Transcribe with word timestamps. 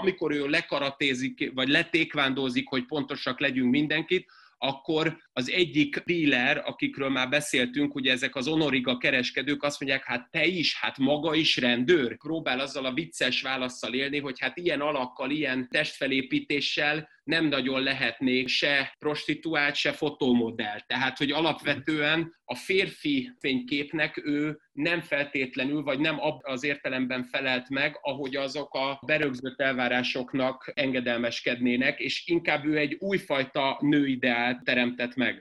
amikor 0.00 0.32
ő 0.32 0.46
lekaratézik, 0.46 1.50
vagy 1.54 1.68
letékvándozik, 1.68 2.68
hogy 2.68 2.86
pontosak 2.86 3.40
legyünk 3.40 3.70
mindenkit, 3.70 4.26
akkor 4.62 5.16
az 5.32 5.50
egyik 5.50 6.02
dealer, 6.04 6.62
akikről 6.64 7.08
már 7.08 7.28
beszéltünk, 7.28 7.94
ugye 7.94 8.12
ezek 8.12 8.36
az 8.36 8.48
onoriga 8.48 8.96
kereskedők 8.96 9.62
azt 9.62 9.80
mondják, 9.80 10.04
hát 10.04 10.30
te 10.30 10.44
is, 10.44 10.78
hát 10.80 10.98
maga 10.98 11.34
is 11.34 11.56
rendőr. 11.56 12.16
Próbál 12.16 12.60
azzal 12.60 12.84
a 12.84 12.92
vicces 12.92 13.42
válaszsal 13.42 13.94
élni, 13.94 14.18
hogy 14.18 14.40
hát 14.40 14.56
ilyen 14.56 14.80
alakkal, 14.80 15.30
ilyen 15.30 15.68
testfelépítéssel 15.70 17.08
nem 17.24 17.44
nagyon 17.44 17.82
lehetnék 17.82 18.48
se 18.48 18.94
prostituált, 18.98 19.74
se 19.74 19.92
fotómodell. 19.92 20.80
Tehát, 20.86 21.18
hogy 21.18 21.30
alapvetően 21.30 22.34
a 22.44 22.54
férfi 22.54 23.30
fényképnek 23.38 24.20
ő 24.24 24.58
nem 24.72 25.00
feltétlenül, 25.00 25.82
vagy 25.82 25.98
nem 25.98 26.18
az 26.40 26.64
értelemben 26.64 27.24
felelt 27.24 27.68
meg, 27.68 27.98
ahogy 28.02 28.36
azok 28.36 28.74
a 28.74 29.00
berögzött 29.06 29.60
elvárásoknak 29.60 30.72
engedelmeskednének, 30.74 32.00
és 32.00 32.26
inkább 32.26 32.64
ő 32.64 32.76
egy 32.76 32.96
újfajta 32.98 33.78
nőideált 33.80 34.64
teremtett 34.64 35.14
meg. 35.14 35.38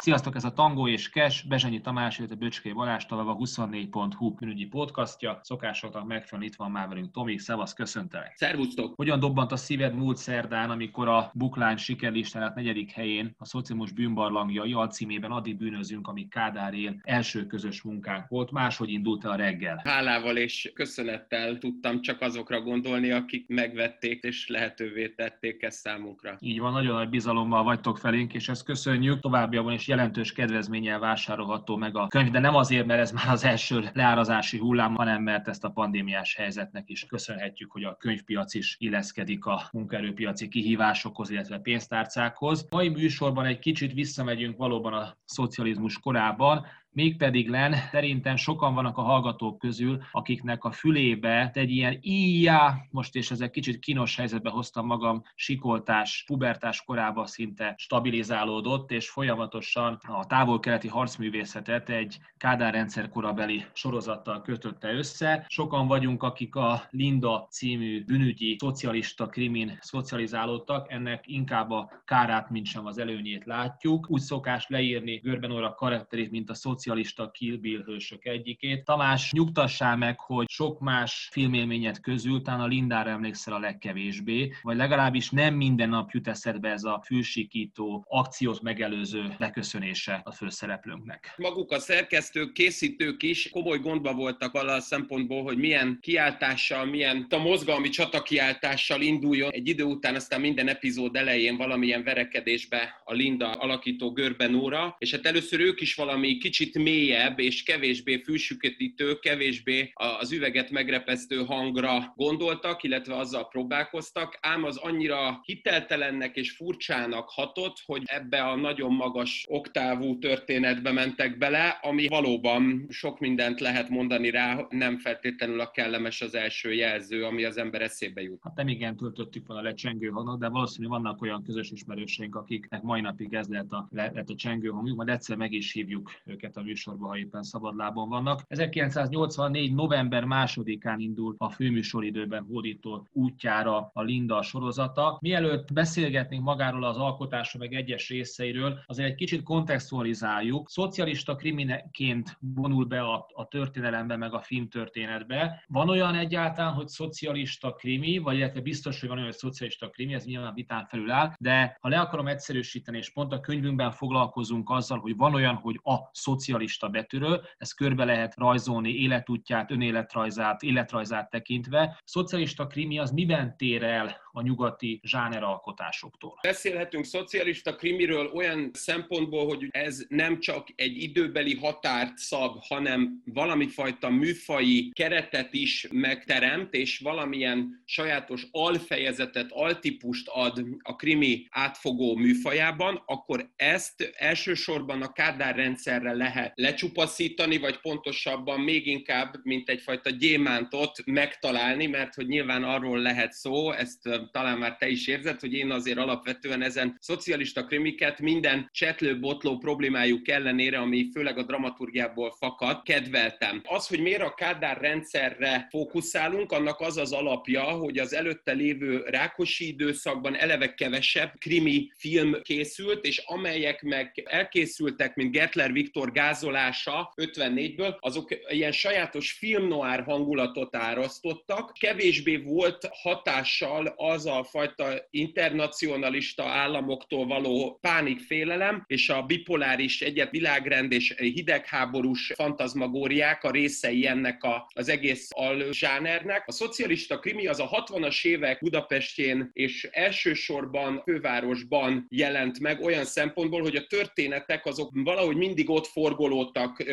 Sziasztok, 0.00 0.36
ez 0.36 0.44
a 0.44 0.52
Tango 0.52 0.88
és 0.88 1.08
Kes, 1.08 1.42
Bezsenyi 1.42 1.80
Tamás, 1.80 2.18
illetve 2.18 2.36
Böcskei 2.36 2.72
Balázs, 2.72 3.04
a 3.08 3.14
24.hu 3.14 4.34
bűnügyi 4.34 4.66
podcastja. 4.66 5.40
Szokásoknak 5.42 6.06
megfelelően 6.06 6.52
itt 6.52 6.58
van 6.58 6.70
már 6.70 6.88
velünk 6.88 7.10
Tomi, 7.10 7.38
szevasz, 7.38 7.72
köszöntelek. 7.72 8.32
Szervusztok! 8.36 8.94
Hogyan 8.96 9.20
dobbant 9.20 9.52
a 9.52 9.56
szíved 9.56 9.94
múlt 9.94 10.16
szerdán, 10.16 10.70
amikor 10.70 11.08
a 11.08 11.30
Buklány 11.34 11.76
sikerlistáját 11.76 12.54
negyedik 12.54 12.90
helyén 12.90 13.34
a 13.38 13.44
Szocimus 13.44 13.92
bűnbarlangjai 13.92 14.72
alcímében 14.72 15.30
addig 15.30 15.56
bűnözünk, 15.56 16.08
amíg 16.08 16.28
Kádár 16.28 16.74
él 16.74 16.96
első 17.02 17.46
közös 17.46 17.82
munkánk 17.82 18.28
volt. 18.28 18.50
Máshogy 18.50 18.90
indult 18.90 19.24
el 19.24 19.30
a 19.30 19.36
reggel? 19.36 19.80
Hálával 19.84 20.36
és 20.36 20.70
köszönettel 20.74 21.58
tudtam 21.58 22.00
csak 22.00 22.20
azokra 22.20 22.60
gondolni, 22.60 23.10
akik 23.10 23.48
megvették 23.48 24.22
és 24.22 24.48
lehetővé 24.48 25.08
tették 25.08 25.62
ezt 25.62 25.78
számunkra. 25.78 26.36
Így 26.40 26.60
van, 26.60 26.72
nagyon 26.72 26.94
nagy 26.94 27.08
bizalommal 27.08 27.62
vagytok 27.62 27.98
felénk, 27.98 28.34
és 28.34 28.48
ezt 28.48 28.64
köszönjük. 28.64 29.20
Továbbiakban 29.20 29.72
is 29.72 29.86
jelentős 29.88 30.32
kedvezménnyel 30.32 30.98
vásárolható 30.98 31.76
meg 31.76 31.96
a 31.96 32.06
könyv, 32.06 32.30
de 32.30 32.38
nem 32.38 32.54
azért, 32.54 32.86
mert 32.86 33.00
ez 33.00 33.12
már 33.12 33.28
az 33.28 33.44
első 33.44 33.90
leárazási 33.92 34.58
hullám, 34.58 34.94
hanem 34.94 35.22
mert 35.22 35.48
ezt 35.48 35.64
a 35.64 35.70
pandémiás 35.70 36.34
helyzetnek 36.34 36.90
is 36.90 37.06
köszönhetjük, 37.06 37.70
hogy 37.70 37.84
a 37.84 37.96
könyvpiac 37.96 38.54
is 38.54 38.76
illeszkedik 38.78 39.44
a 39.44 39.68
munkaerőpiaci 39.72 40.48
kihívásokhoz, 40.48 41.30
illetve 41.30 41.58
pénztárcákhoz. 41.58 42.66
Mai 42.70 42.88
műsorban 42.88 43.46
egy 43.46 43.58
kicsit 43.58 43.92
visszamegyünk 43.92 44.56
valóban 44.56 44.92
a 44.92 45.16
szocializmus 45.24 45.98
korában, 45.98 46.66
mégpedig 46.98 47.48
len, 47.48 47.74
szerintem 47.90 48.36
sokan 48.36 48.74
vannak 48.74 48.96
a 48.98 49.02
hallgatók 49.02 49.58
közül, 49.58 50.02
akiknek 50.12 50.64
a 50.64 50.70
fülébe 50.70 51.50
egy 51.54 51.70
ilyen 51.70 51.98
íjá, 52.00 52.74
most 52.90 53.14
és 53.14 53.30
ezek 53.30 53.50
kicsit 53.50 53.78
kínos 53.78 54.16
helyzetbe 54.16 54.50
hoztam 54.50 54.86
magam, 54.86 55.22
sikoltás, 55.34 56.24
pubertás 56.26 56.82
korába 56.84 57.26
szinte 57.26 57.74
stabilizálódott, 57.76 58.90
és 58.90 59.10
folyamatosan 59.10 60.00
a 60.06 60.26
távol-keleti 60.26 60.88
harcművészetet 60.88 61.88
egy 61.88 62.18
Kádár 62.36 62.72
rendszer 62.72 63.08
korabeli 63.08 63.64
sorozattal 63.72 64.42
kötötte 64.42 64.92
össze. 64.92 65.44
Sokan 65.48 65.86
vagyunk, 65.86 66.22
akik 66.22 66.54
a 66.54 66.82
Linda 66.90 67.46
című 67.50 68.04
bűnügyi 68.04 68.56
szocialista 68.58 69.26
krimin 69.26 69.78
szocializálódtak, 69.80 70.92
ennek 70.92 71.24
inkább 71.26 71.70
a 71.70 72.02
kárát, 72.04 72.50
mint 72.50 72.66
sem 72.66 72.86
az 72.86 72.98
előnyét 72.98 73.44
látjuk. 73.44 74.10
Úgy 74.10 74.20
szokás 74.20 74.66
leírni 74.68 75.16
Görben 75.16 75.52
óra 75.52 75.74
karakterét, 75.74 76.30
mint 76.30 76.50
a 76.50 76.54
szocialista 76.54 76.86
szocialista 76.88 77.30
Kill 77.30 77.56
Bill 77.56 77.82
hősök 77.84 78.24
egyikét. 78.24 78.84
Tamás, 78.84 79.32
nyugtassál 79.32 79.96
meg, 79.96 80.20
hogy 80.20 80.48
sok 80.48 80.80
más 80.80 81.28
filmélményet 81.32 82.00
közül 82.00 82.42
talán 82.42 82.60
a 82.60 82.66
Lindára 82.66 83.10
emlékszel 83.10 83.54
a 83.54 83.58
legkevésbé, 83.58 84.52
vagy 84.62 84.76
legalábbis 84.76 85.30
nem 85.30 85.54
minden 85.54 85.88
nap 85.88 86.10
jut 86.10 86.28
eszedbe 86.28 86.70
ez 86.70 86.84
a 86.84 87.02
fülsikító, 87.04 88.04
akciót 88.08 88.62
megelőző 88.62 89.34
leköszönése 89.38 90.20
a 90.24 90.32
főszereplőnknek. 90.32 91.34
Maguk 91.36 91.72
a 91.72 91.78
szerkesztők, 91.78 92.52
készítők 92.52 93.22
is 93.22 93.50
komoly 93.50 93.78
gondba 93.78 94.12
voltak 94.12 94.52
vele 94.52 94.72
a 94.72 94.80
szempontból, 94.80 95.42
hogy 95.42 95.56
milyen 95.56 95.98
kiáltással, 96.00 96.84
milyen 96.84 97.26
a 97.30 97.38
mozgalmi 97.38 97.88
csatakiáltással 97.88 99.00
induljon. 99.00 99.50
Egy 99.50 99.68
idő 99.68 99.84
után 99.84 100.14
aztán 100.14 100.40
minden 100.40 100.68
epizód 100.68 101.16
elején 101.16 101.56
valamilyen 101.56 102.04
verekedésbe 102.04 103.02
a 103.04 103.12
Linda 103.12 103.50
alakító 103.50 104.12
Görbe 104.12 104.46
Nóra, 104.46 104.96
és 104.98 105.10
hát 105.10 105.26
először 105.26 105.60
ők 105.60 105.80
is 105.80 105.94
valami 105.94 106.38
kicsit 106.38 106.67
mélyebb 106.74 107.38
és 107.38 107.62
kevésbé 107.62 108.16
fűsüketítő, 108.16 109.18
kevésbé 109.18 109.90
az 109.94 110.32
üveget 110.32 110.70
megrepesztő 110.70 111.44
hangra 111.44 112.12
gondoltak, 112.16 112.82
illetve 112.82 113.16
azzal 113.16 113.48
próbálkoztak, 113.48 114.38
ám 114.40 114.64
az 114.64 114.76
annyira 114.76 115.40
hiteltelennek 115.42 116.36
és 116.36 116.50
furcsának 116.50 117.28
hatott, 117.30 117.76
hogy 117.84 118.02
ebbe 118.04 118.42
a 118.42 118.56
nagyon 118.56 118.92
magas 118.92 119.44
oktávú 119.48 120.18
történetbe 120.18 120.92
mentek 120.92 121.38
bele, 121.38 121.78
ami 121.82 122.08
valóban 122.08 122.86
sok 122.90 123.18
mindent 123.18 123.60
lehet 123.60 123.88
mondani 123.88 124.30
rá, 124.30 124.66
nem 124.70 124.98
feltétlenül 124.98 125.60
a 125.60 125.70
kellemes 125.70 126.20
az 126.20 126.34
első 126.34 126.72
jelző, 126.72 127.24
ami 127.24 127.44
az 127.44 127.56
ember 127.56 127.82
eszébe 127.82 128.22
jut. 128.22 128.40
Hát 128.42 128.54
nem 128.54 128.68
igen 128.68 128.96
töltöttük 128.96 129.46
volna 129.46 129.62
le 129.62 129.74
csengő 129.74 130.08
hangot, 130.08 130.38
de 130.38 130.48
valószínűleg 130.48 131.00
vannak 131.00 131.22
olyan 131.22 131.42
közös 131.44 131.70
ismerőseink, 131.70 132.34
akiknek 132.34 132.82
mai 132.82 133.00
napig 133.00 133.34
ez 133.34 133.48
lehet 133.48 133.72
a, 133.72 133.88
lehet 133.92 134.30
a 134.30 134.34
csengő 134.34 134.68
hangjuk, 134.68 134.96
majd 134.96 135.08
egyszer 135.08 135.36
meg 135.36 135.52
is 135.52 135.72
hívjuk 135.72 136.10
őket 136.24 136.56
a 136.58 136.62
műsorba, 136.62 137.06
ha 137.08 137.16
éppen 137.16 137.42
szabadlábon 137.42 138.08
vannak. 138.08 138.42
1984. 138.48 139.74
november 139.74 140.24
másodikán 140.24 141.00
indul 141.00 141.34
a 141.38 141.50
főműsoridőben 141.50 142.44
hódító 142.48 143.06
útjára 143.12 143.90
a 143.92 144.02
Linda 144.02 144.42
sorozata. 144.42 145.18
Mielőtt 145.20 145.72
beszélgetnénk 145.72 146.42
magáról 146.42 146.84
az 146.84 146.96
alkotásról, 146.96 147.62
meg 147.62 147.74
egyes 147.74 148.08
részeiről, 148.08 148.78
azért 148.86 149.08
egy 149.08 149.14
kicsit 149.14 149.42
kontextualizáljuk. 149.42 150.70
Szocialista 150.70 151.36
krimineként 151.36 152.38
vonul 152.40 152.84
be 152.84 153.00
a, 153.00 153.26
a 153.34 153.48
történelembe, 153.48 154.16
meg 154.16 154.34
a 154.34 154.40
film 154.40 154.68
történetbe. 154.68 155.64
Van 155.68 155.88
olyan 155.88 156.14
egyáltalán, 156.14 156.72
hogy 156.72 156.88
szocialista 156.88 157.72
krimi, 157.72 158.18
vagy 158.18 158.36
illetve 158.36 158.60
biztos, 158.60 159.00
hogy 159.00 159.08
van 159.08 159.18
olyan, 159.18 159.30
hogy 159.30 159.38
szocialista 159.38 159.90
krimi, 159.90 160.14
ez 160.14 160.24
nyilván 160.24 160.54
vitán 160.54 160.86
felül 160.86 161.10
áll, 161.10 161.32
de 161.38 161.76
ha 161.80 161.88
le 161.88 162.00
akarom 162.00 162.26
egyszerűsíteni, 162.26 162.98
és 162.98 163.12
pont 163.12 163.32
a 163.32 163.40
könyvünkben 163.40 163.90
foglalkozunk 163.90 164.70
azzal, 164.70 164.98
hogy 164.98 165.16
van 165.16 165.34
olyan, 165.34 165.54
hogy 165.54 165.80
a 165.82 165.96
szocialista 166.12 166.47
szocialista 166.48 166.88
betűről, 166.88 167.46
ezt 167.58 167.74
körbe 167.74 168.04
lehet 168.04 168.34
rajzolni 168.36 168.94
életútját, 168.94 169.70
önéletrajzát, 169.70 170.62
életrajzát 170.62 171.30
tekintve. 171.30 172.00
Szocialista 172.04 172.66
krimi 172.66 172.98
az 172.98 173.10
miben 173.10 173.56
tér 173.56 173.82
el 173.82 174.16
a 174.32 174.42
nyugati 174.42 175.00
zsáneralkotásoktól? 175.02 176.38
Beszélhetünk 176.42 177.04
szocialista 177.04 177.74
krimiről 177.74 178.26
olyan 178.26 178.70
szempontból, 178.72 179.46
hogy 179.46 179.66
ez 179.70 180.04
nem 180.08 180.40
csak 180.40 180.68
egy 180.74 181.02
időbeli 181.02 181.56
határt 181.56 182.18
szab, 182.18 182.56
hanem 182.68 183.22
valami 183.24 183.68
fajta 183.68 184.08
műfai 184.08 184.90
keretet 184.94 185.54
is 185.54 185.86
megteremt, 185.92 186.74
és 186.74 186.98
valamilyen 186.98 187.82
sajátos 187.84 188.46
alfejezetet, 188.50 189.52
altípust 189.52 190.28
ad 190.28 190.64
a 190.82 190.96
krimi 190.96 191.46
átfogó 191.50 192.16
műfajában, 192.16 193.02
akkor 193.06 193.50
ezt 193.56 194.12
elsősorban 194.16 195.02
a 195.02 195.12
Kádár 195.12 195.56
rendszerre 195.56 196.12
lehet 196.12 196.36
lecsupaszítani, 196.54 197.58
vagy 197.58 197.80
pontosabban 197.80 198.60
még 198.60 198.86
inkább, 198.86 199.34
mint 199.42 199.68
egyfajta 199.68 200.10
gyémántot 200.10 201.02
megtalálni, 201.04 201.86
mert 201.86 202.14
hogy 202.14 202.26
nyilván 202.26 202.64
arról 202.64 202.98
lehet 202.98 203.32
szó, 203.32 203.72
ezt 203.72 203.98
talán 204.32 204.58
már 204.58 204.76
te 204.76 204.88
is 204.88 205.06
érzed, 205.06 205.40
hogy 205.40 205.52
én 205.52 205.70
azért 205.70 205.98
alapvetően 205.98 206.62
ezen 206.62 206.96
szocialista 207.00 207.64
krimiket 207.64 208.20
minden 208.20 208.68
csetlő-botló 208.72 209.58
problémájuk 209.58 210.28
ellenére, 210.28 210.78
ami 210.78 211.08
főleg 211.12 211.38
a 211.38 211.42
dramaturgiából 211.42 212.30
fakad, 212.38 212.82
kedveltem. 212.82 213.62
Az, 213.64 213.86
hogy 213.86 214.00
miért 214.00 214.22
a 214.22 214.34
Kádár 214.34 214.80
rendszerre 214.80 215.66
fókuszálunk, 215.70 216.52
annak 216.52 216.80
az 216.80 216.96
az 216.96 217.12
alapja, 217.12 217.62
hogy 217.62 217.98
az 217.98 218.14
előtte 218.14 218.52
lévő 218.52 219.02
Rákosi 219.06 219.66
időszakban 219.66 220.36
eleve 220.36 220.74
kevesebb 220.74 221.32
krimi 221.38 221.90
film 221.96 222.42
készült, 222.42 223.04
és 223.04 223.22
amelyek 223.26 223.82
meg 223.82 224.22
elkészültek, 224.24 225.14
mint 225.14 225.32
Gertler 225.32 225.72
Viktor 225.72 226.12
Gál 226.12 226.27
vázolása 226.28 227.12
54-ből, 227.16 227.98
azok 228.00 228.28
ilyen 228.48 228.72
sajátos 228.72 229.32
filmnoár 229.32 230.02
hangulatot 230.02 230.76
árasztottak. 230.76 231.72
Kevésbé 231.80 232.36
volt 232.36 232.88
hatással 232.90 233.92
az 233.96 234.26
a 234.26 234.44
fajta 234.44 235.06
internacionalista 235.10 236.44
államoktól 236.44 237.26
való 237.26 237.78
pánikfélelem, 237.80 238.84
és 238.86 239.08
a 239.08 239.22
bipoláris 239.22 240.00
egyet 240.00 240.30
világrend 240.30 240.92
és 240.92 241.14
hidegháborús 241.16 242.32
fantazmagóriák 242.34 243.44
a 243.44 243.50
részei 243.50 244.06
ennek 244.06 244.42
a, 244.44 244.70
az 244.74 244.88
egész 244.88 245.28
alzsánernek. 245.30 246.42
A 246.46 246.52
szocialista 246.52 247.18
krimi 247.18 247.46
az 247.46 247.60
a 247.60 247.68
60-as 247.68 248.24
évek 248.26 248.60
Budapestjén 248.60 249.50
és 249.52 249.88
elsősorban 249.92 251.02
fővárosban 251.04 252.06
jelent 252.10 252.60
meg 252.60 252.80
olyan 252.80 253.04
szempontból, 253.04 253.60
hogy 253.60 253.76
a 253.76 253.86
történetek 253.86 254.66
azok 254.66 254.90
valahogy 254.94 255.36
mindig 255.36 255.70
ott 255.70 255.86
forgolódtak. 256.18 256.84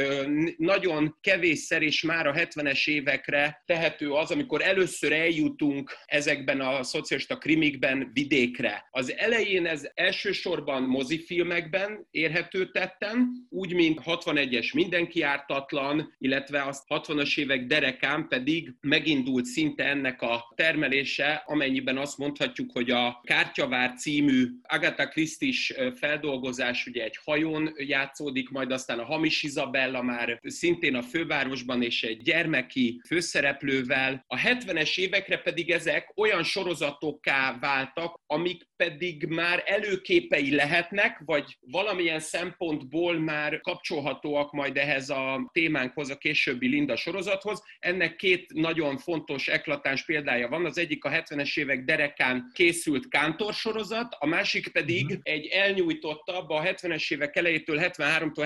Nagyon 0.57 1.17
kevésszer 1.21 1.81
és 1.81 2.01
már 2.01 2.27
a 2.27 2.33
70-es 2.33 2.87
évekre 2.87 3.63
tehető 3.65 4.11
az, 4.11 4.31
amikor 4.31 4.61
először 4.61 5.11
eljutunk 5.11 5.91
ezekben 6.05 6.61
a 6.61 6.83
szocialista 6.83 7.37
krimikben 7.37 8.09
vidékre. 8.13 8.87
Az 8.91 9.13
elején 9.17 9.65
ez 9.65 9.87
elsősorban 9.93 10.83
mozifilmekben 10.83 12.07
érhető 12.11 12.71
tetten, 12.71 13.29
úgy, 13.49 13.73
mint 13.73 14.01
61-es 14.05 14.73
Mindenki 14.73 15.21
ártatlan, 15.21 16.15
illetve 16.17 16.61
a 16.61 16.75
60-as 16.87 17.37
évek 17.37 17.65
derekán 17.65 18.27
pedig 18.27 18.73
megindult 18.81 19.45
szinte 19.45 19.83
ennek 19.83 20.21
a 20.21 20.53
termelése, 20.55 21.43
amennyiben 21.45 21.97
azt 21.97 22.17
mondhatjuk, 22.17 22.71
hogy 22.71 22.89
a 22.89 23.21
Kártyavár 23.23 23.93
című 23.93 24.47
Agatha 24.63 25.07
Christie 25.07 25.91
feldolgozás 25.95 26.85
ugye 26.87 27.03
egy 27.03 27.19
hajón 27.23 27.73
játszódik, 27.77 28.49
majd 28.49 28.71
aztán 28.71 28.99
a 28.99 29.05
Hamis 29.15 29.43
Izabella 29.43 30.01
már 30.01 30.39
szintén 30.43 30.95
a 30.95 31.01
fővárosban 31.01 31.81
és 31.81 32.03
egy 32.03 32.21
gyermeki 32.21 33.01
főszereplővel. 33.07 34.23
A 34.27 34.37
70-es 34.37 34.97
évekre 34.97 35.37
pedig 35.37 35.71
ezek 35.71 36.11
olyan 36.15 36.43
sorozatokká 36.43 37.57
váltak, 37.59 38.21
amik 38.27 38.67
pedig 38.75 39.25
már 39.25 39.63
előképei 39.65 40.55
lehetnek, 40.55 41.21
vagy 41.25 41.57
valamilyen 41.59 42.19
szempontból 42.19 43.19
már 43.19 43.61
kapcsolhatóak 43.61 44.51
majd 44.51 44.77
ehhez 44.77 45.09
a 45.09 45.49
témánkhoz, 45.53 46.09
a 46.09 46.17
későbbi 46.17 46.67
Linda 46.67 46.95
sorozathoz. 46.95 47.63
Ennek 47.79 48.15
két 48.15 48.53
nagyon 48.53 48.97
fontos, 48.97 49.47
eklatáns 49.47 50.05
példája 50.05 50.47
van. 50.47 50.65
Az 50.65 50.77
egyik 50.77 51.03
a 51.03 51.09
70-es 51.09 51.57
évek 51.57 51.83
derekán 51.83 52.51
készült 52.53 53.07
Kántor 53.07 53.53
sorozat, 53.53 54.15
a 54.19 54.25
másik 54.25 54.67
pedig 54.67 55.05
uh-huh. 55.05 55.19
egy 55.23 55.45
elnyújtottabb, 55.45 56.49
a 56.49 56.61
70-es 56.61 57.13
évek 57.13 57.35
elejétől 57.35 57.77
73-tól 57.81 58.45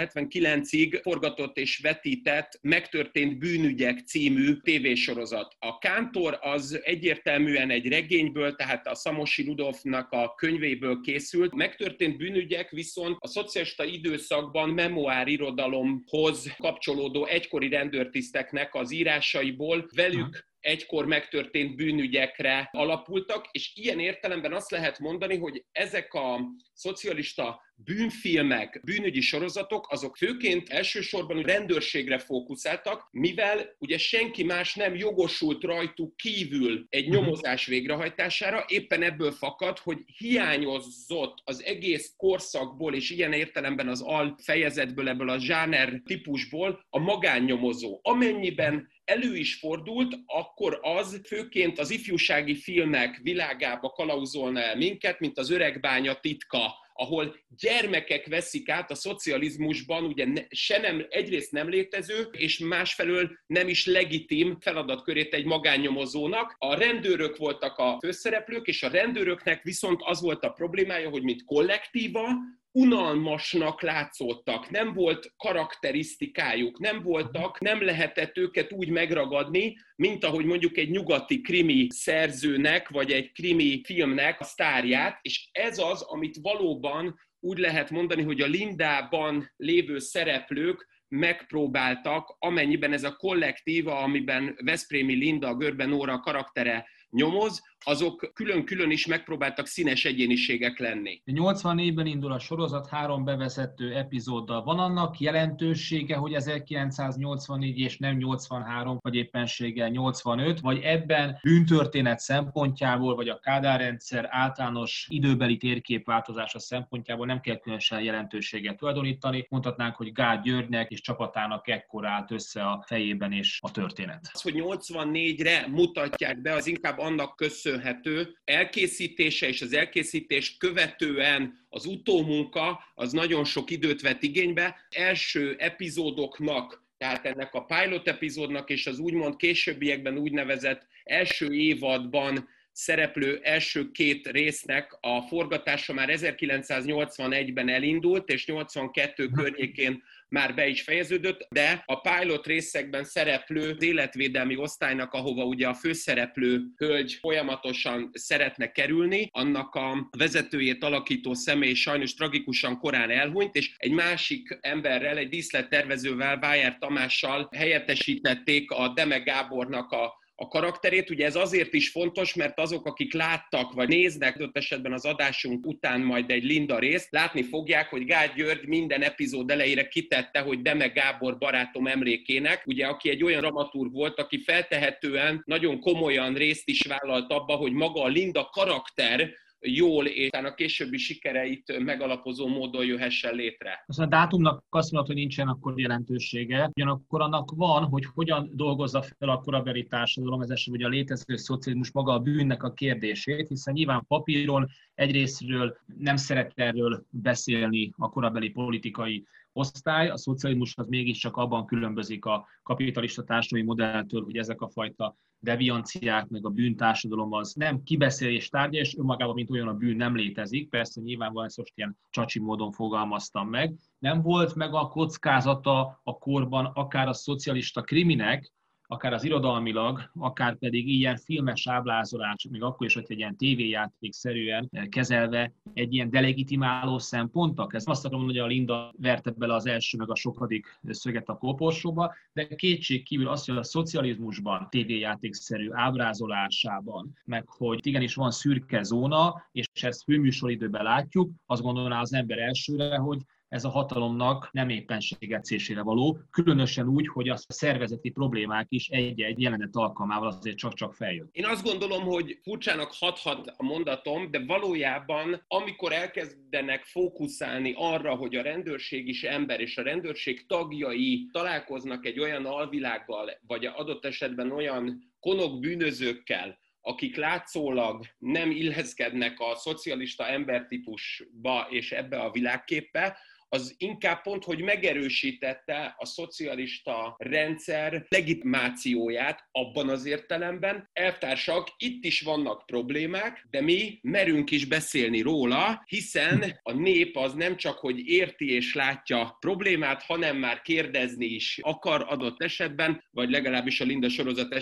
79-ig 0.59 0.99
forgatott 1.01 1.57
és 1.57 1.77
vetített 1.77 2.59
Megtörtént 2.61 3.37
bűnügyek 3.37 3.99
című 3.99 4.53
tévésorozat. 4.53 5.55
A 5.59 5.77
Kántor 5.77 6.37
az 6.41 6.79
egyértelműen 6.83 7.69
egy 7.69 7.87
regényből, 7.87 8.55
tehát 8.55 8.87
a 8.87 8.95
Szamosi 8.95 9.43
Rudolfnak 9.43 10.11
a 10.11 10.33
könyvéből 10.35 11.01
készült. 11.01 11.55
Megtörtént 11.55 12.17
bűnügyek 12.17 12.69
viszont 12.69 13.17
a 13.19 13.27
szocialista 13.27 13.83
időszakban 13.83 14.69
memoár 14.69 15.27
irodalomhoz 15.27 16.55
kapcsolódó 16.57 17.25
egykori 17.25 17.69
rendőrtiszteknek 17.69 18.75
az 18.75 18.91
írásaiból 18.91 19.89
velük 19.95 20.48
egykor 20.59 21.05
megtörtént 21.05 21.75
bűnügyekre 21.75 22.69
alapultak, 22.71 23.47
és 23.51 23.71
ilyen 23.75 23.99
értelemben 23.99 24.53
azt 24.53 24.71
lehet 24.71 24.99
mondani, 24.99 25.37
hogy 25.37 25.63
ezek 25.71 26.13
a 26.13 26.39
szocialista 26.73 27.61
bűnfilmek, 27.83 28.81
bűnügyi 28.83 29.21
sorozatok, 29.21 29.91
azok 29.91 30.17
főként 30.17 30.69
elsősorban 30.69 31.41
rendőrségre 31.41 32.17
fókuszáltak, 32.17 33.07
mivel 33.11 33.75
ugye 33.79 33.97
senki 33.97 34.43
más 34.43 34.75
nem 34.75 34.95
jogosult 34.95 35.63
rajtuk 35.63 36.15
kívül 36.15 36.85
egy 36.89 37.07
mhm. 37.07 37.15
nyomozás 37.15 37.65
végrehajtására, 37.65 38.65
éppen 38.67 39.01
ebből 39.01 39.31
fakad, 39.31 39.79
hogy 39.79 39.97
hiányozott 40.17 41.37
az 41.43 41.63
egész 41.63 42.13
korszakból, 42.17 42.95
és 42.95 43.09
ilyen 43.09 43.33
értelemben 43.33 43.87
az 43.87 44.01
al 44.01 44.37
fejezetből, 44.41 45.09
ebből 45.09 45.29
a 45.29 45.39
zsáner 45.39 46.01
típusból 46.05 46.85
a 46.89 46.99
magánnyomozó. 46.99 47.99
Amennyiben 48.01 48.87
elő 49.09 49.35
is 49.35 49.55
fordult, 49.55 50.15
akkor 50.25 50.79
az 50.81 51.21
főként 51.27 51.79
az 51.79 51.89
ifjúsági 51.89 52.55
filmek 52.55 53.19
világába 53.23 53.89
kalauzolna 53.89 54.61
el 54.61 54.75
minket, 54.75 55.19
mint 55.19 55.37
az 55.37 55.51
öregbánya 55.51 56.13
titka, 56.13 56.87
ahol 56.93 57.35
gyermekek 57.59 58.27
veszik 58.27 58.69
át 58.69 58.91
a 58.91 58.95
szocializmusban, 58.95 60.03
ugye 60.03 60.25
ne, 60.25 60.41
se 60.49 60.79
nem, 60.79 61.05
egyrészt 61.09 61.51
nem 61.51 61.69
létező, 61.69 62.27
és 62.31 62.57
másfelől 62.57 63.31
nem 63.47 63.67
is 63.67 63.85
legitim 63.85 64.57
feladatkörét 64.59 65.33
egy 65.33 65.45
magánnyomozónak. 65.45 66.55
A 66.57 66.75
rendőrök 66.75 67.37
voltak 67.37 67.77
a 67.77 67.97
főszereplők, 68.01 68.67
és 68.67 68.83
a 68.83 68.89
rendőröknek 68.89 69.63
viszont 69.63 70.01
az 70.03 70.21
volt 70.21 70.43
a 70.43 70.49
problémája, 70.49 71.09
hogy 71.09 71.23
mint 71.23 71.43
kollektíva, 71.43 72.27
unalmasnak 72.71 73.81
látszottak, 73.81 74.69
nem 74.69 74.93
volt 74.93 75.33
karakterisztikájuk, 75.37 76.79
nem 76.79 77.01
voltak, 77.01 77.59
nem 77.59 77.83
lehetett 77.83 78.37
őket 78.37 78.71
úgy 78.71 78.89
megragadni, 78.89 79.77
mint 79.95 80.23
ahogy 80.23 80.45
mondjuk 80.45 80.77
egy 80.77 80.89
nyugati 80.89 81.41
krimi 81.41 81.87
szerzőnek, 81.89 82.89
vagy 82.89 83.11
egy 83.11 83.31
krimi 83.31 83.81
filmnek 83.85 84.39
a 84.39 84.43
sztárját, 84.43 85.19
és 85.21 85.49
ez 85.51 85.77
az, 85.77 86.01
amit 86.01 86.37
valóban 86.41 87.19
úgy 87.39 87.57
lehet 87.57 87.89
mondani, 87.89 88.23
hogy 88.23 88.41
a 88.41 88.47
Lindában 88.47 89.51
lévő 89.55 89.99
szereplők 89.99 90.87
megpróbáltak, 91.07 92.35
amennyiben 92.39 92.93
ez 92.93 93.03
a 93.03 93.15
kollektíva, 93.15 93.97
amiben 93.99 94.57
Veszprémi 94.63 95.13
Linda, 95.13 95.55
Görben 95.55 95.93
Óra 95.93 96.19
karaktere 96.19 96.87
nyomoz, 97.09 97.61
azok 97.85 98.31
külön-külön 98.33 98.91
is 98.91 99.05
megpróbáltak 99.05 99.67
színes 99.67 100.05
egyéniségek 100.05 100.79
lenni. 100.79 101.21
84-ben 101.25 102.05
indul 102.05 102.31
a 102.31 102.39
sorozat 102.39 102.87
három 102.87 103.23
bevezető 103.23 103.95
epizóddal. 103.95 104.63
Van 104.63 104.79
annak 104.79 105.19
jelentősége, 105.19 106.15
hogy 106.15 106.33
1984 106.33 107.79
és 107.79 107.97
nem 107.97 108.17
83, 108.17 108.97
vagy 109.01 109.15
éppenséggel 109.15 109.89
85, 109.89 110.59
vagy 110.59 110.79
ebben 110.81 111.39
bűntörténet 111.41 112.19
szempontjából, 112.19 113.15
vagy 113.15 113.29
a 113.29 113.39
Kádár 113.39 113.79
rendszer 113.79 114.27
általános 114.29 115.07
időbeli 115.09 115.57
térképváltozása 115.57 116.59
szempontjából 116.59 117.25
nem 117.25 117.41
kell 117.41 117.57
különösen 117.57 118.01
jelentőséget 118.01 118.77
tulajdonítani. 118.77 119.45
Mondhatnánk, 119.49 119.95
hogy 119.95 120.11
Gál 120.11 120.41
Györgynek 120.41 120.91
és 120.91 121.01
csapatának 121.01 121.67
ekkor 121.67 122.07
állt 122.07 122.31
össze 122.31 122.63
a 122.63 122.83
fejében 122.87 123.31
és 123.31 123.59
a 123.61 123.71
történet. 123.71 124.29
Az, 124.33 124.41
hogy 124.41 124.53
84-re 124.55 125.67
mutatják 125.67 126.41
be, 126.41 126.53
az 126.53 126.67
inkább 126.67 126.97
annak 126.97 127.35
köszönhető, 127.35 127.68
köszönhető 127.69 128.37
elkészítése 128.45 129.47
és 129.47 129.61
az 129.61 129.73
elkészítést 129.73 130.57
követően 130.57 131.65
az 131.69 131.85
utómunka 131.85 132.79
az 132.95 133.11
nagyon 133.11 133.43
sok 133.43 133.69
időt 133.69 134.01
vett 134.01 134.23
igénybe. 134.23 134.75
Első 134.89 135.55
epizódoknak 135.57 136.87
tehát 136.97 137.25
ennek 137.25 137.53
a 137.53 137.65
pilot 137.65 138.07
epizódnak 138.07 138.69
és 138.69 138.87
az 138.87 138.99
úgymond 138.99 139.35
későbbiekben 139.35 140.17
úgynevezett 140.17 140.87
első 141.03 141.53
évadban 141.53 142.49
szereplő 142.71 143.39
első 143.43 143.91
két 143.91 144.27
résznek 144.27 144.97
a 145.01 145.21
forgatása 145.21 145.93
már 145.93 146.09
1981-ben 146.11 147.69
elindult, 147.69 148.29
és 148.29 148.45
82 148.45 149.27
környékén 149.27 150.03
már 150.29 150.55
be 150.55 150.67
is 150.67 150.81
fejeződött, 150.81 151.47
de 151.49 151.83
a 151.85 152.01
pilot 152.01 152.45
részekben 152.45 153.03
szereplő 153.03 153.75
életvédelmi 153.79 154.55
osztálynak, 154.55 155.13
ahova 155.13 155.43
ugye 155.43 155.67
a 155.67 155.73
főszereplő 155.73 156.61
hölgy 156.77 157.13
folyamatosan 157.13 158.09
szeretne 158.13 158.71
kerülni, 158.71 159.29
annak 159.31 159.75
a 159.75 160.09
vezetőjét 160.17 160.83
alakító 160.83 161.33
személy 161.33 161.73
sajnos 161.73 162.13
tragikusan 162.13 162.77
korán 162.77 163.09
elhunyt, 163.09 163.55
és 163.55 163.75
egy 163.77 163.91
másik 163.91 164.57
emberrel, 164.61 165.17
egy 165.17 165.29
díszlettervezővel, 165.29 166.39
Vájer 166.39 166.77
Tamással 166.77 167.49
helyettesítették 167.55 168.71
a 168.71 168.87
Deme 168.87 169.17
Gábornak 169.19 169.91
a 169.91 170.18
a 170.39 170.47
karakterét. 170.47 171.09
Ugye 171.09 171.25
ez 171.25 171.35
azért 171.35 171.73
is 171.73 171.89
fontos, 171.89 172.33
mert 172.33 172.59
azok, 172.59 172.85
akik 172.85 173.13
láttak, 173.13 173.73
vagy 173.73 173.87
néznek 173.87 174.35
adott 174.35 174.57
esetben 174.57 174.93
az 174.93 175.05
adásunk 175.05 175.65
után 175.65 176.01
majd 176.01 176.31
egy 176.31 176.43
Linda 176.43 176.79
részt, 176.79 177.11
látni 177.11 177.43
fogják, 177.43 177.89
hogy 177.89 178.05
Gál 178.05 178.33
György 178.35 178.67
minden 178.67 179.01
epizód 179.01 179.51
elejére 179.51 179.87
kitette, 179.87 180.39
hogy 180.39 180.61
Deme 180.61 180.87
Gábor 180.87 181.37
barátom 181.37 181.87
emlékének, 181.87 182.63
ugye 182.65 182.85
aki 182.85 183.09
egy 183.09 183.23
olyan 183.23 183.41
dramaturg 183.41 183.93
volt, 183.93 184.19
aki 184.19 184.37
feltehetően 184.37 185.43
nagyon 185.45 185.79
komolyan 185.79 186.33
részt 186.33 186.67
is 186.67 186.85
vállalt 186.85 187.31
abba, 187.31 187.55
hogy 187.55 187.71
maga 187.71 188.03
a 188.03 188.07
Linda 188.07 188.49
karakter 188.51 189.29
jól, 189.61 190.05
és 190.05 190.29
a 190.31 190.53
későbbi 190.53 190.97
sikereit 190.97 191.79
megalapozó 191.79 192.47
módon 192.47 192.85
jöhessen 192.85 193.35
létre. 193.35 193.85
A 193.97 194.05
dátumnak 194.05 194.63
azt 194.69 194.91
mondod, 194.91 195.09
hogy 195.09 195.19
nincsen 195.19 195.47
akkor 195.47 195.79
jelentősége, 195.79 196.69
ugyanakkor 196.73 197.21
annak 197.21 197.51
van, 197.55 197.83
hogy 197.83 198.05
hogyan 198.13 198.51
dolgozza 198.53 199.01
fel 199.01 199.29
a 199.29 199.41
korabeli 199.41 199.87
társadalom, 199.87 200.41
ez 200.41 200.49
esetben 200.49 200.85
a 200.85 200.89
létező 200.89 201.35
szocializmus 201.35 201.91
maga 201.91 202.13
a 202.13 202.19
bűnnek 202.19 202.63
a 202.63 202.73
kérdését, 202.73 203.47
hiszen 203.47 203.73
nyilván 203.73 204.05
papíron 204.07 204.69
egyrésztről 204.95 205.77
nem 205.97 206.15
szeret 206.15 206.51
erről 206.55 207.05
beszélni 207.09 207.91
a 207.97 208.09
korabeli 208.09 208.49
politikai 208.49 209.25
osztály, 209.53 210.09
a 210.09 210.17
szocializmus 210.17 210.73
az 210.75 210.87
mégiscsak 210.87 211.37
abban 211.37 211.65
különbözik 211.65 212.25
a 212.25 212.47
kapitalista 212.63 213.23
társadalmi 213.23 213.67
modelltől, 213.67 214.23
hogy 214.23 214.37
ezek 214.37 214.61
a 214.61 214.69
fajta 214.69 215.15
devianciák, 215.39 216.27
meg 216.27 216.45
a 216.45 216.49
bűntársadalom 216.49 217.33
az 217.33 217.53
nem 217.53 217.83
kibeszélés 217.83 218.49
tárgya, 218.49 218.79
és 218.79 218.97
önmagában, 218.97 219.33
mint 219.33 219.49
olyan 219.49 219.67
a 219.67 219.73
bűn 219.73 219.95
nem 219.95 220.15
létezik. 220.15 220.69
Persze 220.69 221.01
nyilvánvalóan 221.01 221.45
ezt 221.45 221.57
most 221.57 221.73
ilyen 221.75 221.97
csacsi 222.09 222.39
módon 222.39 222.71
fogalmaztam 222.71 223.49
meg. 223.49 223.75
Nem 223.99 224.21
volt 224.21 224.55
meg 224.55 224.73
a 224.73 224.87
kockázata 224.87 225.99
a 226.03 226.17
korban 226.17 226.65
akár 226.65 227.07
a 227.07 227.13
szocialista 227.13 227.81
kriminek, 227.81 228.51
akár 228.91 229.13
az 229.13 229.23
irodalmilag, 229.23 230.11
akár 230.19 230.57
pedig 230.57 230.87
ilyen 230.87 231.17
filmes 231.17 231.67
ábrázolás, 231.67 232.47
még 232.49 232.63
akkor 232.63 232.87
is, 232.87 232.93
hogy 232.93 233.05
egy 233.07 233.17
ilyen 233.17 233.37
tévéjáték-szerűen 233.37 234.69
kezelve 234.89 235.53
egy 235.73 235.93
ilyen 235.93 236.09
delegitimáló 236.09 236.99
szempontnak. 236.99 237.73
Ez 237.73 237.83
azt 237.87 238.05
akarom 238.05 238.25
hogy 238.25 238.37
a 238.37 238.45
Linda 238.45 238.93
verte 238.97 239.31
bele 239.31 239.53
az 239.53 239.65
első, 239.65 239.97
meg 239.97 240.09
a 240.09 240.15
sokadik 240.15 240.79
szöget 240.89 241.29
a 241.29 241.37
koporsóba, 241.37 242.13
de 242.33 242.47
kétség 242.47 243.03
kívül 243.03 243.27
azt, 243.27 243.47
hogy 243.47 243.57
a 243.57 243.63
szocializmusban, 243.63 244.67
tévéjáték-szerű 244.69 245.69
ábrázolásában, 245.71 247.17
meg 247.25 247.47
hogy 247.47 247.87
igenis 247.87 248.15
van 248.15 248.31
szürke 248.31 248.83
zóna, 248.83 249.49
és 249.51 249.67
ezt 249.73 250.03
főműsoridőben 250.03 250.83
látjuk, 250.83 251.31
azt 251.45 251.61
gondolná 251.61 252.01
az 252.01 252.13
ember 252.13 252.37
elsőre, 252.37 252.97
hogy 252.97 253.19
ez 253.49 253.63
a 253.63 253.69
hatalomnak 253.69 254.49
nem 254.51 254.69
éppenségetszésére 254.69 255.81
való, 255.81 256.19
különösen 256.31 256.87
úgy, 256.87 257.07
hogy 257.07 257.29
a 257.29 257.37
szervezeti 257.37 258.09
problémák 258.09 258.65
is 258.69 258.87
egy-egy 258.87 259.41
jelenet 259.41 259.75
alkalmával 259.75 260.27
azért 260.27 260.57
csak-csak 260.57 260.93
feljön. 260.93 261.29
Én 261.31 261.45
azt 261.45 261.63
gondolom, 261.63 262.03
hogy 262.03 262.39
furcsának 262.41 262.91
hathat 262.99 263.53
a 263.57 263.63
mondatom, 263.63 264.31
de 264.31 264.45
valójában, 264.45 265.43
amikor 265.47 265.93
elkezdenek 265.93 266.83
fókuszálni 266.83 267.73
arra, 267.77 268.15
hogy 268.15 268.35
a 268.35 268.41
rendőrség 268.41 269.07
is 269.07 269.23
ember, 269.23 269.59
és 269.59 269.77
a 269.77 269.83
rendőrség 269.83 270.45
tagjai 270.45 271.29
találkoznak 271.31 272.05
egy 272.05 272.19
olyan 272.19 272.45
alvilággal, 272.45 273.31
vagy 273.47 273.65
adott 273.65 274.05
esetben 274.05 274.51
olyan 274.51 275.13
konok 275.19 275.59
bűnözőkkel, 275.59 276.57
akik 276.81 277.15
látszólag 277.15 278.05
nem 278.17 278.51
illeszkednek 278.51 279.39
a 279.39 279.55
szocialista 279.55 280.27
embertípusba 280.27 281.67
és 281.69 281.91
ebbe 281.91 282.19
a 282.19 282.31
világképbe, 282.31 283.17
az 283.49 283.75
inkább 283.77 284.21
pont, 284.21 284.43
hogy 284.43 284.61
megerősítette 284.61 285.95
a 285.97 286.05
szocialista 286.05 287.15
rendszer 287.17 288.05
legitimációját 288.09 289.47
abban 289.51 289.89
az 289.89 290.05
értelemben. 290.05 290.89
Elvtársak, 290.93 291.67
itt 291.77 292.05
is 292.05 292.21
vannak 292.21 292.65
problémák, 292.65 293.47
de 293.49 293.61
mi 293.61 293.99
merünk 294.01 294.51
is 294.51 294.65
beszélni 294.65 295.21
róla, 295.21 295.83
hiszen 295.85 296.59
a 296.63 296.73
nép 296.73 297.17
az 297.17 297.33
nem 297.33 297.57
csak, 297.57 297.77
hogy 297.77 298.07
érti 298.07 298.51
és 298.51 298.73
látja 298.73 299.37
problémát, 299.39 300.03
hanem 300.03 300.37
már 300.37 300.61
kérdezni 300.61 301.25
is 301.25 301.59
akar 301.61 302.05
adott 302.07 302.43
esetben, 302.43 303.03
vagy 303.11 303.29
legalábbis 303.29 303.81
a 303.81 303.85
Linda 303.85 304.09
sorozat 304.09 304.53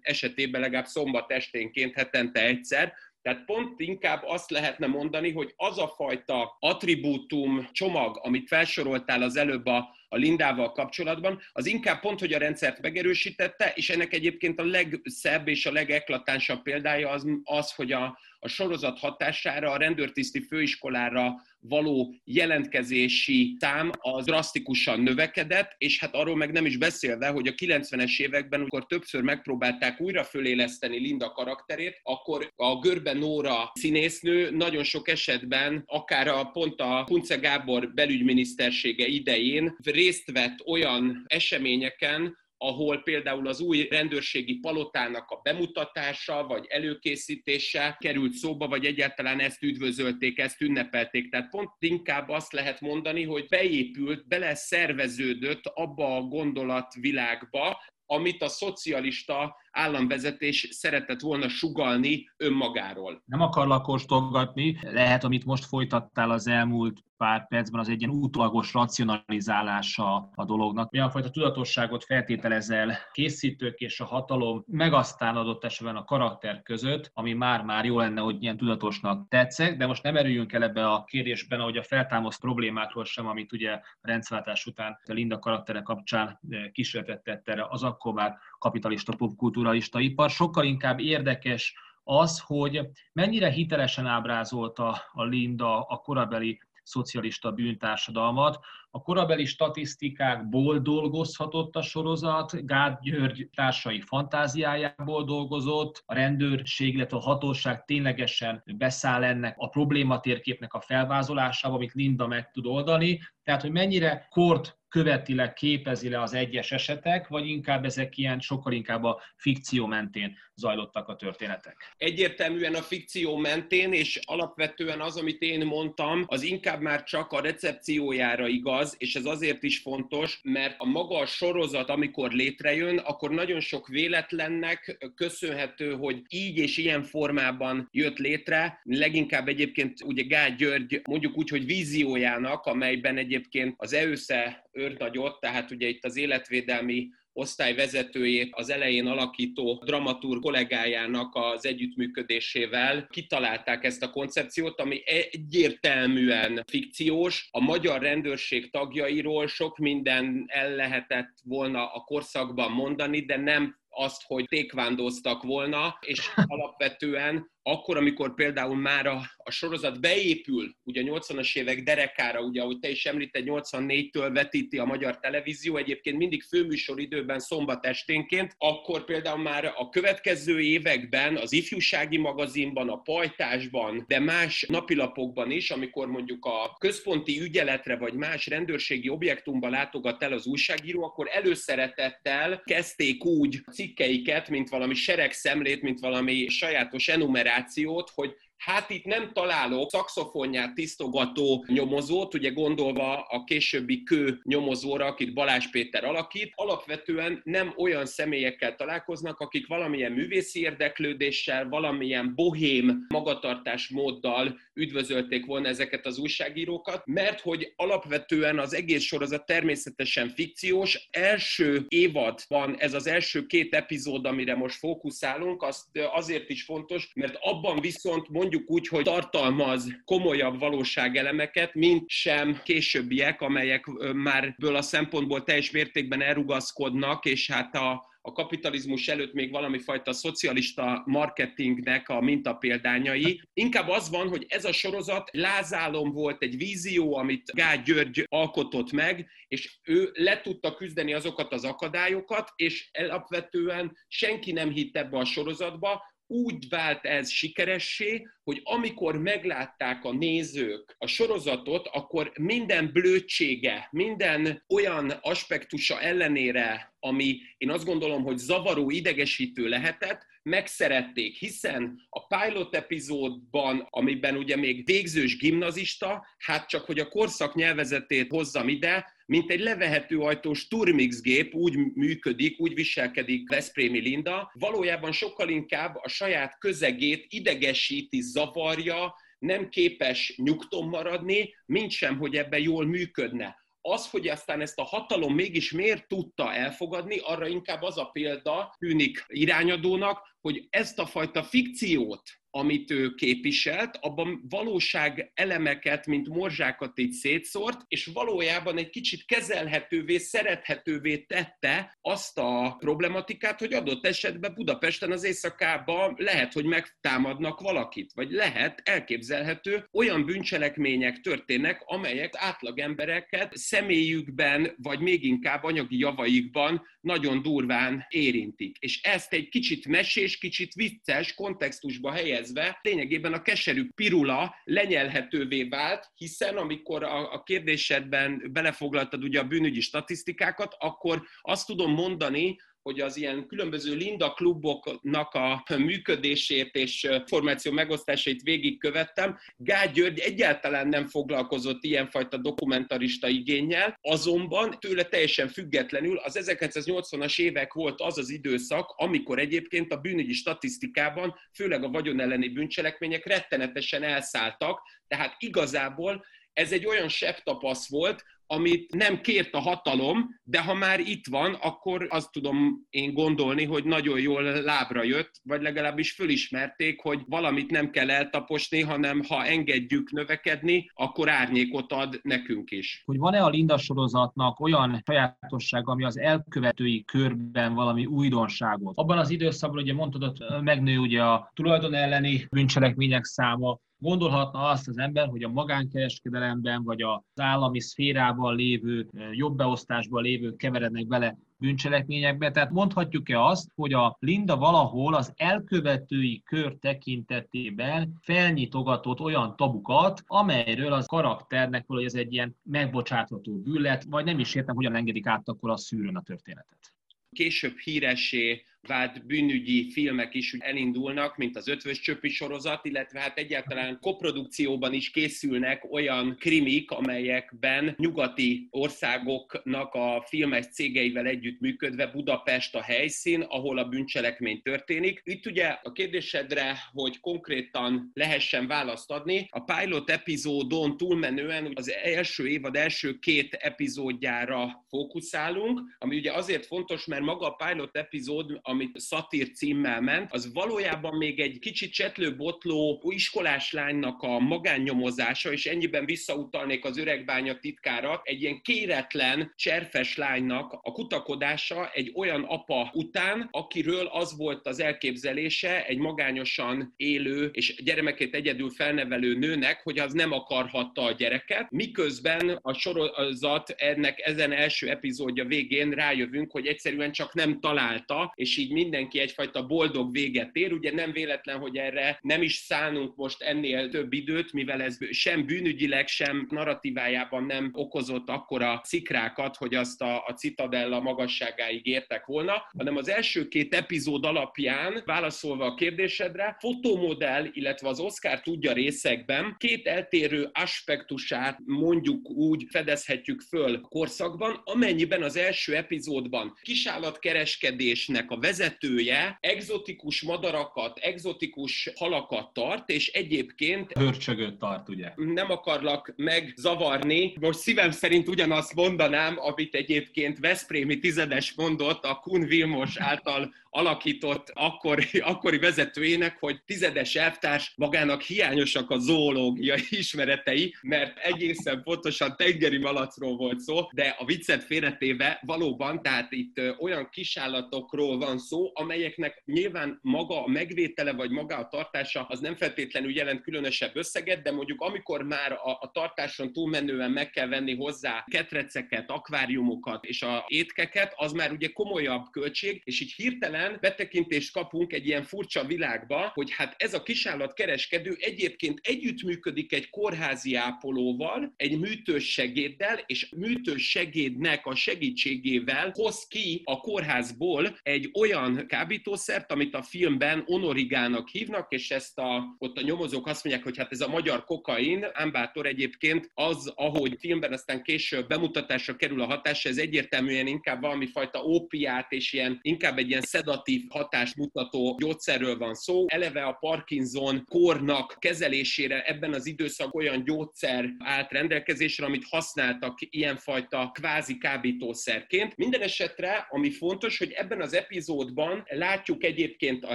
esetében 0.00 0.60
legalább 0.60 0.86
szombat 0.86 1.32
esténként 1.32 1.94
hetente 1.94 2.46
egyszer, 2.46 2.92
tehát 3.26 3.44
pont 3.44 3.80
inkább 3.80 4.22
azt 4.24 4.50
lehetne 4.50 4.86
mondani, 4.86 5.32
hogy 5.32 5.54
az 5.56 5.78
a 5.78 5.88
fajta 5.88 6.56
attribútum 6.60 7.68
csomag, 7.72 8.20
amit 8.22 8.48
felsoroltál 8.48 9.22
az 9.22 9.36
előbb 9.36 9.66
a, 9.66 9.88
a 10.08 10.16
Lindával 10.16 10.72
kapcsolatban, 10.72 11.40
az 11.52 11.66
inkább 11.66 12.00
pont, 12.00 12.20
hogy 12.20 12.32
a 12.32 12.38
rendszert 12.38 12.80
megerősítette, 12.80 13.72
és 13.74 13.90
ennek 13.90 14.12
egyébként 14.12 14.60
a 14.60 14.64
legszebb 14.64 15.48
és 15.48 15.66
a 15.66 15.72
legeklatánsabb 15.72 16.62
példája 16.62 17.10
az, 17.10 17.26
az 17.44 17.72
hogy 17.74 17.92
a, 17.92 18.18
a 18.38 18.48
sorozat 18.48 18.98
hatására 18.98 19.70
a 19.70 19.76
rendőrtiszti 19.76 20.40
főiskolára 20.40 21.34
való 21.68 22.14
jelentkezési 22.24 23.56
szám 23.60 23.90
az 23.98 24.24
drasztikusan 24.24 25.00
növekedett, 25.00 25.74
és 25.78 25.98
hát 25.98 26.14
arról 26.14 26.36
meg 26.36 26.52
nem 26.52 26.66
is 26.66 26.76
beszélve, 26.76 27.28
hogy 27.28 27.46
a 27.46 27.52
90-es 27.52 28.20
években, 28.20 28.60
amikor 28.60 28.86
többször 28.86 29.22
megpróbálták 29.22 30.00
újra 30.00 30.24
föléleszteni 30.24 30.98
Linda 30.98 31.30
karakterét, 31.32 32.00
akkor 32.02 32.52
a 32.56 32.78
Görbe 32.78 33.12
Nóra 33.12 33.70
színésznő 33.74 34.50
nagyon 34.50 34.84
sok 34.84 35.08
esetben, 35.08 35.82
akár 35.86 36.28
a 36.28 36.44
pont 36.44 36.80
a 36.80 37.04
Kunce 37.06 37.36
Gábor 37.36 37.94
belügyminisztersége 37.94 39.06
idején 39.06 39.76
részt 39.96 40.30
vett 40.30 40.66
olyan 40.66 41.24
eseményeken, 41.26 42.36
ahol 42.58 43.02
például 43.02 43.48
az 43.48 43.60
új 43.60 43.88
rendőrségi 43.90 44.54
palotának 44.58 45.30
a 45.30 45.40
bemutatása 45.42 46.46
vagy 46.46 46.66
előkészítése 46.68 47.96
került 47.98 48.32
szóba, 48.32 48.68
vagy 48.68 48.84
egyáltalán 48.84 49.40
ezt 49.40 49.62
üdvözölték, 49.62 50.38
ezt 50.38 50.60
ünnepelték. 50.60 51.30
Tehát 51.30 51.50
pont 51.50 51.70
inkább 51.78 52.28
azt 52.28 52.52
lehet 52.52 52.80
mondani, 52.80 53.24
hogy 53.24 53.46
beépült, 53.48 54.28
bele 54.28 54.54
szerveződött 54.54 55.66
abba 55.66 56.16
a 56.16 56.22
gondolatvilágba, 56.22 57.82
amit 58.06 58.42
a 58.42 58.48
szocialista 58.48 59.56
államvezetés 59.76 60.68
szeretett 60.70 61.20
volna 61.20 61.48
sugalni 61.48 62.30
önmagáról. 62.36 63.22
Nem 63.24 63.40
akarlak 63.40 63.82
kóstolgatni, 63.82 64.78
lehet, 64.82 65.24
amit 65.24 65.44
most 65.44 65.64
folytattál 65.64 66.30
az 66.30 66.46
elmúlt 66.46 67.04
pár 67.16 67.48
percben, 67.48 67.80
az 67.80 67.88
egy 67.88 68.00
ilyen 68.00 68.14
utólagos 68.14 68.72
racionalizálása 68.72 70.30
a 70.34 70.44
dolognak. 70.44 70.90
Milyen 70.90 71.10
fajta 71.10 71.30
tudatosságot 71.30 72.04
feltételezel 72.04 72.98
készítők 73.12 73.78
és 73.78 74.00
a 74.00 74.04
hatalom, 74.04 74.64
meg 74.66 74.92
aztán 74.92 75.36
adott 75.36 75.64
esetben 75.64 75.96
a 75.96 76.04
karakter 76.04 76.62
között, 76.62 77.10
ami 77.14 77.32
már-már 77.32 77.84
jó 77.84 77.98
lenne, 77.98 78.20
hogy 78.20 78.42
ilyen 78.42 78.56
tudatosnak 78.56 79.28
tetszek, 79.28 79.76
de 79.76 79.86
most 79.86 80.02
nem 80.02 80.16
erüljünk 80.16 80.52
el 80.52 80.62
ebbe 80.62 80.90
a 80.90 81.04
kérdésben, 81.04 81.60
ahogy 81.60 81.76
a 81.76 81.82
feltámaszt 81.82 82.40
problémákról 82.40 83.04
sem, 83.04 83.26
amit 83.26 83.52
ugye 83.52 83.72
a 83.72 83.82
rendszerváltás 84.00 84.66
után 84.66 84.98
a 85.06 85.12
Linda 85.12 85.38
karaktere 85.38 85.82
kapcsán 85.82 86.40
eh, 86.50 86.60
kísérletett 86.72 87.48
erre 87.48 87.66
az 87.68 87.82
akkor 87.82 88.12
már 88.12 88.36
kapitalista 88.66 89.16
popkulturalista 89.16 90.00
ipar. 90.00 90.30
Sokkal 90.30 90.64
inkább 90.64 91.00
érdekes 91.00 91.74
az, 92.04 92.42
hogy 92.46 92.80
mennyire 93.12 93.50
hitelesen 93.50 94.06
ábrázolta 94.06 95.02
a 95.12 95.24
Linda 95.24 95.82
a 95.82 95.96
korabeli 95.96 96.60
szocialista 96.82 97.52
bűntársadalmat. 97.52 98.58
A 98.90 99.02
korabeli 99.02 99.44
statisztikákból 99.44 100.78
dolgozhatott 100.78 101.76
a 101.76 101.82
sorozat, 101.82 102.66
Gát 102.66 103.00
György 103.00 103.48
társai 103.54 104.00
fantáziájából 104.00 105.24
dolgozott, 105.24 106.02
a 106.06 106.14
rendőrség, 106.14 106.94
illetve 106.94 107.16
a 107.16 107.20
hatóság 107.20 107.84
ténylegesen 107.84 108.62
beszáll 108.76 109.24
ennek 109.24 109.54
a 109.58 109.68
problématérképnek 109.68 110.72
a 110.74 110.80
felvázolásába, 110.80 111.74
amit 111.74 111.92
Linda 111.92 112.26
meg 112.26 112.50
tud 112.50 112.66
oldani. 112.66 113.20
Tehát, 113.42 113.62
hogy 113.62 113.72
mennyire 113.72 114.26
kort 114.30 114.78
követileg 114.96 115.52
képezi 115.52 116.08
le 116.08 116.22
az 116.22 116.34
egyes 116.34 116.72
esetek, 116.72 117.28
vagy 117.28 117.48
inkább 117.48 117.84
ezek 117.84 118.16
ilyen 118.18 118.40
sokkal 118.40 118.72
inkább 118.72 119.04
a 119.04 119.22
fikció 119.36 119.86
mentén 119.86 120.36
zajlottak 120.54 121.08
a 121.08 121.16
történetek? 121.16 121.94
Egyértelműen 121.96 122.74
a 122.74 122.82
fikció 122.82 123.36
mentén, 123.36 123.92
és 123.92 124.20
alapvetően 124.24 125.00
az, 125.00 125.16
amit 125.16 125.42
én 125.42 125.66
mondtam, 125.66 126.24
az 126.26 126.42
inkább 126.42 126.80
már 126.80 127.02
csak 127.02 127.32
a 127.32 127.40
recepciójára 127.40 128.46
igaz, 128.46 128.94
és 128.98 129.14
ez 129.14 129.24
azért 129.24 129.62
is 129.62 129.78
fontos, 129.78 130.40
mert 130.42 130.74
a 130.78 130.86
maga 130.86 131.18
a 131.18 131.26
sorozat, 131.26 131.88
amikor 131.88 132.32
létrejön, 132.32 132.98
akkor 132.98 133.30
nagyon 133.30 133.60
sok 133.60 133.88
véletlennek 133.88 135.10
köszönhető, 135.14 135.94
hogy 135.94 136.22
így 136.28 136.58
és 136.58 136.76
ilyen 136.76 137.02
formában 137.02 137.88
jött 137.92 138.18
létre. 138.18 138.80
Leginkább 138.82 139.48
egyébként 139.48 140.02
ugye 140.04 140.22
Gál 140.22 140.54
György 140.54 141.00
mondjuk 141.08 141.36
úgy, 141.36 141.48
hogy 141.48 141.66
víziójának, 141.66 142.64
amelyben 142.64 143.16
egyébként 143.16 143.74
az 143.76 143.92
EUSZE 143.92 144.64
őrnagyot, 144.76 145.40
tehát 145.40 145.70
ugye 145.70 145.88
itt 145.88 146.04
az 146.04 146.16
életvédelmi 146.16 147.08
osztályvezetőjét 147.32 148.48
az 148.54 148.70
elején 148.70 149.06
alakító 149.06 149.82
dramaturg 149.84 150.42
kollégájának 150.42 151.34
az 151.34 151.66
együttműködésével 151.66 153.06
kitalálták 153.10 153.84
ezt 153.84 154.02
a 154.02 154.10
koncepciót, 154.10 154.80
ami 154.80 155.02
egyértelműen 155.04 156.64
fikciós. 156.66 157.48
A 157.50 157.60
magyar 157.60 158.00
rendőrség 158.00 158.70
tagjairól 158.70 159.46
sok 159.46 159.78
minden 159.78 160.44
el 160.46 160.74
lehetett 160.74 161.32
volna 161.42 161.92
a 161.92 162.00
korszakban 162.00 162.72
mondani, 162.72 163.20
de 163.20 163.36
nem 163.36 163.76
azt, 163.88 164.22
hogy 164.26 164.44
tékvándoztak 164.48 165.42
volna, 165.42 165.98
és 166.00 166.20
alapvetően 166.46 167.54
akkor, 167.68 167.96
amikor 167.96 168.34
például 168.34 168.76
már 168.76 169.06
a, 169.06 169.20
a 169.36 169.50
sorozat 169.50 170.00
beépül, 170.00 170.74
ugye 170.82 171.02
80-as 171.04 171.56
évek 171.56 171.82
derekára, 171.82 172.40
ugye 172.40 172.62
ahogy 172.62 172.78
te 172.78 172.90
is 172.90 173.06
említed, 173.06 173.44
84-től 173.46 174.30
vetíti 174.32 174.78
a 174.78 174.84
magyar 174.84 175.18
televízió, 175.18 175.76
egyébként 175.76 176.16
mindig 176.16 176.42
főműsoridőben 176.42 177.38
szombat 177.38 177.86
esténként, 177.86 178.54
akkor 178.58 179.04
például 179.04 179.42
már 179.42 179.72
a 179.76 179.88
következő 179.88 180.60
években 180.60 181.36
az 181.36 181.52
ifjúsági 181.52 182.16
magazinban, 182.16 182.88
a 182.88 182.96
pajtásban, 182.96 184.04
de 184.06 184.18
más 184.18 184.66
napilapokban 184.68 185.50
is, 185.50 185.70
amikor 185.70 186.06
mondjuk 186.06 186.44
a 186.44 186.76
központi 186.78 187.40
ügyeletre 187.40 187.96
vagy 187.96 188.14
más 188.14 188.46
rendőrségi 188.46 189.08
objektumba 189.08 189.68
látogat 189.68 190.22
el 190.22 190.32
az 190.32 190.46
újságíró, 190.46 191.04
akkor 191.04 191.28
előszeretettel 191.32 192.62
kezdték 192.64 193.24
úgy 193.24 193.60
cikkeiket, 193.72 194.48
mint 194.48 194.68
valami 194.68 194.94
seregszemlét, 194.94 195.82
mint 195.82 196.00
valami 196.00 196.48
sajátos 196.48 197.08
enumerációt, 197.08 197.54
információt, 197.56 198.10
hogy 198.14 198.36
Hát 198.56 198.90
itt 198.90 199.04
nem 199.04 199.32
találok 199.32 199.90
szakszofonját 199.90 200.74
tisztogató 200.74 201.64
nyomozót, 201.68 202.34
ugye 202.34 202.50
gondolva 202.50 203.22
a 203.22 203.44
későbbi 203.44 204.02
kő 204.02 204.40
nyomozóra, 204.42 205.06
akit 205.06 205.34
Balázs 205.34 205.70
Péter 205.70 206.04
alakít. 206.04 206.52
Alapvetően 206.54 207.40
nem 207.44 207.74
olyan 207.76 208.06
személyekkel 208.06 208.76
találkoznak, 208.76 209.38
akik 209.38 209.66
valamilyen 209.66 210.12
művészi 210.12 210.60
érdeklődéssel, 210.60 211.68
valamilyen 211.68 212.34
bohém 212.34 213.06
magatartás 213.08 213.88
móddal 213.88 214.58
üdvözölték 214.76 215.46
volna 215.46 215.68
ezeket 215.68 216.06
az 216.06 216.18
újságírókat, 216.18 217.02
mert 217.06 217.40
hogy 217.40 217.72
alapvetően 217.76 218.58
az 218.58 218.74
egész 218.74 219.02
sorozat 219.02 219.46
természetesen 219.46 220.28
fikciós. 220.28 221.08
Első 221.10 221.84
évad 221.88 222.40
van, 222.48 222.76
ez 222.78 222.94
az 222.94 223.06
első 223.06 223.46
két 223.46 223.74
epizód, 223.74 224.26
amire 224.26 224.54
most 224.54 224.78
fókuszálunk, 224.78 225.62
az 225.62 225.84
azért 226.12 226.50
is 226.50 226.62
fontos, 226.62 227.10
mert 227.14 227.36
abban 227.40 227.80
viszont 227.80 228.28
mondjuk 228.28 228.70
úgy, 228.70 228.88
hogy 228.88 229.04
tartalmaz 229.04 229.88
komolyabb 230.04 230.58
valóságelemeket, 230.58 231.74
mint 231.74 232.08
sem 232.08 232.60
későbbiek, 232.64 233.40
amelyek 233.40 233.86
már 234.14 234.54
ből 234.58 234.76
a 234.76 234.82
szempontból 234.82 235.42
teljes 235.42 235.70
mértékben 235.70 236.22
elrugaszkodnak, 236.22 237.24
és 237.24 237.50
hát 237.50 237.74
a, 237.74 238.14
a 238.26 238.32
kapitalizmus 238.32 239.08
előtt 239.08 239.32
még 239.32 239.50
valami 239.50 239.78
fajta 239.78 240.12
szocialista 240.12 241.02
marketingnek 241.06 242.08
a 242.08 242.20
mintapéldányai. 242.20 243.40
Inkább 243.52 243.88
az 243.88 244.10
van, 244.10 244.28
hogy 244.28 244.46
ez 244.48 244.64
a 244.64 244.72
sorozat 244.72 245.30
lázálom 245.32 246.12
volt, 246.12 246.42
egy 246.42 246.56
vízió, 246.56 247.16
amit 247.16 247.50
Gágy 247.54 247.82
György 247.82 248.26
alkotott 248.28 248.92
meg, 248.92 249.30
és 249.48 249.78
ő 249.82 250.10
le 250.14 250.40
tudta 250.40 250.74
küzdeni 250.74 251.12
azokat 251.12 251.52
az 251.52 251.64
akadályokat, 251.64 252.52
és 252.56 252.90
alapvetően 252.92 253.96
senki 254.08 254.52
nem 254.52 254.70
hitt 254.70 254.96
ebbe 254.96 255.18
a 255.18 255.24
sorozatba, 255.24 256.02
úgy 256.26 256.68
vált 256.68 257.04
ez 257.04 257.30
sikeressé, 257.30 258.26
hogy 258.44 258.60
amikor 258.64 259.18
meglátták 259.18 260.04
a 260.04 260.12
nézők 260.12 260.94
a 260.98 261.06
sorozatot, 261.06 261.88
akkor 261.92 262.32
minden 262.38 262.90
blödsége, 262.92 263.88
minden 263.90 264.64
olyan 264.68 265.10
aspektusa 265.10 266.00
ellenére, 266.00 266.94
ami 266.98 267.38
én 267.56 267.70
azt 267.70 267.84
gondolom, 267.84 268.22
hogy 268.22 268.36
zavaró, 268.36 268.90
idegesítő 268.90 269.68
lehetett, 269.68 270.26
megszerették, 270.42 271.36
hiszen 271.36 272.06
a 272.08 272.26
pilot 272.26 272.74
epizódban, 272.74 273.86
amiben 273.90 274.36
ugye 274.36 274.56
még 274.56 274.86
végzős 274.86 275.36
gimnazista, 275.36 276.26
hát 276.38 276.68
csak 276.68 276.84
hogy 276.84 276.98
a 276.98 277.08
korszak 277.08 277.54
nyelvezetét 277.54 278.30
hozzam 278.30 278.68
ide, 278.68 279.15
mint 279.26 279.50
egy 279.50 279.60
levehető 279.60 280.18
ajtós 280.18 280.68
Turmix 280.68 281.20
gép 281.20 281.54
úgy 281.54 281.76
működik, 281.94 282.60
úgy 282.60 282.74
viselkedik 282.74 283.48
Veszprémi 283.48 283.98
Linda, 283.98 284.50
valójában 284.54 285.12
sokkal 285.12 285.48
inkább 285.48 285.96
a 285.96 286.08
saját 286.08 286.58
közegét 286.58 287.26
idegesíti, 287.28 288.20
zavarja, 288.20 289.14
nem 289.38 289.68
képes 289.68 290.34
nyugton 290.36 290.88
maradni, 290.88 291.54
mint 291.66 291.90
sem, 291.90 292.18
hogy 292.18 292.36
ebben 292.36 292.60
jól 292.60 292.86
működne. 292.86 293.64
Az, 293.80 294.10
hogy 294.10 294.28
aztán 294.28 294.60
ezt 294.60 294.78
a 294.78 294.82
hatalom 294.82 295.34
mégis 295.34 295.72
miért 295.72 296.08
tudta 296.08 296.52
elfogadni, 296.52 297.18
arra 297.18 297.46
inkább 297.46 297.82
az 297.82 297.98
a 297.98 298.04
példa 298.04 298.74
tűnik 298.78 299.24
irányadónak, 299.26 300.36
hogy 300.40 300.66
ezt 300.70 300.98
a 300.98 301.06
fajta 301.06 301.42
fikciót, 301.42 302.22
amit 302.56 302.90
ő 302.90 303.14
képviselt, 303.14 303.98
abban 304.00 304.44
valóság 304.48 305.30
elemeket, 305.34 306.06
mint 306.06 306.28
morzsákat 306.28 306.98
így 306.98 307.12
szétszórt, 307.12 307.80
és 307.88 308.06
valójában 308.12 308.78
egy 308.78 308.90
kicsit 308.90 309.24
kezelhetővé, 309.24 310.18
szerethetővé 310.18 311.18
tette 311.18 311.98
azt 312.00 312.38
a 312.38 312.76
problematikát, 312.78 313.58
hogy 313.58 313.72
adott 313.72 314.06
esetben 314.06 314.54
Budapesten 314.54 315.12
az 315.12 315.24
éjszakában 315.24 316.14
lehet, 316.16 316.52
hogy 316.52 316.64
megtámadnak 316.64 317.60
valakit, 317.60 318.12
vagy 318.14 318.30
lehet, 318.30 318.80
elképzelhető, 318.84 319.88
olyan 319.92 320.24
bűncselekmények 320.24 321.20
történnek, 321.20 321.82
amelyek 321.84 322.34
átlagembereket 322.36 323.56
személyükben, 323.56 324.74
vagy 324.76 325.00
még 325.00 325.24
inkább 325.24 325.62
anyagi 325.62 325.98
javaikban 325.98 326.82
nagyon 327.00 327.42
durván 327.42 328.06
érintik. 328.08 328.76
És 328.78 329.02
ezt 329.02 329.32
egy 329.32 329.48
kicsit 329.48 329.86
mesés, 329.86 330.38
kicsit 330.38 330.74
vicces 330.74 331.34
kontextusba 331.34 332.10
helyezve, 332.46 332.78
lényegében 332.82 333.32
a 333.32 333.42
keserű 333.42 333.88
pirula 333.94 334.54
lenyelhetővé 334.64 335.62
vált, 335.62 336.10
hiszen 336.14 336.56
amikor 336.56 337.02
a 337.02 337.42
kérdésedben 337.42 338.48
belefoglaltad 338.52 339.22
ugye 339.22 339.40
a 339.40 339.44
bűnügyi 339.44 339.80
statisztikákat, 339.80 340.74
akkor 340.78 341.22
azt 341.40 341.66
tudom 341.66 341.92
mondani, 341.92 342.56
hogy 342.86 343.00
az 343.00 343.16
ilyen 343.16 343.46
különböző 343.46 343.94
Linda 343.94 344.32
kluboknak 344.32 345.34
a 345.34 345.64
működését 345.76 346.74
és 346.74 347.02
információ 347.02 347.72
megosztásait 347.72 348.42
végigkövettem. 348.42 349.38
Gágy 349.56 349.90
György 349.90 350.18
egyáltalán 350.18 350.88
nem 350.88 351.06
foglalkozott 351.06 351.84
ilyenfajta 351.84 352.36
dokumentarista 352.36 353.28
igényel, 353.28 353.98
azonban 354.00 354.76
tőle 354.80 355.04
teljesen 355.04 355.48
függetlenül 355.48 356.16
az 356.16 356.38
1980-as 356.40 357.40
évek 357.40 357.72
volt 357.72 358.00
az 358.00 358.18
az 358.18 358.30
időszak, 358.30 358.94
amikor 358.96 359.38
egyébként 359.38 359.92
a 359.92 359.96
bűnügyi 359.96 360.32
statisztikában, 360.32 361.34
főleg 361.54 361.84
a 361.84 361.88
vagyon 361.88 362.20
elleni 362.20 362.48
bűncselekmények 362.48 363.26
rettenetesen 363.26 364.02
elszálltak, 364.02 364.80
tehát 365.08 365.34
igazából 365.38 366.24
ez 366.52 366.72
egy 366.72 366.86
olyan 366.86 367.08
septapasz 367.08 367.88
volt, 367.88 368.24
amit 368.46 368.94
nem 368.94 369.20
kért 369.20 369.54
a 369.54 369.60
hatalom, 369.60 370.28
de 370.42 370.62
ha 370.62 370.74
már 370.74 371.00
itt 371.00 371.26
van, 371.26 371.54
akkor 371.54 372.06
azt 372.10 372.32
tudom 372.32 372.86
én 372.90 373.14
gondolni, 373.14 373.64
hogy 373.64 373.84
nagyon 373.84 374.20
jól 374.20 374.42
lábra 374.42 375.02
jött, 375.02 375.30
vagy 375.42 375.62
legalábbis 375.62 376.12
fölismerték, 376.12 377.00
hogy 377.00 377.20
valamit 377.26 377.70
nem 377.70 377.90
kell 377.90 378.10
eltaposni, 378.10 378.80
hanem 378.80 379.22
ha 379.28 379.44
engedjük 379.44 380.10
növekedni, 380.10 380.90
akkor 380.94 381.28
árnyékot 381.28 381.92
ad 381.92 382.20
nekünk 382.22 382.70
is. 382.70 383.02
Hogy 383.04 383.18
van-e 383.18 383.42
a 383.42 383.48
Linda 383.48 383.78
sorozatnak 383.78 384.60
olyan 384.60 385.02
sajátosság, 385.06 385.88
ami 385.88 386.04
az 386.04 386.18
elkövetői 386.18 387.04
körben 387.04 387.74
valami 387.74 388.06
újdonságot? 388.06 388.98
Abban 388.98 389.18
az 389.18 389.30
időszakban, 389.30 389.82
ugye 389.82 389.94
mondtad, 389.94 390.22
hogy 390.22 390.62
megnő 390.62 390.98
ugye 390.98 391.22
a 391.22 391.50
tulajdon 391.54 391.94
elleni 391.94 392.46
bűncselekmények 392.50 393.24
száma, 393.24 393.78
Gondolhatna 393.98 394.60
azt 394.60 394.88
az 394.88 394.98
ember, 394.98 395.28
hogy 395.28 395.42
a 395.42 395.48
magánkereskedelemben 395.48 396.82
vagy 396.82 397.02
az 397.02 397.20
állami 397.34 397.80
szférában 397.80 398.54
lévő, 398.54 399.08
jobb 399.32 399.56
beosztásban 399.56 400.22
lévő 400.22 400.56
keverednek 400.56 401.06
bele 401.06 401.38
bűncselekményekbe. 401.58 402.50
Tehát 402.50 402.70
mondhatjuk-e 402.70 403.42
azt, 403.42 403.70
hogy 403.74 403.92
a 403.92 404.16
Linda 404.20 404.56
valahol 404.56 405.14
az 405.14 405.32
elkövetői 405.36 406.42
kör 406.44 406.76
tekintetében 406.80 408.18
felnyitogatott 408.20 409.20
olyan 409.20 409.56
tabukat, 409.56 410.22
amelyről 410.26 410.92
az 410.92 411.06
karakternek 411.06 411.84
hogy 411.86 412.04
ez 412.04 412.14
egy 412.14 412.32
ilyen 412.32 412.56
megbocsátható 412.62 413.58
bűnlet, 413.58 414.04
vagy 414.04 414.24
nem 414.24 414.38
is 414.38 414.54
értem, 414.54 414.74
hogyan 414.74 414.94
engedik 414.94 415.26
át 415.26 415.48
akkor 415.48 415.70
a 415.70 415.76
szűrőn 415.76 416.16
a 416.16 416.22
történetet. 416.22 416.94
Később 417.30 417.76
híresé 417.76 418.62
vált 418.86 419.26
bűnügyi 419.26 419.90
filmek 419.90 420.34
is 420.34 420.52
elindulnak, 420.58 421.36
mint 421.36 421.56
az 421.56 421.68
Ötvös 421.68 422.00
Csöpi 422.00 422.28
sorozat, 422.28 422.84
illetve 422.84 423.20
hát 423.20 423.38
egyáltalán 423.38 423.98
koprodukcióban 424.00 424.92
is 424.92 425.10
készülnek 425.10 425.92
olyan 425.92 426.36
krimik, 426.38 426.90
amelyekben 426.90 427.94
nyugati 427.98 428.66
országoknak 428.70 429.94
a 429.94 430.24
filmes 430.26 430.66
cégeivel 430.66 431.26
együtt 431.26 431.60
működve 431.60 432.06
Budapest 432.06 432.74
a 432.74 432.82
helyszín, 432.82 433.40
ahol 433.40 433.78
a 433.78 433.88
bűncselekmény 433.88 434.62
történik. 434.62 435.20
Itt 435.24 435.46
ugye 435.46 435.66
a 435.82 435.92
kérdésedre, 435.92 436.78
hogy 436.92 437.20
konkrétan 437.20 438.10
lehessen 438.14 438.66
választ 438.66 439.10
adni, 439.10 439.48
a 439.50 439.60
pilot 439.60 440.10
epizódon 440.10 440.96
túlmenően 440.96 441.70
az 441.74 441.92
első 441.92 442.48
évad 442.48 442.76
első 442.76 443.18
két 443.18 443.54
epizódjára 443.54 444.84
fókuszálunk, 444.88 445.80
ami 445.98 446.16
ugye 446.16 446.32
azért 446.32 446.66
fontos, 446.66 447.04
mert 447.06 447.22
maga 447.22 447.46
a 447.46 447.66
pilot 447.66 447.96
epizód, 447.96 448.58
amit 448.76 449.00
szatír 449.00 449.50
címmel 449.52 450.00
ment, 450.00 450.32
az 450.32 450.52
valójában 450.52 451.16
még 451.16 451.40
egy 451.40 451.58
kicsit 451.58 451.92
csetlő-botló 451.92 453.02
iskolás 453.08 453.72
lánynak 453.72 454.22
a 454.22 454.38
magánnyomozása, 454.38 455.52
és 455.52 455.66
ennyiben 455.66 456.04
visszautalnék 456.04 456.84
az 456.84 456.98
öregbánya 456.98 457.58
titkára, 457.58 458.20
egy 458.24 458.42
ilyen 458.42 458.60
kéretlen, 458.62 459.52
cserfes 459.56 460.16
lánynak 460.16 460.72
a 460.82 460.92
kutakodása 460.92 461.90
egy 461.92 462.12
olyan 462.14 462.42
apa 462.42 462.90
után, 462.94 463.48
akiről 463.50 464.06
az 464.06 464.36
volt 464.36 464.66
az 464.66 464.80
elképzelése 464.80 465.86
egy 465.86 465.98
magányosan 465.98 466.92
élő 466.96 467.50
és 467.52 467.82
gyermekét 467.84 468.34
egyedül 468.34 468.70
felnevelő 468.70 469.38
nőnek, 469.38 469.80
hogy 469.82 469.98
az 469.98 470.12
nem 470.12 470.32
akarhatta 470.32 471.02
a 471.02 471.12
gyereket, 471.12 471.70
miközben 471.70 472.58
a 472.62 472.72
sorozat 472.72 473.70
ennek 473.70 474.20
ezen 474.20 474.52
első 474.52 474.88
epizódja 474.88 475.44
végén 475.44 475.90
rájövünk, 475.90 476.50
hogy 476.50 476.66
egyszerűen 476.66 477.12
csak 477.12 477.34
nem 477.34 477.60
találta, 477.60 478.32
és 478.34 478.56
így 478.56 478.65
mindenki 478.72 479.18
egyfajta 479.18 479.66
boldog 479.66 480.12
véget 480.12 480.56
ér. 480.56 480.72
Ugye 480.72 480.92
nem 480.92 481.12
véletlen, 481.12 481.58
hogy 481.58 481.76
erre 481.76 482.18
nem 482.22 482.42
is 482.42 482.54
szánunk 482.54 483.16
most 483.16 483.42
ennél 483.42 483.88
több 483.88 484.12
időt, 484.12 484.52
mivel 484.52 484.82
ez 484.82 484.98
sem 485.10 485.46
bűnügyileg, 485.46 486.08
sem 486.08 486.46
narratívájában 486.50 487.44
nem 487.44 487.70
okozott 487.72 488.28
akkora 488.28 488.80
szikrákat, 488.84 489.56
hogy 489.56 489.74
azt 489.74 490.02
a, 490.02 490.24
a 490.26 490.32
Citadella 490.32 491.00
magasságáig 491.00 491.86
értek 491.86 492.26
volna, 492.26 492.52
hanem 492.78 492.96
az 492.96 493.08
első 493.08 493.48
két 493.48 493.74
epizód 493.74 494.24
alapján, 494.24 495.02
válaszolva 495.04 495.64
a 495.64 495.74
kérdésedre, 495.74 496.56
fotomodell, 496.60 497.48
illetve 497.52 497.88
az 497.88 498.00
Oscar 498.00 498.40
tudja 498.40 498.72
részekben 498.72 499.54
két 499.58 499.86
eltérő 499.86 500.50
aspektusát 500.52 501.58
mondjuk 501.64 502.30
úgy 502.30 502.64
fedezhetjük 502.70 503.40
föl 503.40 503.80
korszakban, 503.80 504.60
amennyiben 504.64 505.22
az 505.22 505.36
első 505.36 505.74
epizódban 505.74 506.54
kisállatkereskedésnek 506.62 508.30
a 508.30 508.36
vezetője 508.46 509.38
egzotikus 509.40 510.22
madarakat, 510.22 510.98
egzotikus 510.98 511.90
halakat 511.96 512.52
tart, 512.52 512.90
és 512.90 513.12
egyébként... 513.12 513.92
Hörcsögöt 513.92 514.58
tart, 514.58 514.88
ugye? 514.88 515.12
Nem 515.16 515.50
akarlak 515.50 516.12
megzavarni, 516.16 517.32
most 517.40 517.58
szívem 517.58 517.90
szerint 517.90 518.28
ugyanazt 518.28 518.74
mondanám, 518.74 519.38
amit 519.38 519.74
egyébként 519.74 520.38
Veszprémi 520.38 520.98
tizedes 520.98 521.54
mondott 521.56 522.04
a 522.04 522.14
Kun 522.14 522.46
Vilmos 522.46 522.96
által 522.96 523.54
alakított 523.76 524.50
akkori, 524.54 525.18
akkori 525.32 525.58
vezetőjének, 525.58 526.36
hogy 526.38 526.62
tizedes 526.64 527.14
elvtárs 527.14 527.72
magának 527.76 528.22
hiányosak 528.22 528.90
a 528.90 528.98
zoológia 528.98 529.74
ismeretei, 529.90 530.74
mert 530.82 531.18
egészen 531.18 531.82
pontosan 531.82 532.36
tengeri 532.36 532.78
malacról 532.78 533.36
volt 533.36 533.60
szó, 533.60 533.88
de 533.92 534.16
a 534.18 534.24
viccet 534.24 534.64
félretéve 534.64 535.40
valóban, 535.46 536.02
tehát 536.02 536.32
itt 536.32 536.60
olyan 536.78 537.08
kisállatokról 537.10 538.18
van 538.18 538.38
szó, 538.38 538.70
amelyeknek 538.74 539.42
nyilván 539.44 539.98
maga 540.02 540.44
a 540.44 540.48
megvétele 540.48 541.12
vagy 541.12 541.30
maga 541.30 541.56
a 541.56 541.68
tartása 541.68 542.26
az 542.28 542.40
nem 542.40 542.56
feltétlenül 542.56 543.14
jelent 543.16 543.40
különösebb 543.40 543.96
összeget, 543.96 544.42
de 544.42 544.52
mondjuk 544.52 544.80
amikor 544.80 545.22
már 545.22 545.52
a, 545.52 545.70
a 545.80 545.90
tartáson 545.92 546.52
túlmenően 546.52 547.10
meg 547.10 547.30
kell 547.30 547.48
venni 547.48 547.76
hozzá 547.76 548.24
ketreceket, 548.30 549.10
akváriumokat 549.10 550.04
és 550.04 550.22
a 550.22 550.44
étkeket, 550.48 551.12
az 551.16 551.32
már 551.32 551.52
ugye 551.52 551.68
komolyabb 551.68 552.24
költség, 552.30 552.82
és 552.84 553.00
így 553.00 553.12
hirtelen 553.12 553.65
során 553.66 553.78
betekintést 553.80 554.52
kapunk 554.52 554.92
egy 554.92 555.06
ilyen 555.06 555.22
furcsa 555.22 555.64
világba, 555.64 556.30
hogy 556.34 556.50
hát 556.50 556.74
ez 556.78 556.94
a 556.94 557.02
kisállatkereskedő 557.02 558.16
egyébként 558.20 558.80
együttműködik 558.82 559.72
egy 559.72 559.90
kórházi 559.90 560.54
ápolóval, 560.54 561.52
egy 561.56 561.78
műtős 561.78 562.32
segéddel, 562.32 563.00
és 563.06 563.28
műtős 563.36 563.90
segédnek 563.90 564.66
a 564.66 564.74
segítségével 564.74 565.90
hoz 565.94 566.26
ki 566.26 566.62
a 566.64 566.76
kórházból 566.76 567.78
egy 567.82 568.10
olyan 568.14 568.66
kábítószert, 568.66 569.52
amit 569.52 569.74
a 569.74 569.82
filmben 569.82 570.42
onorigának 570.46 571.28
hívnak, 571.28 571.72
és 571.72 571.90
ezt 571.90 572.18
a, 572.18 572.56
ott 572.58 572.76
a 572.76 572.82
nyomozók 572.82 573.26
azt 573.26 573.44
mondják, 573.44 573.64
hogy 573.64 573.76
hát 573.76 573.92
ez 573.92 574.00
a 574.00 574.08
magyar 574.08 574.44
kokain, 574.44 575.06
Ámbátor 575.12 575.66
egyébként 575.66 576.30
az, 576.34 576.72
ahogy 576.74 577.16
filmben 577.18 577.52
aztán 577.52 577.82
később 577.82 578.26
bemutatásra 578.26 578.96
kerül 578.96 579.20
a 579.20 579.26
hatása, 579.26 579.68
ez 579.68 579.78
egyértelműen 579.78 580.46
inkább 580.46 580.80
valami 580.80 581.06
fajta 581.06 581.44
ópiát, 581.44 582.12
és 582.12 582.32
ilyen, 582.32 582.58
inkább 582.62 582.98
egy 582.98 583.08
ilyen 583.08 583.20
szedat 583.20 583.55
sedatív 583.56 583.82
hatást 583.88 584.36
mutató 584.36 584.96
gyógyszerről 585.00 585.58
van 585.58 585.74
szó. 585.74 586.04
Eleve 586.06 586.42
a 586.42 586.52
Parkinson 586.52 587.44
kornak 587.48 588.16
kezelésére 588.18 589.02
ebben 589.02 589.32
az 589.32 589.46
időszak 589.46 589.94
olyan 589.94 590.24
gyógyszer 590.24 590.90
állt 590.98 591.32
rendelkezésre, 591.32 592.06
amit 592.06 592.26
használtak 592.28 592.98
ilyenfajta 593.00 593.90
kvázi 593.94 594.38
kábítószerként. 594.38 595.56
Minden 595.56 595.80
esetre, 595.80 596.46
ami 596.50 596.70
fontos, 596.70 597.18
hogy 597.18 597.30
ebben 597.30 597.60
az 597.60 597.74
epizódban 597.74 598.64
látjuk 598.68 599.24
egyébként 599.24 599.84
a 599.84 599.94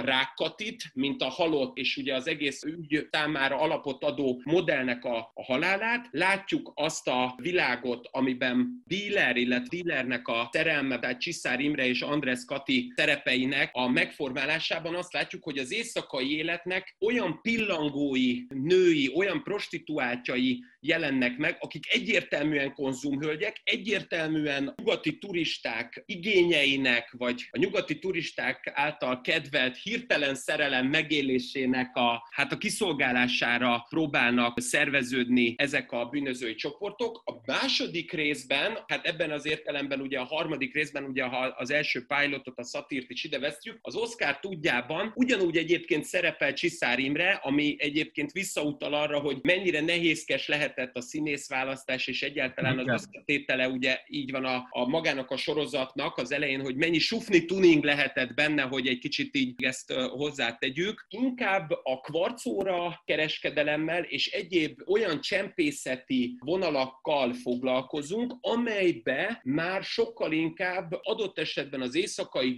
rákkatit, 0.00 0.82
mint 0.94 1.22
a 1.22 1.28
halott, 1.28 1.76
és 1.76 1.96
ugye 1.96 2.14
az 2.14 2.26
egész 2.26 2.62
ügy 2.62 3.08
számára 3.10 3.58
alapot 3.58 4.04
adó 4.04 4.40
modellnek 4.44 5.04
a, 5.04 5.30
a 5.34 5.44
halálát. 5.44 6.08
Látjuk 6.10 6.72
azt 6.74 7.08
a 7.08 7.34
világot, 7.36 8.08
amiben 8.10 8.82
dealer, 8.86 9.36
illetve 9.36 9.76
dealernek 9.82 10.28
a 10.28 10.48
terelme, 10.50 10.98
tehát 10.98 11.20
Csiszár 11.20 11.60
Imre 11.60 11.86
és 11.86 12.00
András 12.00 12.44
Kati 12.46 12.92
szerepei 12.96 13.41
életének 13.42 13.70
a 13.72 13.88
megformálásában 13.88 14.94
azt 14.94 15.12
látjuk, 15.12 15.44
hogy 15.44 15.58
az 15.58 15.72
éjszakai 15.72 16.36
életnek 16.36 16.96
olyan 17.00 17.40
pillangói, 17.42 18.38
női, 18.48 19.12
olyan 19.14 19.42
prostituáltjai 19.42 20.64
jelennek 20.80 21.36
meg, 21.36 21.56
akik 21.60 21.92
egyértelműen 21.92 22.74
konzumhölgyek, 22.74 23.60
egyértelműen 23.64 24.74
nyugati 24.76 25.18
turisták 25.18 26.02
igényeinek, 26.06 27.14
vagy 27.18 27.48
a 27.50 27.58
nyugati 27.58 27.98
turisták 27.98 28.70
által 28.74 29.20
kedvelt 29.20 29.76
hirtelen 29.76 30.34
szerelem 30.34 30.86
megélésének 30.86 31.96
a, 31.96 32.28
hát 32.30 32.52
a 32.52 32.58
kiszolgálására 32.58 33.86
próbálnak 33.88 34.60
szerveződni 34.60 35.54
ezek 35.56 35.92
a 35.92 36.04
bűnözői 36.04 36.54
csoportok. 36.54 37.22
A 37.24 37.32
második 37.46 38.12
részben, 38.12 38.78
hát 38.86 39.06
ebben 39.06 39.30
az 39.30 39.46
értelemben 39.46 40.00
ugye 40.00 40.18
a 40.18 40.24
harmadik 40.24 40.74
részben, 40.74 41.04
ugye 41.04 41.24
az 41.56 41.70
első 41.70 42.06
pilotot, 42.06 42.58
a 42.58 42.64
szatírt 42.64 43.10
is 43.10 43.24
ide 43.32 43.40
vesztjük, 43.40 43.78
az 43.82 43.94
Oscar 43.94 44.38
tudjában 44.38 45.12
ugyanúgy 45.14 45.56
egyébként 45.56 46.04
szerepel 46.04 46.52
Csiszár 46.52 46.98
Imre, 46.98 47.30
ami 47.42 47.76
egyébként 47.78 48.32
visszautal 48.32 48.94
arra, 48.94 49.18
hogy 49.18 49.38
mennyire 49.42 49.80
nehézkes 49.80 50.48
lehet 50.48 50.60
lehetett 50.62 50.96
a 50.96 51.00
színészválasztás, 51.00 52.06
és 52.06 52.22
egyáltalán 52.22 52.78
az 52.78 52.88
összetétele 52.88 53.68
ugye 53.68 54.00
így 54.06 54.30
van 54.30 54.44
a, 54.44 54.66
a 54.70 54.88
magának 54.88 55.30
a 55.30 55.36
sorozatnak 55.36 56.16
az 56.16 56.32
elején, 56.32 56.60
hogy 56.60 56.76
mennyi 56.76 56.98
sufni 56.98 57.44
tuning 57.44 57.84
lehetett 57.84 58.34
benne, 58.34 58.62
hogy 58.62 58.86
egy 58.86 58.98
kicsit 58.98 59.36
így 59.36 59.64
ezt 59.64 59.92
hozzátegyük. 59.92 61.06
Inkább 61.08 61.70
a 61.82 62.00
kvarcóra 62.00 63.02
kereskedelemmel 63.04 64.02
és 64.02 64.30
egyéb 64.30 64.80
olyan 64.86 65.20
csempészeti 65.20 66.36
vonalakkal 66.38 67.32
foglalkozunk, 67.32 68.34
amelybe 68.40 69.40
már 69.44 69.82
sokkal 69.82 70.32
inkább 70.32 70.98
adott 71.02 71.38
esetben 71.38 71.80
az 71.80 71.94
éjszakai 71.94 72.52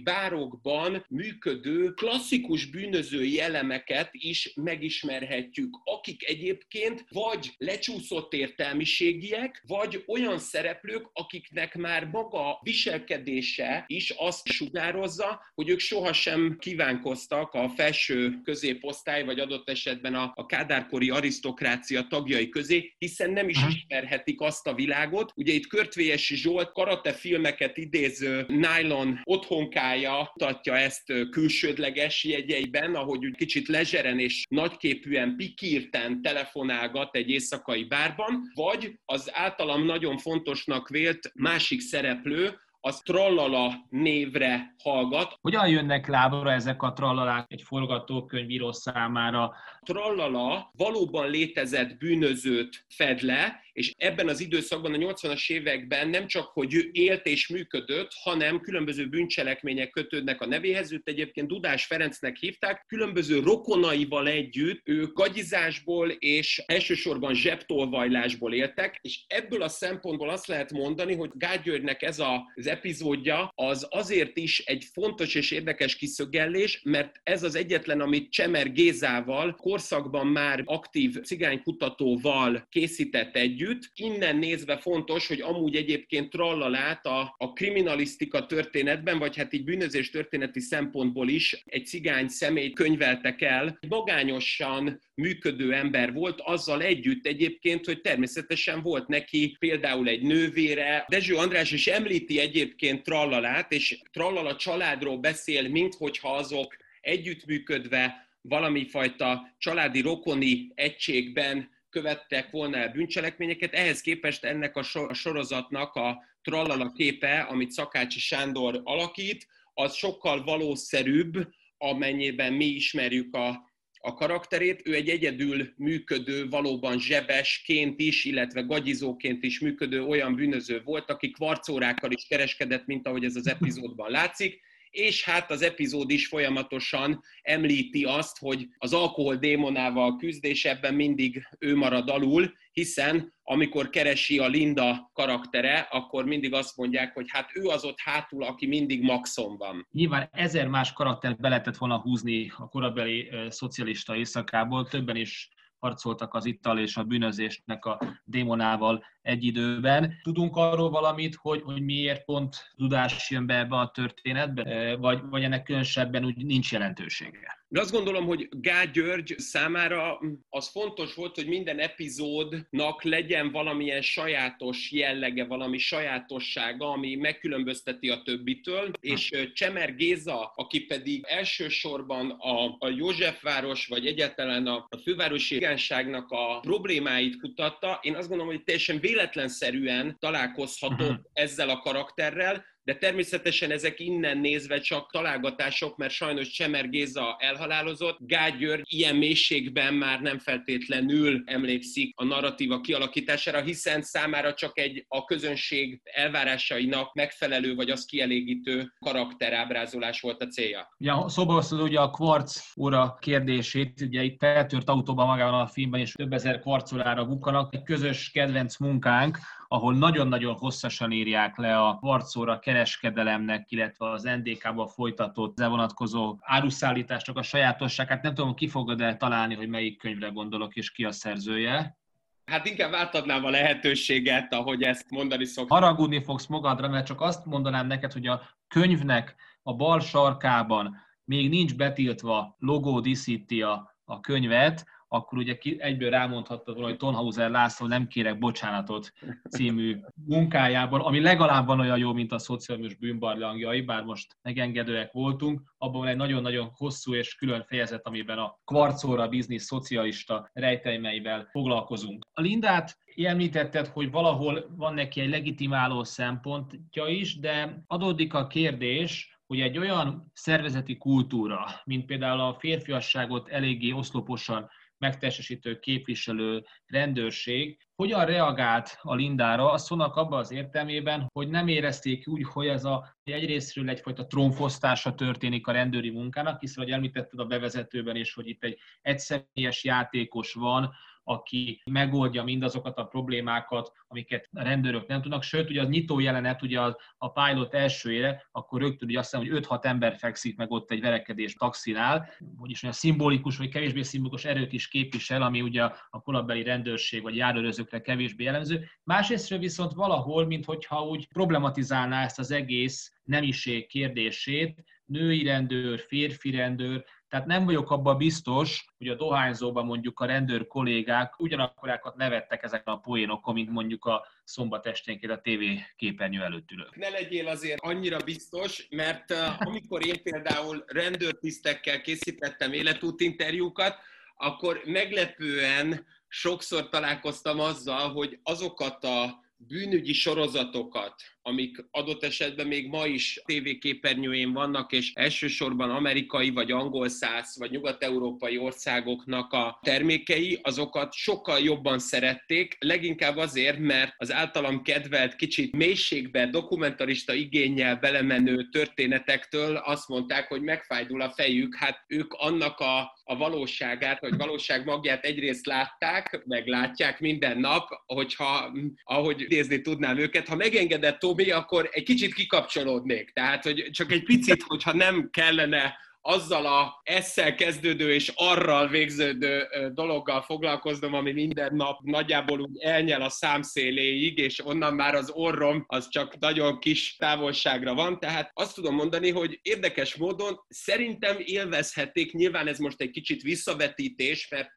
bárokban 0.65 1.05
működő 1.09 1.93
klasszikus 1.93 2.65
bűnözői 2.65 3.39
elemeket 3.39 4.09
is 4.11 4.51
megismerhetjük, 4.55 5.77
akik 5.83 6.29
egyébként 6.29 7.05
vagy 7.09 7.53
lecsúszó 7.57 8.15
túlszott 8.15 8.33
értelmiségiek, 8.33 9.63
vagy 9.67 10.03
olyan 10.07 10.39
szereplők, 10.39 11.09
akiknek 11.13 11.75
már 11.75 12.05
maga 12.05 12.59
viselkedése 12.63 13.83
is 13.87 14.09
azt 14.09 14.47
sugározza, 14.47 15.41
hogy 15.55 15.69
ők 15.69 15.79
sohasem 15.79 16.57
kívánkoztak 16.59 17.53
a 17.53 17.69
felső 17.69 18.39
középosztály, 18.43 19.23
vagy 19.23 19.39
adott 19.39 19.69
esetben 19.69 20.15
a, 20.15 20.31
a 20.35 20.45
kádárkori 20.45 21.09
arisztokrácia 21.09 22.07
tagjai 22.09 22.49
közé, 22.49 22.93
hiszen 22.97 23.29
nem 23.29 23.49
is 23.49 23.57
ismerhetik 23.67 24.41
azt 24.41 24.67
a 24.67 24.73
világot. 24.73 25.31
Ugye 25.35 25.53
itt 25.53 25.67
Körtvélyesi 25.67 26.35
Zsolt 26.35 26.71
karate 26.71 27.13
filmeket 27.13 27.77
idéző 27.77 28.45
nylon 28.47 29.19
otthonkája 29.23 30.31
mutatja 30.55 30.77
ezt 30.77 31.29
külsődleges 31.29 32.23
jegyeiben, 32.23 32.95
ahogy 32.95 33.25
úgy 33.25 33.35
kicsit 33.35 33.67
lezseren 33.67 34.19
és 34.19 34.43
nagyképűen 34.49 35.35
pikírten 35.35 36.21
telefonálgat 36.21 37.15
egy 37.15 37.29
éjszakai 37.29 37.83
bárban, 37.83 38.51
vagy 38.53 38.99
az 39.05 39.29
általam 39.33 39.85
nagyon 39.85 40.17
fontosnak 40.17 40.89
vélt 40.89 41.31
másik 41.33 41.81
szereplő, 41.81 42.59
az 42.79 42.99
Trallala 42.99 43.73
névre 43.89 44.75
hallgat. 44.83 45.37
Hogyan 45.41 45.67
jönnek 45.67 46.07
lábra 46.07 46.51
ezek 46.51 46.81
a 46.81 46.93
trallalák 46.93 47.45
egy 47.47 47.61
forgatókönyvíró 47.61 48.71
számára? 48.71 49.53
Trallala 49.81 50.71
valóban 50.77 51.29
létezett 51.29 51.97
bűnözőt 51.97 52.85
fed 52.95 53.21
le, 53.21 53.64
és 53.75 53.93
ebben 53.97 54.27
az 54.27 54.39
időszakban, 54.39 54.93
a 54.93 54.97
80-as 54.97 55.51
években 55.51 56.09
nem 56.09 56.27
csak, 56.27 56.45
hogy 56.45 56.73
ő 56.73 56.89
élt 56.91 57.25
és 57.25 57.47
működött, 57.47 58.11
hanem 58.23 58.59
különböző 58.59 59.07
bűncselekmények 59.07 59.89
kötődnek 59.89 60.41
a 60.41 60.45
nevéhez, 60.45 60.91
őt 60.91 61.07
egyébként 61.07 61.47
Dudás 61.47 61.85
Ferencnek 61.85 62.35
hívták, 62.35 62.85
különböző 62.87 63.39
rokonaival 63.39 64.27
együtt 64.27 64.81
ők 64.83 65.13
gagyizásból 65.13 66.09
és 66.09 66.63
elsősorban 66.65 67.33
zsebtolvajlásból 67.33 68.53
éltek, 68.53 68.99
és 69.01 69.23
ebből 69.27 69.61
a 69.61 69.69
szempontból 69.69 70.29
azt 70.29 70.47
lehet 70.47 70.71
mondani, 70.71 71.15
hogy 71.15 71.29
Gágyőrnek 71.33 72.01
ez 72.01 72.19
a, 72.19 72.51
az 72.55 72.67
epizódja 72.67 73.51
az 73.55 73.87
azért 73.89 74.37
is 74.37 74.59
egy 74.59 74.83
fontos 74.93 75.35
és 75.35 75.51
érdekes 75.51 75.95
kiszögellés, 75.95 76.81
mert 76.83 77.19
ez 77.23 77.43
az 77.43 77.55
egyetlen, 77.55 78.01
amit 78.01 78.31
Csemer 78.31 78.71
Gézával, 78.71 79.55
korszakban 79.55 80.27
már 80.27 80.61
aktív 80.65 81.21
cigánykutatóval 81.21 82.65
készített 82.69 83.35
együtt. 83.35 83.63
Innen 83.95 84.35
nézve 84.35 84.77
fontos, 84.77 85.27
hogy 85.27 85.41
amúgy 85.41 85.75
egyébként 85.75 86.29
trallalát 86.29 87.05
a, 87.05 87.35
a 87.37 87.53
kriminalisztika 87.53 88.45
történetben, 88.45 89.19
vagy 89.19 89.37
hát 89.37 89.53
így 89.53 89.63
bűnözés 89.63 90.09
történeti 90.09 90.59
szempontból 90.59 91.29
is 91.29 91.63
egy 91.65 91.85
cigány 91.85 92.27
személyt 92.27 92.75
könyveltek 92.75 93.41
el. 93.41 93.79
Magányosan 93.87 95.01
működő 95.13 95.73
ember 95.73 96.13
volt, 96.13 96.41
azzal 96.41 96.81
együtt 96.81 97.25
egyébként, 97.25 97.85
hogy 97.85 98.01
természetesen 98.01 98.81
volt 98.81 99.07
neki 99.07 99.55
például 99.59 100.07
egy 100.07 100.21
nővére. 100.21 101.05
Dezső 101.07 101.35
András 101.35 101.71
is 101.71 101.87
említi 101.87 102.39
egyébként 102.39 103.03
Trallalát, 103.03 103.71
és 103.71 103.99
Trallala 104.11 104.55
családról 104.55 105.17
beszél, 105.17 105.69
minthogyha 105.69 106.35
azok 106.35 106.75
együttműködve 107.01 108.27
valami 108.41 108.87
fajta 108.89 109.55
családi 109.57 110.01
rokoni 110.01 110.71
egységben 110.75 111.73
követtek 111.95 112.51
volna 112.51 112.77
el 112.77 112.89
bűncselekményeket. 112.89 113.73
Ehhez 113.73 114.01
képest 114.01 114.43
ennek 114.43 114.75
a 114.75 114.83
sorozatnak 115.13 115.95
a 115.95 116.23
Trallala 116.41 116.91
képe, 116.91 117.39
amit 117.39 117.71
Szakácsi 117.71 118.19
Sándor 118.19 118.81
alakít, 118.83 119.47
az 119.73 119.93
sokkal 119.93 120.43
valószerűbb, 120.43 121.33
amennyiben 121.77 122.53
mi 122.53 122.65
ismerjük 122.65 123.35
a, 123.35 123.71
a 123.93 124.13
karakterét. 124.13 124.81
Ő 124.87 124.93
egy 124.93 125.09
egyedül 125.09 125.73
működő, 125.77 126.47
valóban 126.49 126.99
zsebesként 126.99 127.99
is, 127.99 128.25
illetve 128.25 128.61
gagyizóként 128.61 129.43
is 129.43 129.59
működő 129.59 130.03
olyan 130.03 130.35
bűnöző 130.35 130.81
volt, 130.83 131.09
aki 131.09 131.31
kvarcórákkal 131.31 132.11
is 132.11 132.25
kereskedett, 132.27 132.85
mint 132.85 133.07
ahogy 133.07 133.23
ez 133.23 133.35
az 133.35 133.47
epizódban 133.47 134.11
látszik, 134.11 134.61
és 134.95 135.23
hát 135.23 135.51
az 135.51 135.61
epizód 135.61 136.09
is 136.09 136.27
folyamatosan 136.27 137.21
említi 137.41 138.03
azt, 138.03 138.37
hogy 138.39 138.67
az 138.77 138.93
alkohol 138.93 139.35
démonával 139.35 140.15
küzdés 140.17 140.65
ebben 140.65 140.93
mindig 140.93 141.47
ő 141.59 141.75
marad 141.75 142.09
alul, 142.09 142.53
hiszen 142.71 143.33
amikor 143.43 143.89
keresi 143.89 144.39
a 144.39 144.47
Linda 144.47 145.11
karaktere, 145.13 145.79
akkor 145.79 146.25
mindig 146.25 146.53
azt 146.53 146.77
mondják, 146.77 147.13
hogy 147.13 147.25
hát 147.27 147.49
ő 147.53 147.65
az 147.65 147.83
ott 147.83 147.99
hátul, 147.99 148.43
aki 148.43 148.65
mindig 148.67 149.01
maxon 149.01 149.57
van. 149.57 149.87
Nyilván 149.91 150.29
ezer 150.31 150.67
más 150.67 150.93
karaktert 150.93 151.39
be 151.39 151.49
lehetett 151.49 151.77
volna 151.77 152.01
húzni 152.01 152.51
a 152.57 152.67
korabeli 152.67 153.29
szocialista 153.49 154.15
éjszakából, 154.15 154.87
többen 154.87 155.15
is 155.15 155.49
harcoltak 155.79 156.33
az 156.33 156.45
ittal 156.45 156.79
és 156.79 156.97
a 156.97 157.03
bűnözésnek 157.03 157.85
a 157.85 158.21
démonával 158.23 159.03
egy 159.25 159.43
időben. 159.43 160.19
Tudunk 160.23 160.55
arról 160.55 160.89
valamit, 160.89 161.35
hogy, 161.35 161.61
hogy 161.61 161.81
miért 161.81 162.25
pont 162.25 162.55
tudás 162.75 163.29
jön 163.29 163.45
be 163.45 163.57
ebbe 163.57 163.75
a 163.75 163.91
történetbe, 163.93 164.95
vagy, 164.95 165.19
vagy 165.29 165.43
ennek 165.43 165.63
különösebben 165.63 166.25
úgy 166.25 166.45
nincs 166.45 166.71
jelentősége? 166.71 167.63
De 167.67 167.79
azt 167.79 167.91
gondolom, 167.91 168.25
hogy 168.25 168.47
Gá 168.51 168.83
György 168.83 169.35
számára 169.37 170.19
az 170.49 170.69
fontos 170.69 171.13
volt, 171.13 171.35
hogy 171.35 171.47
minden 171.47 171.79
epizódnak 171.79 173.03
legyen 173.03 173.51
valamilyen 173.51 174.01
sajátos 174.01 174.91
jellege, 174.91 175.45
valami 175.45 175.77
sajátossága, 175.77 176.91
ami 176.91 177.15
megkülönbözteti 177.15 178.09
a 178.09 178.21
többitől, 178.21 178.91
és 178.99 179.31
Csemer 179.53 179.95
Géza, 179.95 180.53
aki 180.55 180.85
pedig 180.85 181.23
elsősorban 181.27 182.29
a, 182.29 182.75
a 182.79 182.89
Józsefváros, 182.95 183.87
vagy 183.87 184.05
egyáltalán 184.05 184.67
a, 184.67 184.85
a 184.89 184.97
fővárosi 184.97 185.55
igazságnak 185.55 186.31
a 186.31 186.59
problémáit 186.59 187.39
kutatta, 187.39 187.99
én 188.01 188.15
azt 188.15 188.27
gondolom, 188.27 188.53
hogy 188.53 188.63
teljesen 188.63 188.99
véletlenszerűen 189.15 190.17
találkozhatott 190.19 191.09
uh-huh. 191.09 191.25
ezzel 191.33 191.69
a 191.69 191.79
karakterrel, 191.79 192.65
de 192.85 192.95
természetesen 192.95 193.71
ezek 193.71 193.99
innen 193.99 194.37
nézve 194.37 194.79
csak 194.79 195.11
találgatások, 195.11 195.97
mert 195.97 196.13
sajnos 196.13 196.49
Csemer 196.49 196.89
Géza 196.89 197.35
elhalálozott. 197.39 198.17
Gágy 198.19 198.57
György 198.57 198.83
ilyen 198.85 199.15
mélységben 199.15 199.93
már 199.93 200.21
nem 200.21 200.39
feltétlenül 200.39 201.41
emlékszik 201.45 202.13
a 202.15 202.23
narratíva 202.23 202.81
kialakítására, 202.81 203.61
hiszen 203.61 204.01
számára 204.01 204.53
csak 204.53 204.79
egy 204.79 205.05
a 205.07 205.23
közönség 205.23 206.01
elvárásainak 206.03 207.13
megfelelő 207.13 207.75
vagy 207.75 207.89
az 207.89 208.05
kielégítő 208.05 208.93
karakterábrázolás 208.99 210.21
volt 210.21 210.41
a 210.41 210.47
célja. 210.47 210.95
Ja, 210.97 211.25
szóba 211.27 211.53
hoztad 211.53 211.81
ugye 211.81 211.99
a 211.99 212.09
kvarc 212.09 212.71
óra 212.77 213.17
kérdését, 213.21 214.01
ugye 214.01 214.23
itt 214.23 214.39
feltört 214.39 214.89
autóban 214.89 215.27
magában 215.27 215.61
a 215.61 215.67
filmben, 215.67 215.99
és 215.99 216.11
több 216.11 216.33
ezer 216.33 216.59
kvarcolára 216.59 217.25
bukkanak. 217.25 217.75
Egy 217.75 217.83
közös 217.83 218.29
kedvenc 218.29 218.77
munkánk, 218.77 219.37
ahol 219.67 219.93
nagyon-nagyon 219.93 220.55
hosszasan 220.55 221.11
írják 221.11 221.57
le 221.57 221.77
a 221.77 221.97
kvarcóra 221.97 222.59
kereskedelemnek, 222.59 223.71
illetve 223.71 224.09
az 224.09 224.23
NDK-ba 224.23 224.87
folytatott 224.87 225.57
vonatkozó 225.57 226.37
áruszállításnak 226.41 227.37
a 227.37 227.41
sajátosságát. 227.41 228.21
Nem 228.21 228.33
tudom, 228.33 228.53
ki 228.53 228.67
fogod 228.67 229.01
el 229.01 229.17
találni, 229.17 229.55
hogy 229.55 229.67
melyik 229.67 229.97
könyvre 229.97 230.27
gondolok, 230.27 230.75
és 230.75 230.91
ki 230.91 231.03
a 231.03 231.11
szerzője. 231.11 231.97
Hát 232.45 232.65
inkább 232.65 232.93
átadnám 232.93 233.45
a 233.45 233.49
lehetőséget, 233.49 234.53
ahogy 234.53 234.81
ezt 234.81 235.09
mondani 235.09 235.45
szoktam. 235.45 235.77
Haragudni 235.77 236.23
fogsz 236.23 236.45
magadra, 236.45 236.87
mert 236.87 237.05
csak 237.05 237.21
azt 237.21 237.45
mondanám 237.45 237.87
neked, 237.87 238.13
hogy 238.13 238.27
a 238.27 238.41
könyvnek 238.67 239.35
a 239.63 239.73
bal 239.73 239.99
sarkában 239.99 240.95
még 241.23 241.49
nincs 241.49 241.75
betiltva 241.75 242.55
logó 242.59 242.99
díszíti 242.99 243.61
a, 243.61 243.97
a 244.05 244.19
könyvet, 244.19 244.85
akkor 245.15 245.37
ugye 245.37 245.57
egyből 245.77 246.09
rámondhattad 246.09 246.73
volna, 246.73 246.89
hogy 246.89 246.97
Tonhauser 246.97 247.49
László 247.49 247.87
nem 247.87 248.07
kérek 248.07 248.39
bocsánatot 248.39 249.11
című 249.49 249.97
munkájában, 250.25 251.01
ami 251.01 251.21
legalább 251.21 251.65
van 251.65 251.79
olyan 251.79 251.97
jó, 251.97 252.13
mint 252.13 252.31
a 252.31 252.37
szociális 252.37 252.95
bűnbarlangjai, 252.95 253.81
bár 253.81 254.03
most 254.03 254.37
megengedőek 254.41 255.11
voltunk. 255.11 255.61
Abban 255.77 255.99
van 255.99 256.09
egy 256.09 256.15
nagyon-nagyon 256.15 256.71
hosszú 256.75 257.13
és 257.13 257.35
külön 257.35 257.63
fejezet, 257.67 258.07
amiben 258.07 258.37
a 258.37 258.59
kvarcóra 258.65 259.27
biznisz 259.27 259.65
szocialista 259.65 260.49
rejtelmeivel 260.53 261.47
foglalkozunk. 261.51 262.25
A 262.33 262.41
Lindát 262.41 262.97
említetted, 263.15 263.87
hogy 263.87 264.11
valahol 264.11 264.65
van 264.77 264.93
neki 264.93 265.21
egy 265.21 265.29
legitimáló 265.29 266.03
szempontja 266.03 267.07
is, 267.07 267.39
de 267.39 267.83
adódik 267.87 268.33
a 268.33 268.47
kérdés, 268.47 269.35
hogy 269.47 269.59
egy 269.59 269.77
olyan 269.77 270.31
szervezeti 270.33 270.97
kultúra, 270.97 271.65
mint 271.83 272.05
például 272.05 272.39
a 272.39 272.55
férfiasságot 272.59 273.47
eléggé 273.47 273.91
oszloposan 273.91 274.69
megtestesítő 274.97 275.79
képviselő 275.79 276.65
rendőrség. 276.85 277.79
Hogyan 277.95 278.25
reagált 278.25 278.97
a 279.01 279.15
Lindára, 279.15 279.71
a 279.71 279.77
szónak 279.77 280.15
abban 280.15 280.39
az 280.39 280.51
értelmében, 280.51 281.27
hogy 281.33 281.49
nem 281.49 281.67
érezték 281.67 282.27
úgy, 282.27 282.43
hogy 282.43 282.67
ez 282.67 282.85
a 282.85 283.15
egyrésztről 283.23 283.89
egyfajta 283.89 284.27
trónfosztása 284.27 285.15
történik 285.15 285.67
a 285.67 285.71
rendőri 285.71 286.09
munkának, 286.09 286.59
hiszen, 286.59 286.83
hogy 286.83 286.93
említetted 286.93 287.39
a 287.39 287.45
bevezetőben 287.45 288.15
is, 288.15 288.33
hogy 288.33 288.47
itt 288.47 288.63
egy 288.63 288.79
egyszemélyes 289.01 289.83
játékos 289.83 290.53
van, 290.53 290.93
aki 291.27 291.81
megoldja 291.91 292.43
mindazokat 292.43 292.97
a 292.97 293.03
problémákat, 293.03 293.91
amiket 294.07 294.49
a 294.53 294.63
rendőrök 294.63 295.07
nem 295.07 295.21
tudnak. 295.21 295.43
Sőt, 295.43 295.69
ugye 295.69 295.81
az 295.81 295.87
nyitó 295.87 296.19
jelenet, 296.19 296.61
ugye 296.61 296.79
a, 296.79 296.97
a 297.17 297.31
pilot 297.31 297.73
elsőjére, 297.73 298.47
akkor 298.51 298.81
rögtön 298.81 299.09
ugye 299.09 299.19
azt 299.19 299.35
hiszem, 299.35 299.51
hogy 299.51 299.65
5-6 299.69 299.85
ember 299.85 300.15
fekszik 300.17 300.57
meg 300.57 300.71
ott 300.71 300.91
egy 300.91 301.01
verekedés 301.01 301.53
taxinál, 301.53 302.29
vagyis 302.57 302.83
olyan 302.83 302.95
szimbolikus 302.95 303.57
vagy 303.57 303.69
kevésbé 303.69 304.01
szimbolikus 304.01 304.45
erőt 304.45 304.73
is 304.73 304.87
képvisel, 304.87 305.41
ami 305.41 305.61
ugye 305.61 305.83
a 306.09 306.21
korabeli 306.21 306.63
rendőrség 306.63 307.21
vagy 307.21 307.35
járőrözőkre 307.35 308.01
kevésbé 308.01 308.43
jellemző. 308.43 308.85
Másrésztről 309.03 309.59
viszont 309.59 309.93
valahol, 309.93 310.45
mintha 310.45 311.07
úgy 311.07 311.27
problematizálná 311.27 312.23
ezt 312.23 312.39
az 312.39 312.51
egész 312.51 313.13
nemiség 313.23 313.87
kérdését, 313.87 314.83
női 315.05 315.43
rendőr, 315.43 315.99
férfi 315.99 316.51
rendőr, 316.51 317.05
tehát 317.29 317.45
nem 317.45 317.65
vagyok 317.65 317.91
abban 317.91 318.17
biztos, 318.17 318.85
hogy 318.97 319.07
a 319.07 319.15
dohányzóban 319.15 319.85
mondjuk 319.85 320.19
a 320.19 320.25
rendőr 320.25 320.67
kollégák 320.67 321.39
ugyanakkorákat 321.39 322.15
nevettek 322.15 322.63
ezeken 322.63 322.93
a 322.93 322.99
poénokon, 322.99 323.53
mint 323.53 323.69
mondjuk 323.69 324.05
a 324.05 324.27
szombat 324.43 324.85
esténként 324.85 325.31
a 325.31 325.41
TV 325.41 325.63
képernyő 325.95 326.41
előtt 326.41 326.71
ülök. 326.71 326.95
Ne 326.95 327.09
legyél 327.09 327.47
azért 327.47 327.81
annyira 327.81 328.17
biztos, 328.17 328.87
mert 328.89 329.31
uh, 329.31 329.67
amikor 329.67 330.05
én 330.05 330.23
például 330.23 330.83
rendőrtisztekkel 330.87 332.01
készítettem 332.01 332.73
életútinterjúkat, 332.73 333.97
akkor 334.35 334.81
meglepően 334.85 336.05
sokszor 336.27 336.89
találkoztam 336.89 337.59
azzal, 337.59 338.11
hogy 338.11 338.39
azokat 338.43 339.03
a 339.03 339.43
bűnügyi 339.57 340.13
sorozatokat, 340.13 341.15
amik 341.47 341.85
adott 341.91 342.23
esetben 342.23 342.67
még 342.67 342.87
ma 342.87 343.05
is 343.05 343.41
tévéképernyőjén 343.45 344.53
vannak, 344.53 344.91
és 344.91 345.11
elsősorban 345.13 345.89
amerikai, 345.89 346.49
vagy 346.49 346.71
angol 346.71 347.09
száz, 347.09 347.55
vagy 347.59 347.71
nyugat-európai 347.71 348.57
országoknak 348.57 349.53
a 349.53 349.79
termékei, 349.81 350.59
azokat 350.61 351.13
sokkal 351.13 351.59
jobban 351.59 351.99
szerették, 351.99 352.77
leginkább 352.79 353.37
azért, 353.37 353.79
mert 353.79 354.13
az 354.17 354.31
általam 354.31 354.81
kedvelt 354.81 355.35
kicsit 355.35 355.75
mélységbe, 355.75 356.47
dokumentarista 356.47 357.33
igényel 357.33 357.95
belemenő 357.95 358.69
történetektől 358.69 359.75
azt 359.75 360.07
mondták, 360.07 360.47
hogy 360.47 360.61
megfájdul 360.61 361.21
a 361.21 361.29
fejük, 361.29 361.75
hát 361.75 362.03
ők 362.07 362.33
annak 362.33 362.79
a, 362.79 362.99
a 363.23 363.37
valóságát, 363.37 364.19
vagy 364.19 364.37
valóság 364.37 364.85
magját 364.85 365.25
egyrészt 365.25 365.65
látták, 365.65 366.41
meg 366.45 366.67
látják 366.67 367.19
minden 367.19 367.57
nap, 367.57 367.89
hogyha, 368.05 368.71
ahogy 369.03 369.41
idézni 369.41 369.81
tudnám 369.81 370.17
őket, 370.17 370.47
ha 370.47 370.55
megengedett 370.55 371.19
Tomi, 371.35 371.51
akkor 371.51 371.89
egy 371.91 372.03
kicsit 372.03 372.33
kikapcsolódnék. 372.33 373.31
Tehát, 373.33 373.63
hogy 373.63 373.89
csak 373.91 374.11
egy 374.11 374.23
picit, 374.23 374.63
hogyha 374.63 374.93
nem 374.93 375.29
kellene 375.31 376.03
azzal 376.21 376.65
a 376.65 377.01
esszel 377.03 377.55
kezdődő 377.55 378.13
és 378.13 378.31
arral 378.35 378.87
végződő 378.87 379.67
dologgal 379.93 380.41
foglalkoznom, 380.41 381.13
ami 381.13 381.31
minden 381.31 381.75
nap 381.75 381.99
nagyjából 382.03 382.59
úgy 382.59 382.77
elnyel 382.79 383.21
a 383.21 383.29
számszéléig, 383.29 384.37
és 384.37 384.65
onnan 384.65 384.93
már 384.93 385.15
az 385.15 385.29
orrom 385.29 385.83
az 385.87 386.09
csak 386.09 386.39
nagyon 386.39 386.79
kis 386.79 387.15
távolságra 387.15 387.93
van. 387.93 388.19
Tehát 388.19 388.51
azt 388.53 388.75
tudom 388.75 388.95
mondani, 388.95 389.31
hogy 389.31 389.59
érdekes 389.61 390.15
módon 390.15 390.59
szerintem 390.67 391.37
élvezhetik, 391.39 392.33
nyilván 392.33 392.67
ez 392.67 392.77
most 392.77 393.01
egy 393.01 393.11
kicsit 393.11 393.41
visszavetítés, 393.41 394.47
mert 394.49 394.73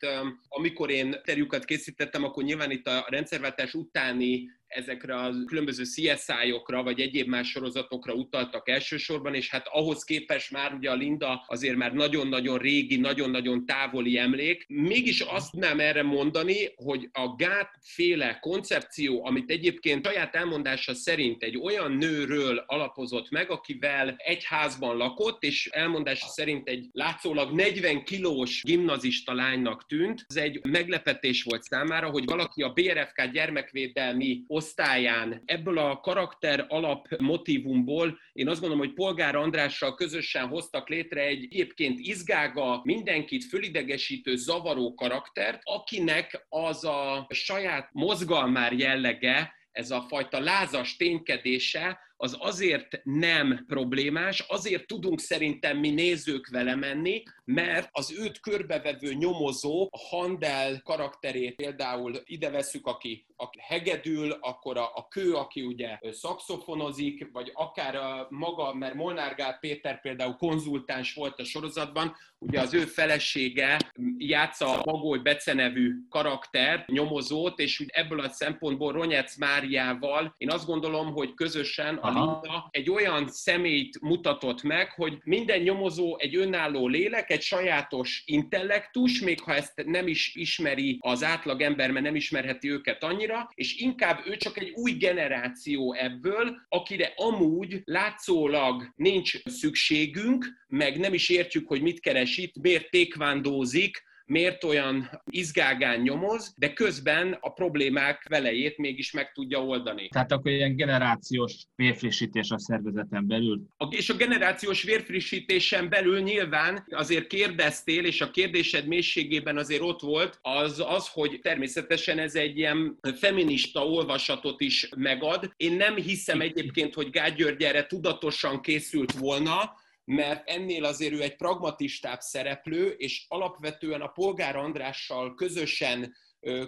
amikor 0.49 0.91
én 0.91 1.07
interjúkat 1.07 1.65
készítettem, 1.65 2.25
akkor 2.25 2.43
nyilván 2.43 2.71
itt 2.71 2.87
a 2.87 3.07
rendszerváltás 3.09 3.75
utáni 3.75 4.57
ezekre 4.69 5.15
a 5.15 5.33
különböző 5.47 5.83
CSI-okra, 5.83 6.83
vagy 6.83 7.01
egyéb 7.01 7.29
más 7.29 7.49
sorozatokra 7.49 8.13
utaltak 8.13 8.69
elsősorban, 8.69 9.35
és 9.35 9.51
hát 9.51 9.67
ahhoz 9.71 10.05
képest 10.05 10.51
már 10.51 10.75
ugye 10.75 10.91
a 10.91 10.95
Linda 10.95 11.45
azért 11.47 11.77
már 11.77 11.93
nagyon-nagyon 11.93 12.59
régi, 12.59 12.97
nagyon-nagyon 12.97 13.67
távoli 13.67 14.19
emlék. 14.19 14.65
Mégis 14.69 15.21
azt 15.21 15.53
nem 15.53 15.81
erre 15.81 16.03
mondani, 16.03 16.57
hogy 16.75 17.09
a 17.13 17.35
gát 17.35 17.71
féle 17.83 18.39
koncepció, 18.41 19.25
amit 19.25 19.51
egyébként 19.51 20.07
saját 20.07 20.35
elmondása 20.35 20.95
szerint 20.95 21.43
egy 21.43 21.57
olyan 21.57 21.93
nőről 21.93 22.65
alapozott 22.67 23.31
meg, 23.31 23.51
akivel 23.51 24.15
egy 24.17 24.45
házban 24.45 24.97
lakott, 24.97 25.43
és 25.43 25.67
elmondása 25.73 26.27
szerint 26.27 26.69
egy 26.69 26.87
látszólag 26.93 27.53
40 27.53 28.05
kilós 28.05 28.63
gimnazista 28.63 29.35
lánynak 29.35 29.87
tűnt. 29.87 30.25
Ez 30.29 30.37
egy 30.37 30.61
meglepetés 30.69 31.43
volt 31.43 31.63
számára, 31.63 32.11
hogy 32.11 32.25
valaki 32.25 32.63
a 32.63 32.73
BRFK 32.73 33.31
gyermekvédelmi 33.33 34.43
osztályán. 34.59 35.43
Ebből 35.45 35.79
a 35.79 36.01
karakter 36.01 36.65
alap 36.69 37.07
motivumból 37.19 38.19
én 38.33 38.49
azt 38.49 38.61
gondolom, 38.61 38.85
hogy 38.85 38.95
Polgár 38.95 39.37
Andrással 39.37 39.95
közösen 39.95 40.47
hoztak 40.47 40.89
létre 40.89 41.23
egy 41.23 41.45
egyébként 41.45 41.99
izgága, 41.99 42.81
mindenkit 42.85 43.45
fölidegesítő, 43.45 44.37
zavaró 44.37 44.95
karaktert, 44.95 45.61
akinek 45.65 46.47
az 46.49 46.85
a 46.85 47.27
saját 47.29 47.89
mozgalmár 47.93 48.73
jellege, 48.73 49.55
ez 49.73 49.91
a 49.91 50.05
fajta 50.09 50.41
lázas 50.41 50.97
ténykedése, 50.97 51.99
az 52.21 52.37
azért 52.39 53.01
nem 53.05 53.65
problémás, 53.67 54.45
azért 54.49 54.87
tudunk 54.87 55.21
szerintem 55.21 55.79
mi 55.79 55.91
nézők 55.91 56.49
vele 56.49 56.75
menni, 56.75 57.23
mert 57.45 57.89
az 57.93 58.13
őt 58.19 58.41
körbevevő 58.41 59.13
nyomozó, 59.13 59.89
a 59.91 59.99
Handel 60.11 60.81
karakterét 60.85 61.55
például 61.55 62.15
ide 62.25 62.51
veszük, 62.51 62.87
aki, 62.87 63.27
aki 63.37 63.59
hegedül, 63.61 64.31
akkor 64.41 64.77
a, 64.77 64.91
a 64.95 65.09
kő, 65.09 65.35
aki 65.35 65.63
ugye 65.63 65.99
szakszofonozik, 66.13 67.29
vagy 67.33 67.51
akár 67.55 67.97
a 67.97 68.27
maga, 68.31 68.75
mert 68.75 68.95
Molnár 68.95 69.35
Gál 69.35 69.59
Péter 69.59 70.01
például 70.01 70.37
konzultáns 70.37 71.15
volt 71.15 71.41
a 71.41 71.45
sorozatban, 71.45 72.17
ugye 72.39 72.61
az 72.61 72.75
ő 72.75 72.85
felesége 72.85 73.77
játsza 74.19 74.79
a 74.79 74.83
Bagoly 74.83 75.19
Bece 75.19 75.55
nevű 75.55 75.95
karakter, 76.09 76.85
nyomozót, 76.87 77.59
és 77.59 77.81
úgy 77.81 77.91
ebből 77.93 78.21
a 78.21 78.29
szempontból 78.29 78.93
Ronyec 78.93 79.37
Máriával 79.37 80.35
én 80.39 80.51
azt 80.51 80.67
gondolom, 80.67 81.13
hogy 81.13 81.35
közösen 81.35 81.97
a 82.09 82.41
Linda 82.43 82.69
egy 82.71 82.91
olyan 82.91 83.29
személyt 83.29 84.01
mutatott 84.01 84.63
meg, 84.63 84.91
hogy 84.91 85.19
minden 85.25 85.61
nyomozó 85.61 86.19
egy 86.19 86.37
önálló 86.37 86.89
lélek, 86.89 87.31
egy 87.31 87.43
sajátos 87.43 88.23
intellektus, 88.27 89.21
még 89.21 89.41
ha 89.41 89.55
ezt 89.55 89.83
nem 89.87 90.07
is 90.07 90.35
ismeri 90.35 90.99
az 91.01 91.25
átlag 91.25 91.61
ember, 91.61 91.91
mert 91.91 92.05
nem 92.05 92.15
ismerheti 92.15 92.71
őket 92.71 93.05
annyira, 93.05 93.51
és 93.55 93.77
inkább 93.77 94.21
ő 94.27 94.37
csak 94.37 94.59
egy 94.59 94.73
új 94.75 94.93
generáció 94.93 95.93
ebből, 95.93 96.57
akire 96.69 97.13
amúgy 97.17 97.81
látszólag 97.85 98.93
nincs 98.97 99.43
szükségünk, 99.45 100.47
meg 100.69 100.99
nem 100.99 101.15
is 101.15 101.29
értjük, 101.29 101.69
hogy 101.69 101.83
mit 101.83 102.01
keres 102.01 102.37
itt, 102.37 102.55
miért 102.61 102.91
tékvándózik, 102.91 104.07
miért 104.29 104.65
olyan 104.65 105.11
izgágán 105.31 106.01
nyomoz, 106.01 106.55
de 106.57 106.73
közben 106.73 107.39
a 107.41 107.53
problémák 107.53 108.27
velejét 108.29 108.79
mégis 108.79 109.13
meg 109.13 109.33
tudja 109.33 109.65
oldani. 109.65 110.09
Tehát 110.09 110.33
akkor 110.33 110.51
ilyen 110.51 110.77
generációs 110.77 111.55
vérfrissítés 111.77 112.51
a 112.51 112.59
szervezeten 112.59 113.27
belül? 113.27 113.61
És 113.91 114.09
a 114.09 114.17
generációs 114.17 114.83
vérfrissítésen 114.83 115.89
belül 115.89 116.21
nyilván 116.21 116.87
azért 116.91 117.27
kérdeztél, 117.27 118.05
és 118.05 118.21
a 118.21 118.31
kérdésed 118.31 118.87
mélységében 118.87 119.57
azért 119.57 119.83
ott 119.83 120.01
volt, 120.01 120.39
az 120.43 120.85
az, 120.87 121.09
hogy 121.09 121.39
természetesen 121.43 122.19
ez 122.19 122.35
egy 122.35 122.57
ilyen 122.57 122.99
feminista 123.17 123.87
olvasatot 123.87 124.61
is 124.61 124.89
megad. 124.97 125.53
Én 125.57 125.73
nem 125.73 125.95
hiszem 125.97 126.41
egyébként, 126.41 126.95
hogy 126.95 127.11
Gágy 127.11 127.35
György 127.35 127.63
erre 127.63 127.87
tudatosan 127.87 128.61
készült 128.61 129.13
volna, 129.13 129.77
mert 130.09 130.49
ennél 130.49 130.85
azért 130.85 131.13
ő 131.13 131.23
egy 131.23 131.37
pragmatistább 131.37 132.21
szereplő, 132.21 132.89
és 132.89 133.25
alapvetően 133.29 134.01
a 134.01 134.07
Polgár 134.07 134.57
Andrással 134.57 135.35
közösen 135.35 136.17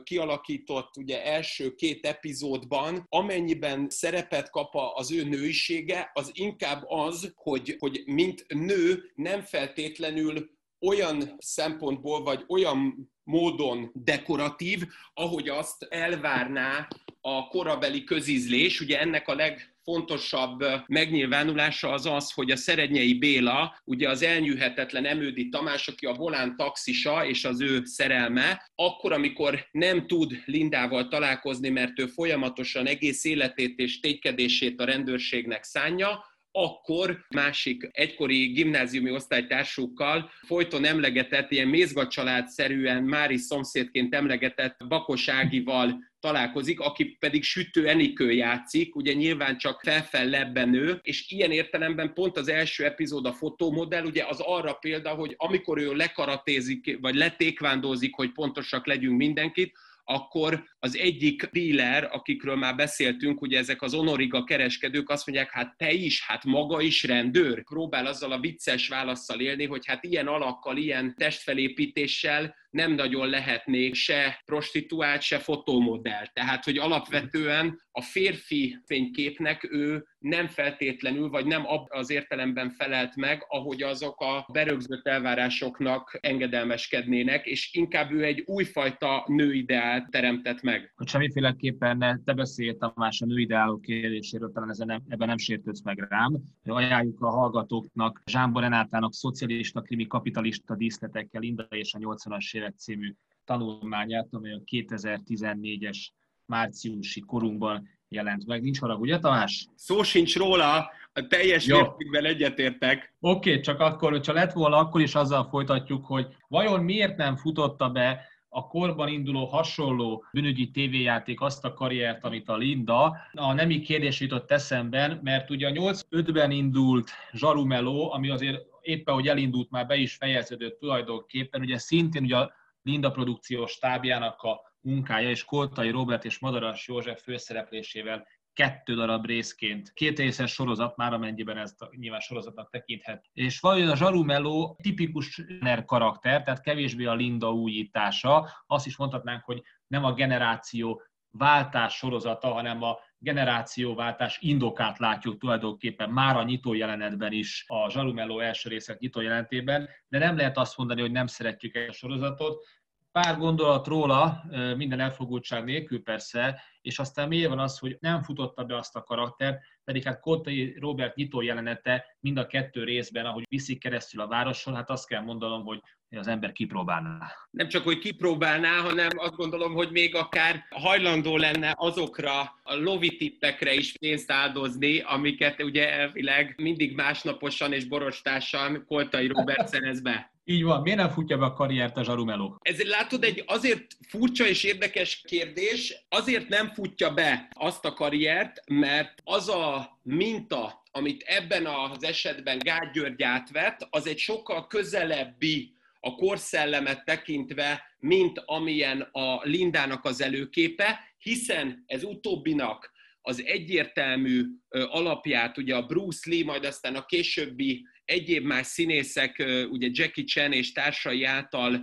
kialakított 0.03 0.97
ugye 0.97 1.25
első 1.25 1.75
két 1.75 2.07
epizódban, 2.07 3.07
amennyiben 3.09 3.87
szerepet 3.91 4.51
kap 4.51 4.75
az 4.95 5.13
ő 5.13 5.25
nőisége, 5.25 6.11
az 6.13 6.31
inkább 6.33 6.83
az, 6.87 7.33
hogy, 7.37 7.77
hogy 7.79 8.03
mint 8.07 8.45
nő 8.49 9.13
nem 9.15 9.43
feltétlenül 9.43 10.51
olyan 10.81 11.37
szempontból, 11.39 12.23
vagy 12.23 12.45
olyan 12.49 13.11
módon 13.23 13.91
dekoratív, 13.95 14.85
ahogy 15.15 15.49
azt 15.49 15.83
elvárná 15.83 16.89
a 17.21 17.49
korabeli 17.49 18.05
közízlés. 18.05 18.81
Ugye 18.81 19.01
ennek 19.01 19.29
a 19.29 19.35
leg 19.35 19.75
legfontosabb 19.91 20.65
megnyilvánulása 20.87 21.91
az 21.93 22.07
az, 22.07 22.33
hogy 22.33 22.51
a 22.51 22.57
Szerednyei 22.57 23.15
Béla, 23.15 23.81
ugye 23.85 24.09
az 24.09 24.23
elnyűhetetlen 24.23 25.05
Emődi 25.05 25.49
Tamás, 25.49 25.89
aki 25.89 26.07
a 26.07 26.13
volán 26.13 26.57
taxisa 26.57 27.27
és 27.27 27.45
az 27.45 27.61
ő 27.61 27.85
szerelme, 27.85 28.71
akkor, 28.75 29.13
amikor 29.13 29.67
nem 29.71 30.07
tud 30.07 30.43
Lindával 30.45 31.09
találkozni, 31.09 31.69
mert 31.69 31.99
ő 31.99 32.07
folyamatosan 32.07 32.87
egész 32.87 33.25
életét 33.25 33.79
és 33.79 34.01
tétkedését 34.01 34.81
a 34.81 34.85
rendőrségnek 34.85 35.65
szánja, 35.65 36.25
akkor 36.53 37.25
másik 37.29 37.89
egykori 37.93 38.47
gimnáziumi 38.47 39.11
osztálytársukkal 39.11 40.31
folyton 40.47 40.85
emlegetett, 40.85 41.51
ilyen 41.51 41.69
mézgacsalád-szerűen 41.69 43.03
Mári 43.03 43.37
szomszédként 43.37 44.15
emlegetett 44.15 44.77
Bakos 44.89 45.29
Ágival 45.29 46.09
találkozik, 46.21 46.81
aki 46.81 47.17
pedig 47.19 47.43
sütő 47.43 47.89
Enikő 47.89 48.33
játszik, 48.33 48.97
ugye 48.97 49.13
nyilván 49.13 49.59
csak 49.59 49.81
felfel 49.81 50.29
lebbenő, 50.29 50.99
és 51.03 51.31
ilyen 51.31 51.51
értelemben 51.51 52.13
pont 52.15 52.37
az 52.37 52.49
első 52.49 52.85
epizód 52.85 53.27
a 53.27 53.33
fotómodell, 53.33 54.05
ugye 54.05 54.25
az 54.29 54.41
arra 54.41 54.73
példa, 54.73 55.11
hogy 55.11 55.35
amikor 55.37 55.79
ő 55.79 55.93
lekaratézik, 55.93 56.99
vagy 57.01 57.15
letékvándozik, 57.15 58.15
hogy 58.15 58.33
pontosak 58.33 58.87
legyünk 58.87 59.17
mindenkit, 59.17 59.73
akkor 60.05 60.65
az 60.83 60.97
egyik 60.97 61.45
dealer, 61.53 62.09
akikről 62.13 62.57
már 62.57 62.77
beszéltünk, 62.77 63.41
ugye 63.41 63.59
ezek 63.59 63.83
az 63.83 63.95
onoriga 63.95 64.45
kereskedők 64.45 65.11
azt 65.11 65.27
mondják, 65.27 65.51
hát 65.51 65.77
te 65.77 65.93
is, 65.93 66.27
hát 66.27 66.45
maga 66.45 66.81
is 66.81 67.03
rendőr. 67.03 67.65
Próbál 67.65 68.07
azzal 68.07 68.33
a 68.33 68.41
vicces 68.41 68.89
válaszsal 68.89 69.41
élni, 69.41 69.67
hogy 69.67 69.87
hát 69.87 70.05
ilyen 70.05 70.27
alakkal, 70.27 70.77
ilyen 70.77 71.15
testfelépítéssel 71.17 72.55
nem 72.71 72.93
nagyon 72.93 73.29
lehetnék 73.29 73.95
se 73.95 74.43
prostituált, 74.45 75.23
se 75.23 75.39
fotómodell. 75.39 76.27
Tehát, 76.33 76.65
hogy 76.65 76.79
alapvetően 76.79 77.81
a 77.93 78.03
férfi 78.03 78.79
fényképnek 78.87 79.69
ő 79.71 80.05
nem 80.19 80.47
feltétlenül, 80.47 81.29
vagy 81.29 81.47
nem 81.47 81.65
az 81.89 82.11
értelemben 82.11 82.71
felelt 82.71 83.17
meg, 83.17 83.45
ahogy 83.49 83.83
azok 83.83 84.21
a 84.21 84.47
berögzött 84.53 85.07
elvárásoknak 85.07 86.19
engedelmeskednének, 86.21 87.47
és 87.47 87.71
inkább 87.73 88.13
ő 88.13 88.25
egy 88.25 88.43
újfajta 88.47 89.25
nőideált 89.27 90.11
teremtett 90.11 90.63
meg. 90.63 90.70
Hogy 90.97 91.09
semmiféleképpen 91.09 91.97
ne, 91.97 92.19
te 92.19 92.33
beszélj 92.33 92.77
Tamás 92.77 93.21
a 93.21 93.27
nőideálok 93.27 93.81
kérdéséről, 93.81 94.53
talán 94.53 94.71
ezen 94.71 94.87
nem, 94.87 95.03
ebben 95.09 95.29
nem 95.29 95.39
sértődsz 95.39 95.83
meg 95.83 96.07
rám. 96.09 96.37
Ajánljuk 96.65 97.21
a 97.21 97.31
hallgatóknak 97.31 98.23
Zsámbor 98.27 98.63
Renátának 98.63 99.13
szocialista, 99.13 99.81
krimi, 99.81 100.07
kapitalista 100.07 100.77
díszletekkel 100.77 101.43
Inda 101.43 101.63
és 101.63 101.95
a 101.95 101.99
80-as 101.99 102.55
évek 102.55 102.75
című 102.77 103.15
tanulmányát, 103.45 104.29
amely 104.31 104.53
a 104.53 104.63
2014-es 104.71 105.99
márciusi 106.47 107.21
korunkban 107.21 107.89
jelent 108.09 108.47
meg. 108.47 108.63
Nincs 108.63 108.81
harag, 108.81 109.01
ugye 109.01 109.19
Tamás? 109.19 109.69
Szó 109.75 110.03
sincs 110.03 110.37
róla, 110.37 110.91
a 111.13 111.27
teljes 111.29 111.67
Jó. 111.67 111.77
mértékben 111.77 112.25
egyetértek. 112.25 113.15
Oké, 113.21 113.51
okay, 113.51 113.63
csak 113.63 113.81
akkor, 113.81 114.11
hogyha 114.11 114.33
lett 114.33 114.53
volna, 114.53 114.77
akkor 114.77 115.01
is 115.01 115.15
azzal 115.15 115.49
folytatjuk, 115.49 116.07
hogy 116.07 116.27
vajon 116.49 116.85
miért 116.85 117.17
nem 117.17 117.37
futotta 117.37 117.89
be 117.89 118.29
a 118.53 118.67
korban 118.67 119.09
induló 119.09 119.45
hasonló 119.45 120.25
bűnügyi 120.33 120.71
tévéjáték 120.71 121.41
azt 121.41 121.65
a 121.65 121.73
karriert, 121.73 122.25
amit 122.25 122.49
a 122.49 122.57
Linda. 122.57 123.17
A 123.33 123.53
nemi 123.53 123.81
kérdés 123.81 124.21
jutott 124.21 124.51
eszemben, 124.51 125.21
mert 125.23 125.51
ugye 125.51 125.69
a 125.69 125.71
8-5-ben 125.71 126.51
indult 126.51 127.11
Zsarumeló, 127.33 128.13
ami 128.13 128.29
azért 128.29 128.63
éppen, 128.81 129.15
hogy 129.15 129.29
elindult, 129.29 129.71
már 129.71 129.87
be 129.87 129.97
is 129.97 130.15
fejeződött 130.15 130.79
tulajdonképpen, 130.79 131.61
ugye 131.61 131.79
szintén 131.79 132.23
ugye 132.23 132.37
a 132.37 132.53
Linda 132.83 133.11
produkciós 133.11 133.71
stábjának 133.71 134.43
a 134.43 134.61
munkája, 134.81 135.31
és 135.31 135.45
Koltai 135.45 135.91
Robert 135.91 136.25
és 136.25 136.39
Madaras 136.39 136.89
József 136.89 137.23
főszereplésével 137.23 138.27
kettő 138.53 138.95
darab 138.95 139.27
részként. 139.27 139.93
Két 139.93 140.19
részes 140.19 140.53
sorozat 140.53 140.97
már, 140.97 141.13
amennyiben 141.13 141.59
ezt 141.59 141.89
nyilván 141.91 142.21
sorozatnak 142.21 142.71
tekinthet. 142.71 143.25
És 143.33 143.61
valójában 143.61 143.93
a 143.93 143.97
Zsaru 143.97 144.23
Meló 144.23 144.79
tipikus 144.83 145.43
karakter, 145.85 146.43
tehát 146.43 146.61
kevésbé 146.61 147.05
a 147.05 147.15
Linda 147.15 147.53
újítása. 147.53 148.49
Azt 148.67 148.87
is 148.87 148.97
mondhatnánk, 148.97 149.45
hogy 149.45 149.63
nem 149.87 150.05
a 150.05 150.13
generáció 150.13 151.03
váltás 151.31 151.95
sorozata, 151.95 152.53
hanem 152.53 152.83
a 152.83 152.99
generációváltás 153.19 154.39
indokát 154.41 154.99
látjuk 154.99 155.39
tulajdonképpen 155.39 156.11
már 156.11 156.37
a 156.37 156.43
nyitó 156.43 156.75
jelenetben 156.75 157.33
is, 157.33 157.65
a 157.67 157.91
Zsarumello 157.91 158.39
első 158.39 158.69
részek 158.69 158.99
nyitó 158.99 159.21
jelentében, 159.21 159.89
de 160.09 160.19
nem 160.19 160.37
lehet 160.37 160.57
azt 160.57 160.77
mondani, 160.77 161.01
hogy 161.01 161.11
nem 161.11 161.27
szeretjük 161.27 161.75
ezt 161.75 161.89
a 161.89 161.93
sorozatot. 161.93 162.65
Pár 163.13 163.39
gondolat 163.39 163.87
róla, 163.87 164.45
minden 164.77 165.01
elfogultság 165.01 165.65
nélkül 165.65 166.03
persze, 166.03 166.63
és 166.81 166.99
aztán 166.99 167.29
miért 167.29 167.49
van 167.49 167.59
az, 167.59 167.79
hogy 167.79 167.97
nem 168.01 168.23
futotta 168.23 168.65
be 168.65 168.77
azt 168.77 168.97
a 168.97 169.03
karakter, 169.03 169.59
pedig 169.85 170.03
hát 170.03 170.21
Kottai 170.21 170.77
Robert 170.79 171.15
nyitó 171.15 171.41
jelenete 171.43 172.17
mind 172.21 172.39
a 172.39 172.47
kettő 172.47 172.85
részben, 172.85 173.27
ahogy 173.27 173.45
viszik 173.49 173.79
keresztül 173.79 174.21
a 174.21 174.27
városon, 174.27 174.75
hát 174.75 174.91
azt 174.91 175.07
kell 175.07 175.23
mondanom, 175.23 175.65
hogy 175.65 175.81
az 176.17 176.27
ember 176.27 176.53
kipróbálná. 176.53 177.33
Nem 177.51 177.69
csak, 177.69 177.85
hogy 177.85 177.99
kipróbálná, 177.99 178.81
hanem 178.81 179.09
azt 179.17 179.37
gondolom, 179.37 179.75
hogy 179.75 179.91
még 179.91 180.15
akár 180.15 180.67
hajlandó 180.71 181.37
lenne 181.37 181.75
azokra 181.77 182.41
a 182.63 182.75
lovitippekre 182.75 183.73
is 183.73 183.99
pénzt 183.99 184.31
áldozni, 184.31 185.01
amiket 185.01 185.63
ugye 185.63 185.93
elvileg 185.93 186.55
mindig 186.57 186.95
másnaposan 186.95 187.73
és 187.73 187.85
borostásan 187.85 188.85
Koltai 188.87 189.27
Robert 189.27 189.69
szerez 189.69 190.03
be. 190.03 190.30
Így 190.45 190.63
van. 190.63 190.83
Miért 190.83 190.99
nem 190.99 191.11
futja 191.11 191.39
be 191.39 191.45
a 191.45 191.53
karriert 191.53 191.97
a 191.97 192.05
Zsarumeló? 192.05 192.59
Ez 192.61 192.83
látod, 192.83 193.25
egy 193.25 193.45
azért 193.47 193.97
furcsa 194.09 194.47
és 194.47 194.65
érdekes 194.65 195.21
kérdés. 195.27 196.05
Azért 196.09 196.49
nem 196.49 196.73
futja 196.75 197.15
be 197.15 197.49
azt 197.55 197.85
a 197.85 197.93
karriert, 197.93 198.63
mert 198.67 199.21
az 199.25 199.49
a 199.49 199.99
minta, 200.03 200.83
amit 200.91 201.23
ebben 201.23 201.67
az 201.67 202.05
esetben 202.05 202.59
Gágy 202.59 202.91
György 202.91 203.23
átvett, 203.23 203.87
az 203.91 204.07
egy 204.07 204.19
sokkal 204.19 204.67
közelebbi 204.67 205.73
a 206.01 206.15
korszellemet 206.15 207.05
tekintve, 207.05 207.83
mint 207.99 208.43
amilyen 208.45 209.01
a 209.01 209.41
Lindának 209.43 210.05
az 210.05 210.21
előképe, 210.21 211.01
hiszen 211.19 211.85
ez 211.87 212.05
utóbbinak 212.05 212.93
az 213.23 213.43
egyértelmű 213.45 214.45
alapját, 214.69 215.59
ugye 215.59 215.77
a 215.77 215.87
Bruce 215.87 216.31
Lee, 216.31 216.45
majd 216.45 216.65
aztán 216.65 216.95
a 216.95 217.07
későbbi 217.07 217.87
egyéb 218.11 218.45
más 218.45 218.67
színészek, 218.67 219.45
ugye 219.71 219.89
Jackie 219.93 220.25
Chan 220.25 220.53
és 220.53 220.73
társai 220.73 221.25
által 221.25 221.83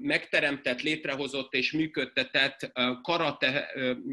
megteremtett, 0.00 0.82
létrehozott 0.82 1.54
és 1.54 1.72
működtetett 1.72 2.72
karate 3.02 3.66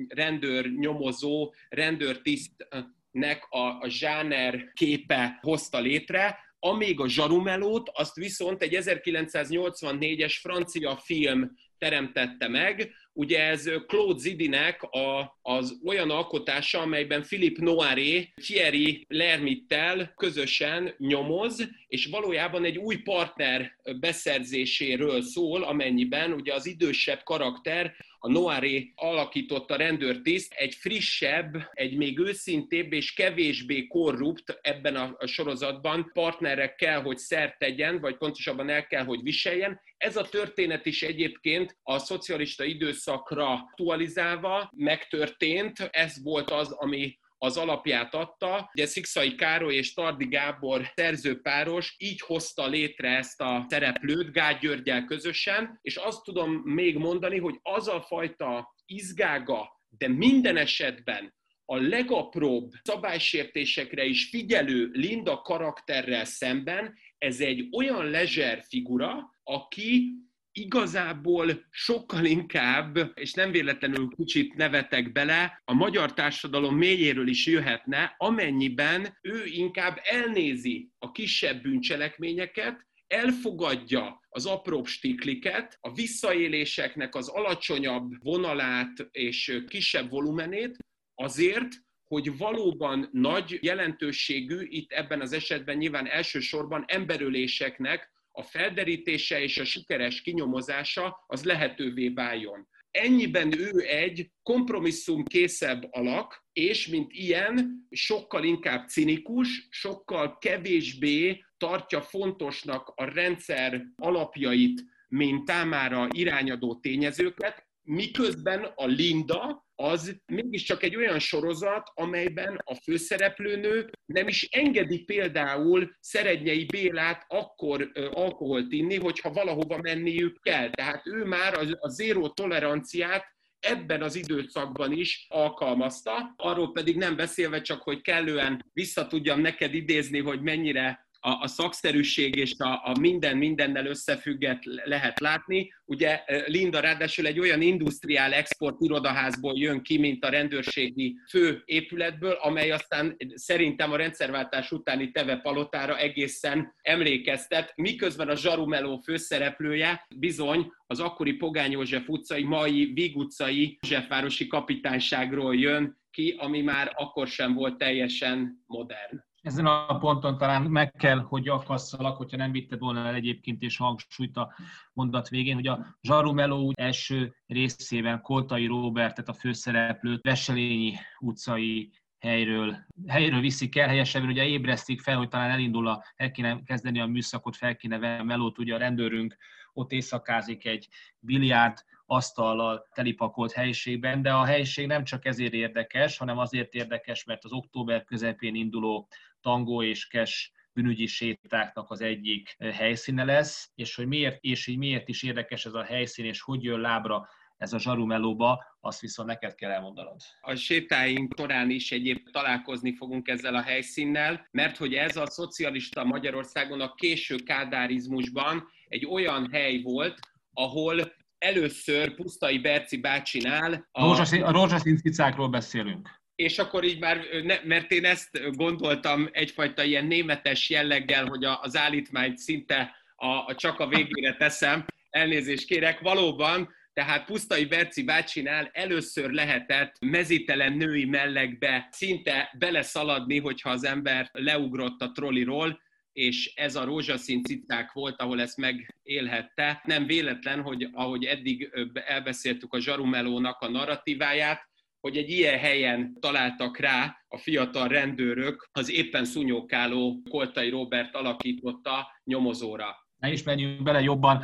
rendőr 0.08 0.72
nyomozó, 0.72 1.54
rendőrtisztnek 1.70 3.45
a, 3.49 3.68
a 3.80 3.86
zsáner 3.88 4.72
képe 4.74 5.38
hozta 5.41 5.80
létre, 5.80 6.39
amíg 6.60 6.99
a 6.99 7.08
zsarumelót, 7.08 7.89
azt 7.93 8.16
viszont 8.16 8.62
egy 8.62 8.78
1984-es 8.82 10.38
francia 10.41 10.97
film 10.97 11.51
teremtette 11.78 12.47
meg, 12.47 12.93
Ugye 13.14 13.39
ez 13.39 13.70
Claude 13.88 14.20
Zidinek 14.20 14.84
a, 14.84 15.39
az 15.41 15.80
olyan 15.86 16.09
alkotása, 16.09 16.80
amelyben 16.80 17.22
Philip 17.22 17.57
Noiré 17.57 18.34
Thierry 18.36 19.05
Lermittel 19.07 20.14
közösen 20.16 20.93
nyomoz, 20.97 21.70
és 21.88 22.05
valójában 22.05 22.66
egy 22.66 22.78
új 22.78 22.95
partner 22.95 23.78
beszerzéséről 23.99 25.22
szól, 25.22 25.64
amennyiben 25.64 26.34
ugye 26.34 26.53
az 26.53 26.66
idősebb 26.66 27.24
karakter 27.24 27.95
a 28.26 28.30
Noiré 28.30 28.91
alakította 28.95 29.76
rendőrtiszt, 29.76 30.53
egy 30.53 30.76
frissebb, 30.76 31.70
egy 31.72 31.97
még 31.97 32.20
őszintébb 32.20 32.93
és 32.93 33.14
kevésbé 33.14 33.88
korrupt 33.88 34.59
ebben 34.61 34.95
a 34.95 35.28
sorozatban 35.28 36.11
partnerek 36.14 36.76
kell, 36.76 37.01
hogy 37.01 37.18
szert 37.18 37.57
tegyen, 37.57 37.99
vagy 37.99 38.18
pontosabban 38.18 38.70
el 38.70 38.88
kell, 38.88 39.03
hogy 39.03 39.24
viseljen. 39.24 39.82
Ez 39.97 40.18
a 40.18 40.30
történet 40.30 40.86
is 40.86 41.03
egyébként 41.03 41.78
a 41.84 41.97
szocialista 41.97 42.64
időszakra 43.04 43.47
aktualizálva 43.47 44.70
megtörtént. 44.76 45.80
Ez 45.80 46.24
volt 46.24 46.49
az, 46.49 46.72
ami 46.72 47.18
az 47.38 47.58
alapját 47.58 48.14
adta. 48.14 48.70
Ugye 48.74 48.86
Szikszai 48.86 49.36
Károly 49.36 49.76
és 49.76 49.93
Tardi 49.93 50.26
Gábor 50.26 50.91
szerzőpáros 50.95 51.95
így 51.97 52.22
hozta 52.22 52.68
létre 52.68 53.18
ezt 53.18 53.41
a 53.41 53.66
szereplőt 53.70 54.32
Gágy 54.32 54.58
Györgyel 54.58 55.06
közösen, 55.06 55.80
és 55.82 55.95
azt 55.95 56.24
tudom 56.24 56.51
még 56.51 56.97
mondani, 56.97 57.39
hogy 57.39 57.60
az 57.62 57.88
a 57.88 58.01
fajta 58.01 58.76
izgága, 58.86 59.82
de 59.97 60.08
minden 60.08 60.58
esetben 60.58 61.34
a 61.66 61.78
legapróbb 61.78 62.72
szabálysértésekre 62.84 64.04
is 64.04 64.30
figyelő 64.30 64.89
Linda 64.93 65.41
karakterrel 65.41 66.26
szemben, 66.26 66.93
ez 67.18 67.39
egy 67.39 67.68
olyan 67.72 68.06
lezser 68.06 68.64
figura, 68.68 69.32
aki 69.43 70.14
igazából 70.54 71.66
sokkal 71.70 72.26
inkább, 72.26 73.12
és 73.14 73.34
nem 73.34 73.51
véletlenül 73.51 74.08
kicsit 74.16 74.54
nevetek 74.56 75.12
bele, 75.12 75.62
a 75.66 75.74
magyar 75.74 76.14
társadalom 76.14 76.76
mélyéről 76.76 77.28
is 77.28 77.45
jöhetne, 77.45 78.16
amennyiben 78.18 79.18
ő 79.22 79.45
inkább 79.45 79.99
elnézi 80.04 80.89
a 80.99 81.12
kisebb 81.12 81.62
bűncselekményeket, 81.62 82.88
elfogadja 83.08 84.22
az 84.30 84.45
apróbb 84.45 84.86
stikliket, 84.86 85.78
a 85.82 85.93
visszaéléseknek 85.93 87.16
az 87.16 87.28
alacsonyabb 87.28 88.12
vonalát 88.20 89.08
és 89.12 89.64
kisebb 89.68 90.10
volumenét, 90.10 90.78
azért, 91.16 91.70
hogy 92.04 92.38
valóban 92.38 93.10
nagy 93.12 93.60
jelentőségű, 93.62 94.66
itt 94.70 94.91
ebben 94.91 95.22
az 95.22 95.34
esetben 95.34 95.78
nyilván 95.78 96.08
elsősorban 96.08 96.84
emberöléseknek 96.88 98.12
a 98.36 98.44
felderítése 98.44 99.42
és 99.42 99.58
a 99.58 99.66
sikeres 99.66 100.22
kinyomozása 100.22 101.24
az 101.28 101.44
lehetővé 101.44 102.10
váljon. 102.10 102.68
Ennyiben 102.92 103.60
ő 103.60 103.80
egy 103.80 104.32
kompromisszum 104.44 105.24
készebb 105.24 105.88
alak, 105.92 106.46
és 106.54 106.88
mint 106.88 107.12
ilyen 107.14 107.88
sokkal 107.90 108.44
inkább 108.44 108.88
cinikus, 108.88 109.68
sokkal 109.70 110.38
kevésbé 110.38 111.44
tartja 111.58 112.02
fontosnak 112.02 112.88
a 112.96 113.04
rendszer 113.04 113.84
alapjait, 113.96 114.84
mint 115.08 115.46
támára 115.46 116.08
irányadó 116.12 116.80
tényezőket, 116.80 117.68
miközben 117.82 118.64
a 118.76 118.86
Linda 118.86 119.66
az 119.84 120.20
mégiscsak 120.26 120.84
egy 120.84 120.96
olyan 120.96 121.20
sorozat, 121.20 121.92
amelyben 121.94 122.62
a 122.64 122.76
főszereplőnő 122.76 123.90
nem 124.06 124.28
is 124.28 124.48
engedi 124.52 125.00
például 125.00 125.96
Szerednyei 126.00 126.66
Bélát 126.66 127.26
akkor 127.28 127.92
alkoholt 128.12 128.72
inni, 128.72 128.96
hogyha 128.96 129.34
valahova 129.34 129.78
menniük 129.82 130.42
kell. 130.42 130.70
Tehát 130.70 131.08
ő 131.08 131.26
már 131.26 131.76
a 131.80 131.90
zéró 131.90 132.30
toleranciát 132.30 133.26
ebben 133.60 134.02
az 134.02 134.16
időszakban 134.16 134.92
is 134.92 135.26
alkalmazta, 135.30 136.34
arról 136.38 136.72
pedig 136.72 136.98
nem 136.98 137.16
beszélve 137.16 137.62
csak, 137.62 137.82
hogy 137.82 138.02
kellően 138.02 138.70
vissza 138.74 139.08
tudjam 139.08 139.42
neked 139.42 139.74
idézni, 139.74 140.20
hogy 140.20 140.42
mennyire 140.42 141.03
a, 141.26 141.42
a 141.42 141.48
szakszerűség 141.48 142.36
és 142.36 142.54
a, 142.58 142.82
a 142.84 143.00
minden 143.00 143.38
mindennel 143.38 143.86
összefügget 143.86 144.64
lehet 144.64 145.20
látni. 145.20 145.74
Ugye 145.86 146.24
Linda 146.46 146.80
ráadásul 146.80 147.26
egy 147.26 147.40
olyan 147.40 147.62
industriál 147.62 148.34
export 148.34 148.76
irodaházból 148.80 149.54
jön 149.58 149.82
ki, 149.82 149.98
mint 149.98 150.26
a 150.26 150.30
rendőrségi 150.30 151.16
fő 151.30 151.62
épületből, 151.66 152.32
amely 152.32 152.72
aztán 152.72 153.18
szerintem 153.36 153.92
a 153.92 153.96
rendszerváltás 153.96 154.72
utáni 154.72 155.12
Teve 155.12 155.38
Palotára 155.38 155.98
egészen 155.98 156.74
emlékeztet, 156.82 157.74
miközben 157.76 158.30
a 158.30 158.36
Zsarumeló 158.36 158.98
főszereplője 158.98 160.06
bizony 160.16 160.72
az 160.88 161.00
akkori 161.00 161.34
Pogány 161.34 161.72
József 161.72 162.08
utcai, 162.08 162.44
mai 162.44 162.92
Víg 162.94 163.18
utcai 163.18 163.78
Józsefvárosi 163.82 164.48
kapitányságról 164.48 165.56
jön 165.56 166.02
ki, 166.12 166.36
ami 166.38 166.62
már 166.62 166.92
akkor 166.96 167.28
sem 167.28 167.54
volt 167.54 167.78
teljesen 167.78 168.64
modern. 168.66 169.24
Ezen 169.44 169.66
a 169.66 169.98
ponton 169.98 170.38
talán 170.38 170.62
meg 170.62 170.91
kell, 170.91 171.20
hogy 171.20 171.48
akasszalak, 171.48 172.18
hogyha 172.18 172.38
nem 172.38 172.52
vitted 172.52 172.80
volna 172.80 173.08
el 173.08 173.14
egyébként 173.14 173.62
és 173.62 173.78
hangsúlyt 173.78 174.38
a 174.38 174.54
mondat 174.94 175.30
végén, 175.30 175.56
hogy 175.56 175.68
a 175.68 175.98
Zsarumeló 176.02 176.72
első 176.76 177.36
részében 177.48 178.22
Koltai 178.22 178.66
Robertet, 178.66 179.30
a 179.30 179.34
főszereplőt, 179.34 180.22
Veselényi 180.22 180.96
utcai 181.20 181.91
helyről, 182.20 182.86
helyről 183.08 183.39
viszik 183.39 183.76
el, 183.76 183.88
helyesebben 183.88 184.30
ugye 184.30 184.46
ébresztik 184.46 185.02
fel, 185.02 185.18
hogy 185.18 185.28
talán 185.28 185.50
elindul 185.50 185.88
a, 185.88 186.04
el 186.16 186.32
kéne 186.32 186.62
kezdeni 186.66 187.00
a 187.00 187.06
műszakot, 187.06 187.56
fel 187.56 187.76
kéne 187.76 187.98
venni 187.98 188.24
melót, 188.24 188.58
ugye 188.58 188.76
a 188.76 188.78
rendőrünk 188.78 189.38
ott 189.74 189.91
éjszakázik 189.91 190.66
egy 190.66 190.88
biliárd 191.20 191.78
asztallal 192.06 192.88
telipakolt 192.94 193.52
helyiségben, 193.52 194.22
de 194.22 194.34
a 194.34 194.46
helyiség 194.46 194.88
nem 194.88 195.04
csak 195.04 195.26
ezért 195.26 195.54
érdekes, 195.54 196.18
hanem 196.18 196.38
azért 196.38 196.74
érdekes, 196.74 197.24
mert 197.24 197.44
az 197.44 197.52
október 197.52 198.04
közepén 198.04 198.56
induló 198.56 199.08
tangó 199.44 199.84
és 199.84 200.08
kes 200.08 200.52
bűnügyi 200.74 201.06
sétáknak 201.06 201.89
az 201.89 202.02
egyik 202.02 202.56
helyszíne 202.60 203.24
lesz, 203.24 203.72
és 203.76 203.96
hogy 203.96 204.08
miért, 204.08 204.44
és 204.44 204.68
így 204.68 204.78
miért 204.78 205.08
is 205.08 205.24
érdekes 205.24 205.66
ez 205.66 205.74
a 205.74 205.84
helyszín, 205.84 206.26
és 206.26 206.41
hogy 206.41 206.64
jön 206.64 206.80
lábra 206.80 207.28
ez 207.58 207.74
a 207.74 207.80
zsarumelóba, 207.80 208.64
azt 208.80 209.00
viszont 209.00 209.28
neked 209.28 209.56
kell 209.56 209.72
elmondanod. 209.72 210.22
A 210.41 210.56
sétáink 210.56 211.34
során 211.38 211.70
is 211.70 211.91
egyéb 211.91 212.30
találkozni 212.32 212.96
fogunk 212.96 213.28
ezzel 213.28 213.56
a 213.56 213.62
helyszínnel, 213.62 214.48
mert 214.52 214.78
hogy 214.78 214.94
ez 214.94 215.18
a 215.18 215.30
szocialista 215.30 216.04
Magyarországon 216.04 216.82
a 216.82 216.94
késő 216.94 217.36
kádárizmusban 217.36 218.68
egy 218.88 219.06
olyan 219.06 219.50
hely 219.52 219.82
volt, 219.82 220.20
ahol 220.54 221.14
először 221.38 222.16
Pusztai 222.16 222.60
Berci 222.60 222.98
bácsinál... 222.98 223.88
A, 223.91 224.06
a 224.44 224.52
rózsaszín 224.52 224.98
cicákról 224.98 225.50
beszélünk. 225.50 226.23
És 226.36 226.60
akkor 226.60 226.84
így 226.84 227.00
már, 227.00 227.22
mert 227.64 227.92
én 227.92 228.06
ezt 228.06 228.56
gondoltam 228.56 229.30
egyfajta 229.32 229.84
ilyen 229.84 230.06
németes 230.06 230.70
jelleggel, 230.70 231.26
hogy 231.26 231.44
az 231.44 231.78
állítmányt 231.78 232.38
szinte 232.38 232.96
a, 233.16 233.28
a 233.28 233.56
csak 233.56 233.80
a 233.80 233.88
végére 233.88 234.36
teszem, 234.36 234.86
elnézést 235.10 235.66
kérek, 235.66 236.00
valóban 236.00 236.70
tehát 236.94 237.26
Pusztai 237.26 237.66
Berci 237.66 238.04
bácsinál 238.04 238.70
először 238.74 239.32
lehetett 239.32 239.96
mezítelen 240.00 240.74
női 240.74 241.06
mellegbe 241.06 241.88
szinte 241.92 242.56
beleszaladni, 242.58 243.40
hogyha 243.40 243.70
az 243.70 243.84
ember 243.84 244.30
leugrott 244.32 245.02
a 245.02 245.12
trolliról, 245.12 245.82
és 246.12 246.54
ez 246.56 246.76
a 246.76 246.84
rózsaszín 246.84 247.44
cicák 247.44 247.92
volt, 247.92 248.22
ahol 248.22 248.42
ezt 248.42 248.58
megélhette. 248.58 249.82
Nem 249.84 250.06
véletlen, 250.06 250.62
hogy 250.62 250.88
ahogy 250.92 251.26
eddig 251.26 251.70
elbeszéltük 252.06 252.74
a 252.74 252.80
Zsarumelónak 252.80 253.62
a 253.62 253.70
narratíváját, 253.70 254.68
hogy 255.04 255.18
egy 255.18 255.30
ilyen 255.30 255.60
helyen 255.60 256.18
találtak 256.20 256.78
rá 256.78 257.18
a 257.28 257.38
fiatal 257.38 257.88
rendőrök 257.88 258.70
az 258.72 258.91
éppen 258.91 259.26
szúnyókáló 259.26 260.22
Koltai 260.30 260.70
Robert 260.70 261.16
alakította 261.16 262.08
nyomozóra. 262.24 262.95
Ne 263.18 263.32
is 263.32 263.43
menjünk 263.43 263.84
bele 263.84 264.01
jobban 264.01 264.43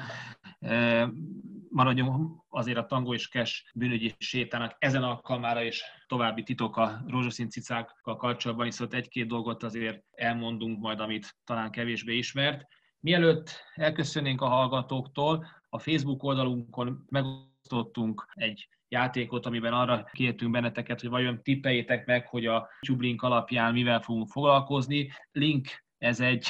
maradjunk 1.70 2.44
azért 2.50 2.78
a 2.78 2.86
tangó 2.86 3.14
és 3.14 3.28
kes 3.28 3.72
bűnügyi 3.76 4.14
sétának 4.18 4.76
ezen 4.80 5.04
alkalmára 5.04 5.64
és 5.64 5.84
további 6.08 6.44
titok 6.44 6.78
a 6.78 7.04
rózsaszín 7.08 7.50
cicákkal 7.50 8.16
kapcsolatban, 8.16 8.66
viszont 8.66 8.94
egy-két 8.94 9.28
dolgot 9.28 9.64
azért 9.64 10.04
elmondunk 10.12 10.80
majd, 10.80 11.00
amit 11.00 11.36
talán 11.44 11.72
kevésbé 11.72 12.18
ismert. 12.18 12.68
Mielőtt 13.00 13.50
elköszönnénk 13.76 14.42
a 14.42 14.48
hallgatóktól, 14.48 15.46
a 15.70 15.80
Facebook 15.80 16.24
oldalunkon 16.24 17.06
megosztottunk 17.10 18.26
egy 18.34 18.68
játékot, 18.90 19.46
amiben 19.46 19.74
arra 19.74 20.04
kértünk 20.12 20.52
benneteket, 20.52 21.02
hogy 21.02 21.10
vajon 21.10 21.44
tippeljétek 21.44 22.06
meg, 22.06 22.28
hogy 22.28 22.46
a 22.46 22.70
YouTube 22.82 23.06
link 23.06 23.22
alapján 23.22 23.74
mivel 23.74 24.02
fogunk 24.02 24.30
foglalkozni. 24.30 25.12
Link 25.32 25.68
ez 25.98 26.20
egy 26.20 26.48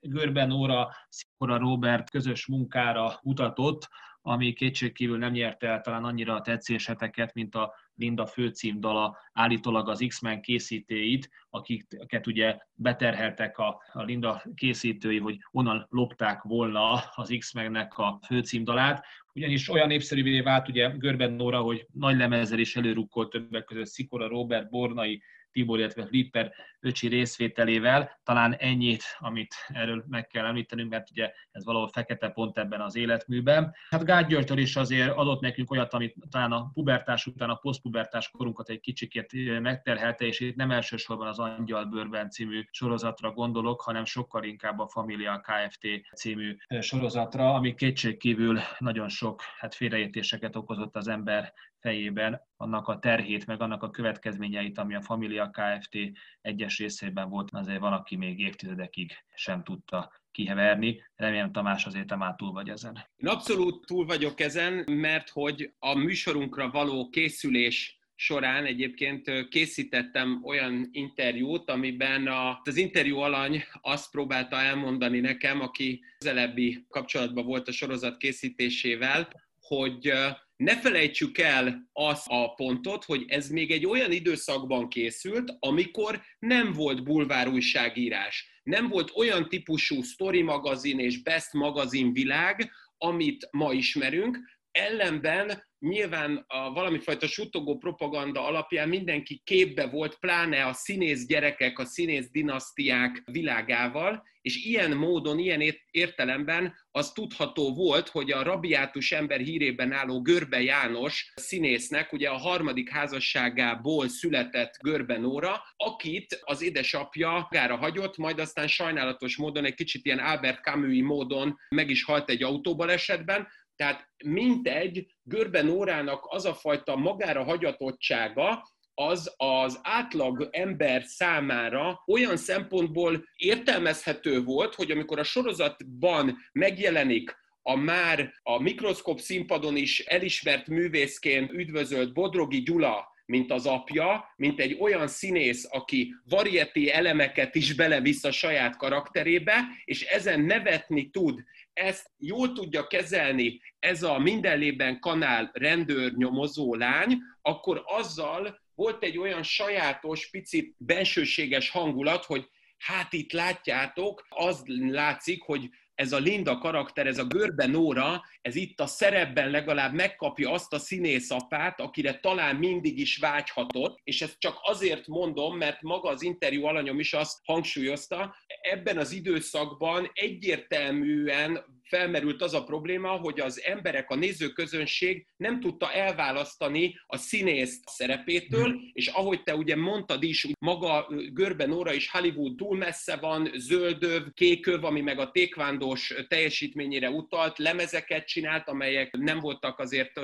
Görben 0.00 0.52
Óra, 0.52 0.88
Szikora 1.08 1.58
Robert 1.58 2.10
közös 2.10 2.46
munkára 2.46 3.18
mutatott, 3.22 3.88
ami 4.20 4.52
kétségkívül 4.52 5.18
nem 5.18 5.32
nyerte 5.32 5.68
el 5.68 5.80
talán 5.80 6.04
annyira 6.04 6.34
a 6.34 6.40
tetszéseteket, 6.40 7.34
mint 7.34 7.54
a 7.54 7.74
Linda 7.94 8.26
főcímdala, 8.26 9.18
állítólag 9.32 9.88
az 9.88 10.04
X-Men 10.08 10.40
készítőit, 10.40 11.30
akiket 11.50 12.26
ugye 12.26 12.58
beterheltek 12.74 13.58
a, 13.58 13.82
Linda 13.92 14.42
készítői, 14.54 15.18
hogy 15.18 15.38
onnan 15.50 15.86
lopták 15.90 16.42
volna 16.42 16.92
az 17.14 17.34
X-Mennek 17.38 17.98
a 17.98 18.20
főcímdalát, 18.26 19.04
ugyanis 19.34 19.68
olyan 19.68 19.86
népszerűvé 19.86 20.40
vált 20.40 20.68
ugye 20.68 20.88
Görben 20.88 21.32
Nóra, 21.32 21.60
hogy 21.60 21.86
nagy 21.92 22.16
lemezzel 22.16 22.58
is 22.58 22.76
előrukkolt 22.76 23.30
többek 23.30 23.64
között 23.64 23.86
Szikora 23.86 24.28
Robert, 24.28 24.70
Bornai, 24.70 25.22
Tibor, 25.52 25.78
illetve 25.78 26.06
Flipper 26.06 26.52
öcsi 26.80 27.08
részvételével. 27.08 28.20
Talán 28.22 28.54
ennyit, 28.54 29.02
amit 29.18 29.54
erről 29.68 30.04
meg 30.08 30.26
kell 30.26 30.46
említenünk, 30.46 30.90
mert 30.90 31.10
ugye 31.10 31.32
ez 31.50 31.64
valahol 31.64 31.88
fekete 31.88 32.28
pont 32.28 32.58
ebben 32.58 32.80
az 32.80 32.96
életműben. 32.96 33.74
Hát 33.88 34.04
Gágy 34.04 34.26
Györgytől 34.26 34.58
is 34.58 34.76
azért 34.76 35.10
adott 35.16 35.40
nekünk 35.40 35.70
olyat, 35.70 35.92
amit 35.92 36.14
talán 36.30 36.52
a 36.52 36.70
pubertás 36.72 37.26
után 37.26 37.50
a 37.50 37.54
posztpubertás 37.82 38.30
korunkat 38.30 38.68
egy 38.68 38.80
kicsikét 38.80 39.60
megterhelte, 39.60 40.24
és 40.24 40.40
itt 40.40 40.56
nem 40.56 40.70
elsősorban 40.70 41.26
az 41.26 41.38
Angyal 41.38 41.84
Bőrben 41.84 42.30
című 42.30 42.64
sorozatra 42.70 43.32
gondolok, 43.32 43.80
hanem 43.80 44.04
sokkal 44.04 44.44
inkább 44.44 44.78
a 44.78 44.88
Familia 44.88 45.40
Kft. 45.40 45.86
című 46.14 46.56
sorozatra, 46.80 47.54
ami 47.54 47.74
kétségkívül 47.74 48.58
nagyon 48.78 49.08
sok 49.08 49.42
hát 49.58 49.74
félreértéseket 49.74 50.56
okozott 50.56 50.96
az 50.96 51.08
ember 51.08 51.52
fejében, 51.80 52.40
annak 52.56 52.88
a 52.88 52.98
terhét, 52.98 53.46
meg 53.46 53.60
annak 53.60 53.82
a 53.82 53.90
következményeit, 53.90 54.78
ami 54.78 54.94
a 54.94 55.02
Familia 55.02 55.50
Kft. 55.50 55.96
egyes 56.40 56.78
részében 56.78 57.28
volt, 57.28 57.48
azért 57.52 57.80
van, 57.80 57.92
aki 57.92 58.16
még 58.16 58.40
évtizedekig 58.40 59.12
sem 59.34 59.62
tudta 59.62 60.21
kiheverni. 60.32 61.02
Remélem 61.16 61.52
Tamás 61.52 61.86
azért 61.86 62.06
te 62.06 62.16
már 62.16 62.34
túl 62.34 62.52
vagy 62.52 62.68
ezen. 62.68 63.06
Én 63.16 63.28
abszolút 63.28 63.86
túl 63.86 64.06
vagyok 64.06 64.40
ezen, 64.40 64.84
mert 64.90 65.28
hogy 65.28 65.72
a 65.78 65.94
műsorunkra 65.94 66.70
való 66.70 67.08
készülés 67.08 68.00
során 68.14 68.64
egyébként 68.64 69.48
készítettem 69.48 70.40
olyan 70.44 70.88
interjút, 70.92 71.70
amiben 71.70 72.28
az 72.64 72.76
interjú 72.76 73.18
alany 73.18 73.64
azt 73.80 74.10
próbálta 74.10 74.56
elmondani 74.56 75.20
nekem, 75.20 75.60
aki 75.60 76.04
közelebbi 76.18 76.86
kapcsolatban 76.88 77.44
volt 77.44 77.68
a 77.68 77.72
sorozat 77.72 78.16
készítésével, 78.16 79.28
hogy 79.60 80.12
ne 80.56 80.76
felejtsük 80.76 81.38
el 81.38 81.88
azt 81.92 82.26
a 82.28 82.54
pontot, 82.54 83.04
hogy 83.04 83.24
ez 83.26 83.48
még 83.48 83.70
egy 83.70 83.86
olyan 83.86 84.12
időszakban 84.12 84.88
készült, 84.88 85.56
amikor 85.58 86.22
nem 86.38 86.72
volt 86.72 87.04
bulvár 87.04 87.48
újságírás, 87.48 88.51
nem 88.62 88.88
volt 88.88 89.12
olyan 89.14 89.48
típusú 89.48 90.02
story 90.02 90.42
magazin 90.42 90.98
és 90.98 91.22
best 91.22 91.52
magazin 91.52 92.12
világ, 92.12 92.70
amit 92.98 93.48
ma 93.50 93.72
ismerünk, 93.72 94.38
ellenben 94.72 95.70
nyilván 95.78 96.44
a 96.46 96.72
valamifajta 96.72 97.26
suttogó 97.26 97.78
propaganda 97.78 98.46
alapján 98.46 98.88
mindenki 98.88 99.40
képbe 99.44 99.86
volt, 99.86 100.18
pláne 100.18 100.66
a 100.66 100.72
színész 100.72 101.26
gyerekek, 101.26 101.78
a 101.78 101.84
színész 101.84 102.30
dinasztiák 102.30 103.22
világával, 103.24 104.22
és 104.42 104.64
ilyen 104.64 104.96
módon, 104.96 105.38
ilyen 105.38 105.62
értelemben 105.90 106.74
az 106.90 107.12
tudható 107.12 107.74
volt, 107.74 108.08
hogy 108.08 108.30
a 108.30 108.42
rabiátus 108.42 109.12
ember 109.12 109.40
hírében 109.40 109.92
álló 109.92 110.22
Görbe 110.22 110.62
János 110.62 111.32
színésznek, 111.36 112.12
ugye 112.12 112.28
a 112.28 112.36
harmadik 112.36 112.90
házasságából 112.90 114.08
született 114.08 114.76
Görbe 114.80 115.18
Nóra, 115.18 115.62
akit 115.76 116.40
az 116.44 116.62
édesapja 116.62 117.48
gára 117.50 117.76
hagyott, 117.76 118.16
majd 118.16 118.38
aztán 118.38 118.66
sajnálatos 118.66 119.36
módon, 119.36 119.64
egy 119.64 119.74
kicsit 119.74 120.06
ilyen 120.06 120.18
Albert 120.18 120.62
camus 120.62 121.02
módon 121.02 121.58
meg 121.68 121.90
is 121.90 122.04
halt 122.04 122.30
egy 122.30 122.42
autóbalesetben, 122.42 123.48
tehát 123.76 124.08
mintegy, 124.24 125.06
Görben 125.22 125.68
órának 125.68 126.24
az 126.28 126.44
a 126.44 126.54
fajta 126.54 126.96
magára 126.96 127.44
hagyatottsága, 127.44 128.62
az 128.94 129.34
az 129.36 129.78
átlag 129.82 130.48
ember 130.50 131.02
számára 131.04 132.02
olyan 132.06 132.36
szempontból 132.36 133.24
értelmezhető 133.36 134.42
volt, 134.42 134.74
hogy 134.74 134.90
amikor 134.90 135.18
a 135.18 135.24
sorozatban 135.24 136.38
megjelenik 136.52 137.36
a 137.62 137.76
már 137.76 138.32
a 138.42 138.62
mikroszkop 138.62 139.20
színpadon 139.20 139.76
is 139.76 140.00
elismert 140.00 140.66
művészként 140.66 141.52
üdvözölt 141.52 142.12
Bodrogi 142.12 142.62
Gyula, 142.62 143.11
mint 143.32 143.52
az 143.52 143.66
apja, 143.66 144.32
mint 144.36 144.60
egy 144.60 144.76
olyan 144.80 145.08
színész, 145.08 145.68
aki 145.70 146.14
varieti 146.24 146.92
elemeket 146.92 147.54
is 147.54 147.74
belevisz 147.74 148.24
a 148.24 148.30
saját 148.30 148.76
karakterébe, 148.76 149.60
és 149.84 150.02
ezen 150.02 150.40
nevetni 150.40 151.10
tud, 151.10 151.40
ezt 151.72 152.10
jól 152.18 152.52
tudja 152.52 152.86
kezelni 152.86 153.60
ez 153.78 154.02
a 154.02 154.18
mindenlében 154.18 154.98
kanál 154.98 155.50
rendőr 155.52 156.12
nyomozó 156.14 156.74
lány, 156.74 157.18
akkor 157.42 157.82
azzal 157.84 158.60
volt 158.74 159.02
egy 159.02 159.18
olyan 159.18 159.42
sajátos, 159.42 160.30
picit 160.30 160.74
bensőséges 160.78 161.70
hangulat, 161.70 162.24
hogy 162.24 162.48
hát 162.78 163.12
itt 163.12 163.32
látjátok, 163.32 164.26
az 164.28 164.62
látszik, 164.76 165.42
hogy 165.42 165.68
ez 166.02 166.12
a 166.12 166.18
Linda 166.18 166.58
karakter, 166.58 167.06
ez 167.06 167.18
a 167.18 167.24
Görbe 167.24 167.66
Nóra, 167.66 168.24
ez 168.40 168.54
itt 168.54 168.80
a 168.80 168.86
szerepben 168.86 169.50
legalább 169.50 169.94
megkapja 169.94 170.50
azt 170.50 170.72
a 170.72 170.78
színészapát, 170.78 171.80
akire 171.80 172.18
talán 172.18 172.56
mindig 172.56 172.98
is 172.98 173.16
vágyhatott, 173.16 174.00
és 174.04 174.22
ezt 174.22 174.36
csak 174.38 174.58
azért 174.62 175.06
mondom, 175.06 175.56
mert 175.56 175.82
maga 175.82 176.08
az 176.08 176.22
interjú 176.22 176.64
alanyom 176.64 176.98
is 176.98 177.12
azt 177.12 177.38
hangsúlyozta, 177.44 178.36
ebben 178.62 178.98
az 178.98 179.12
időszakban 179.12 180.10
egyértelműen 180.12 181.64
felmerült 181.96 182.42
az 182.42 182.54
a 182.54 182.64
probléma, 182.64 183.08
hogy 183.08 183.40
az 183.40 183.62
emberek, 183.64 184.10
a 184.10 184.14
nézőközönség 184.14 185.26
nem 185.36 185.60
tudta 185.60 185.92
elválasztani 185.92 186.94
a 187.06 187.16
színész 187.16 187.80
szerepétől, 187.86 188.68
mm. 188.68 188.76
és 188.92 189.06
ahogy 189.06 189.42
te 189.42 189.54
ugye 189.54 189.76
mondtad 189.76 190.22
is, 190.22 190.46
maga 190.58 191.08
Görbe 191.32 191.66
Nóra 191.66 191.92
is 191.92 192.10
Hollywood 192.10 192.56
túl 192.56 192.76
messze 192.76 193.16
van, 193.16 193.50
zöldöv, 193.54 194.22
kéköv, 194.34 194.84
ami 194.84 195.00
meg 195.00 195.18
a 195.18 195.30
tékvándós 195.30 196.14
teljesítményére 196.28 197.10
utalt, 197.10 197.58
lemezeket 197.58 198.26
csinált, 198.26 198.68
amelyek 198.68 199.16
nem 199.16 199.40
voltak 199.40 199.78
azért 199.78 200.20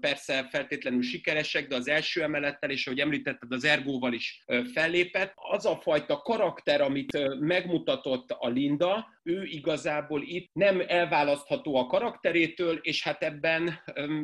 persze 0.00 0.48
feltétlenül 0.50 1.02
sikeresek, 1.02 1.68
de 1.68 1.74
az 1.74 1.88
első 1.88 2.22
emelettel, 2.22 2.70
és 2.70 2.86
ahogy 2.86 3.00
említetted, 3.00 3.52
az 3.52 3.64
Ergóval 3.64 4.12
is 4.12 4.44
fellépett. 4.72 5.32
Az 5.34 5.66
a 5.66 5.80
fajta 5.82 6.16
karakter, 6.18 6.80
amit 6.80 7.38
megmutatott 7.38 8.30
a 8.30 8.48
Linda, 8.48 9.06
ő 9.22 9.44
igazából 9.44 10.22
itt 10.22 10.50
nem 10.52 10.82
elválasztható 10.86 11.76
a 11.76 11.86
karakterétől, 11.86 12.78
és 12.82 13.02
hát 13.02 13.22
ebben 13.22 13.80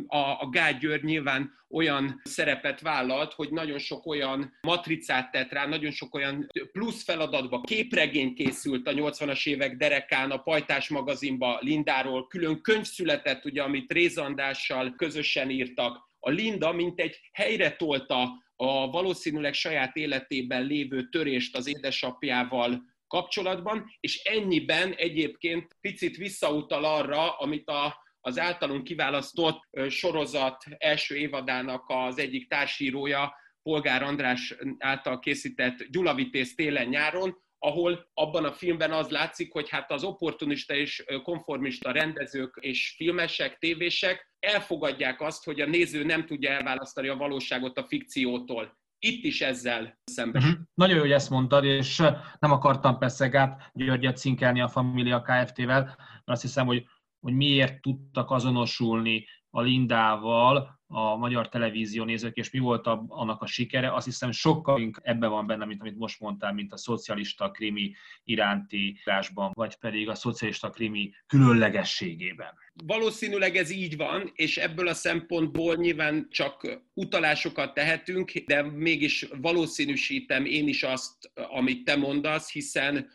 a, 0.06 0.16
a 0.16 0.48
Gágy 0.50 0.78
György 0.78 1.04
nyilván 1.04 1.64
olyan 1.68 2.20
szerepet 2.24 2.80
vállalt, 2.80 3.32
hogy 3.32 3.50
nagyon 3.50 3.78
sok 3.78 4.06
olyan 4.06 4.58
matricát 4.60 5.30
tett 5.30 5.52
rá, 5.52 5.66
nagyon 5.66 5.90
sok 5.90 6.14
olyan 6.14 6.46
plusz 6.72 7.04
feladatba, 7.04 7.60
képregény 7.60 8.34
készült 8.34 8.88
a 8.88 8.92
80-as 8.92 9.46
évek 9.46 9.76
derekán, 9.76 10.30
a 10.30 10.38
Pajtás 10.38 10.88
magazinba 10.88 11.58
Lindáról, 11.60 12.26
külön 12.26 12.60
könyv 12.60 12.84
született, 12.84 13.44
ugye, 13.44 13.62
amit 13.62 13.92
Rézandással 13.92 14.94
közösen 14.96 15.35
írtak. 15.44 16.10
A 16.18 16.30
Linda, 16.30 16.72
mint 16.72 17.00
egy 17.00 17.20
helyre 17.32 17.76
tolta 17.76 18.44
a 18.56 18.90
valószínűleg 18.90 19.54
saját 19.54 19.96
életében 19.96 20.64
lévő 20.64 21.08
törést 21.08 21.56
az 21.56 21.68
édesapjával 21.68 22.82
kapcsolatban, 23.06 23.84
és 24.00 24.22
ennyiben 24.22 24.92
egyébként 24.92 25.76
picit 25.80 26.16
visszautal 26.16 26.84
arra, 26.84 27.36
amit 27.36 27.68
a, 27.68 27.96
az 28.20 28.38
általunk 28.38 28.84
kiválasztott 28.84 29.68
sorozat 29.88 30.64
első 30.78 31.16
évadának 31.16 31.84
az 31.86 32.18
egyik 32.18 32.48
társírója, 32.48 33.34
Polgár 33.62 34.02
András 34.02 34.54
által 34.78 35.18
készített 35.18 35.82
Gyulavitész 35.90 36.54
télen-nyáron, 36.54 37.44
ahol 37.58 38.10
abban 38.14 38.44
a 38.44 38.52
filmben 38.52 38.92
az 38.92 39.08
látszik, 39.08 39.52
hogy 39.52 39.68
hát 39.68 39.90
az 39.90 40.04
opportunista 40.04 40.74
és 40.74 41.04
konformista 41.22 41.90
rendezők 41.90 42.58
és 42.60 42.94
filmesek, 42.96 43.58
tévések 43.58 44.32
elfogadják 44.38 45.20
azt, 45.20 45.44
hogy 45.44 45.60
a 45.60 45.66
néző 45.66 46.04
nem 46.04 46.26
tudja 46.26 46.50
elválasztani 46.50 47.08
a 47.08 47.16
valóságot 47.16 47.78
a 47.78 47.86
fikciótól 47.86 48.76
itt 48.98 49.24
is 49.24 49.40
ezzel 49.40 49.98
szembesül. 50.04 50.50
Uh-huh. 50.50 50.64
Nagyon 50.74 50.94
jó, 50.94 51.00
hogy 51.00 51.12
ezt 51.12 51.30
mondtad, 51.30 51.64
és 51.64 51.96
nem 52.38 52.52
akartam 52.52 52.98
persze 52.98 53.28
Gát 53.28 53.70
Györgyet 53.72 54.16
cinkelni 54.16 54.60
a 54.60 54.68
Familia 54.68 55.22
Kft-vel, 55.22 55.82
mert 55.84 55.98
azt 56.24 56.42
hiszem, 56.42 56.66
hogy, 56.66 56.86
hogy 57.20 57.32
miért 57.34 57.80
tudtak 57.80 58.30
azonosulni 58.30 59.26
a 59.50 59.60
Lindával 59.60 60.75
a 60.88 61.16
magyar 61.16 61.48
televízió 61.48 62.04
nézők, 62.04 62.36
és 62.36 62.50
mi 62.50 62.58
volt 62.58 62.86
a, 62.86 63.04
annak 63.08 63.42
a 63.42 63.46
sikere, 63.46 63.94
azt 63.94 64.04
hiszem 64.04 64.30
sokkal 64.30 64.80
inkább 64.80 65.04
ebben 65.06 65.30
van 65.30 65.46
benne, 65.46 65.64
mint 65.64 65.80
amit 65.80 65.98
most 65.98 66.20
mondtál, 66.20 66.52
mint 66.52 66.72
a 66.72 66.76
szocialista 66.76 67.50
krimi 67.50 67.94
iránti 68.24 68.86
írásban, 68.86 69.50
vagy 69.54 69.76
pedig 69.76 70.08
a 70.08 70.14
szocialista 70.14 70.70
krimi 70.70 71.12
különlegességében. 71.26 72.54
Valószínűleg 72.84 73.56
ez 73.56 73.70
így 73.70 73.96
van, 73.96 74.32
és 74.34 74.56
ebből 74.56 74.88
a 74.88 74.94
szempontból 74.94 75.74
nyilván 75.74 76.26
csak 76.30 76.82
utalásokat 76.94 77.74
tehetünk, 77.74 78.32
de 78.32 78.62
mégis 78.62 79.26
valószínűsítem 79.40 80.44
én 80.44 80.68
is 80.68 80.82
azt, 80.82 81.30
amit 81.34 81.84
te 81.84 81.96
mondasz, 81.96 82.52
hiszen 82.52 83.10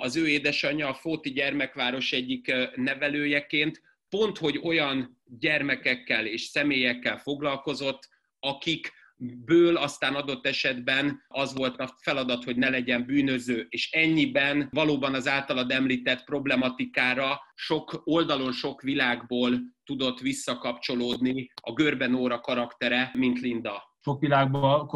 az 0.00 0.16
ő 0.16 0.28
édesanyja 0.28 0.88
a 0.88 0.94
Fóti 0.94 1.30
Gyermekváros 1.30 2.12
egyik 2.12 2.52
nevelőjeként 2.74 3.80
pont, 4.10 4.38
hogy 4.38 4.60
olyan 4.62 5.20
gyermekekkel 5.38 6.26
és 6.26 6.42
személyekkel 6.42 7.18
foglalkozott, 7.18 8.08
akik 8.40 8.92
ből 9.20 9.76
aztán 9.76 10.14
adott 10.14 10.46
esetben 10.46 11.24
az 11.28 11.54
volt 11.54 11.76
a 11.80 11.94
feladat, 12.02 12.44
hogy 12.44 12.56
ne 12.56 12.68
legyen 12.68 13.06
bűnöző, 13.06 13.66
és 13.68 13.92
ennyiben 13.92 14.68
valóban 14.70 15.14
az 15.14 15.28
általad 15.28 15.70
említett 15.70 16.24
problematikára 16.24 17.40
sok 17.54 18.00
oldalon, 18.04 18.52
sok 18.52 18.82
világból 18.82 19.60
tudott 19.84 20.20
visszakapcsolódni 20.20 21.50
a 21.62 21.72
Görbe 21.72 22.06
Nóra 22.06 22.40
karaktere, 22.40 23.10
mint 23.12 23.40
Linda. 23.40 23.82
Sok 24.04 24.20
világban 24.20 24.88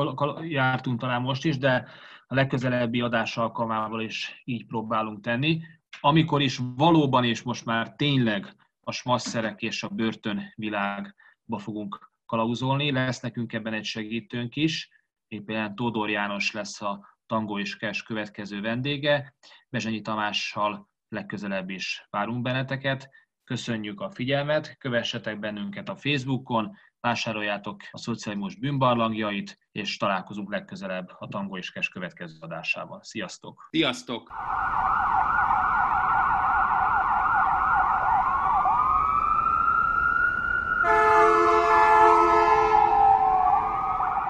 jártunk 0.49 1.01
talán 1.01 1.23
most 1.23 1.45
is, 1.45 1.59
de 1.59 1.89
a 2.27 2.35
legközelebbi 2.35 3.01
adás 3.01 3.37
alkalmával 3.37 4.01
is 4.03 4.43
így 4.45 4.67
próbálunk 4.67 5.21
tenni. 5.21 5.61
Amikor 6.01 6.43
is 6.43 6.61
valóban 6.77 7.25
és 7.25 7.43
most 7.43 7.65
már 7.65 7.95
tényleg 7.97 8.55
a 8.85 8.93
smasszerek 8.93 9.62
és 9.62 9.82
a 9.82 9.89
börtön 9.89 10.53
világba 10.55 11.59
fogunk 11.59 12.12
kalauzolni. 12.26 12.91
Lesz 12.91 13.20
nekünk 13.20 13.53
ebben 13.53 13.72
egy 13.72 13.85
segítőnk 13.85 14.57
is, 14.57 14.89
éppen 15.28 15.74
Tódor 15.74 16.11
János 16.11 16.53
lesz 16.53 16.82
a 16.82 17.18
Tango 17.26 17.59
és 17.59 17.76
Kes 17.76 18.03
következő 18.03 18.61
vendége. 18.61 19.35
Bezsenyi 19.68 20.01
Tamással 20.01 20.89
legközelebb 21.09 21.70
is 21.70 22.07
várunk 22.11 22.43
benneteket. 22.43 23.11
Köszönjük 23.45 24.01
a 24.01 24.11
figyelmet, 24.11 24.78
kövessetek 24.78 25.39
bennünket 25.39 25.89
a 25.89 25.97
Facebookon, 25.97 26.76
vásároljátok 27.01 27.82
a 27.91 27.99
szociális 27.99 28.59
bűnbarlangjait, 28.59 29.59
és 29.72 29.97
találkozunk 29.97 30.51
legközelebb 30.51 31.11
a 31.18 31.28
Tango 31.28 31.57
és 31.57 31.72
Kes 31.72 31.89
következő 31.89 32.37
adásában. 32.41 33.03
Sziasztok! 33.03 33.68
Sziasztok! 33.70 34.32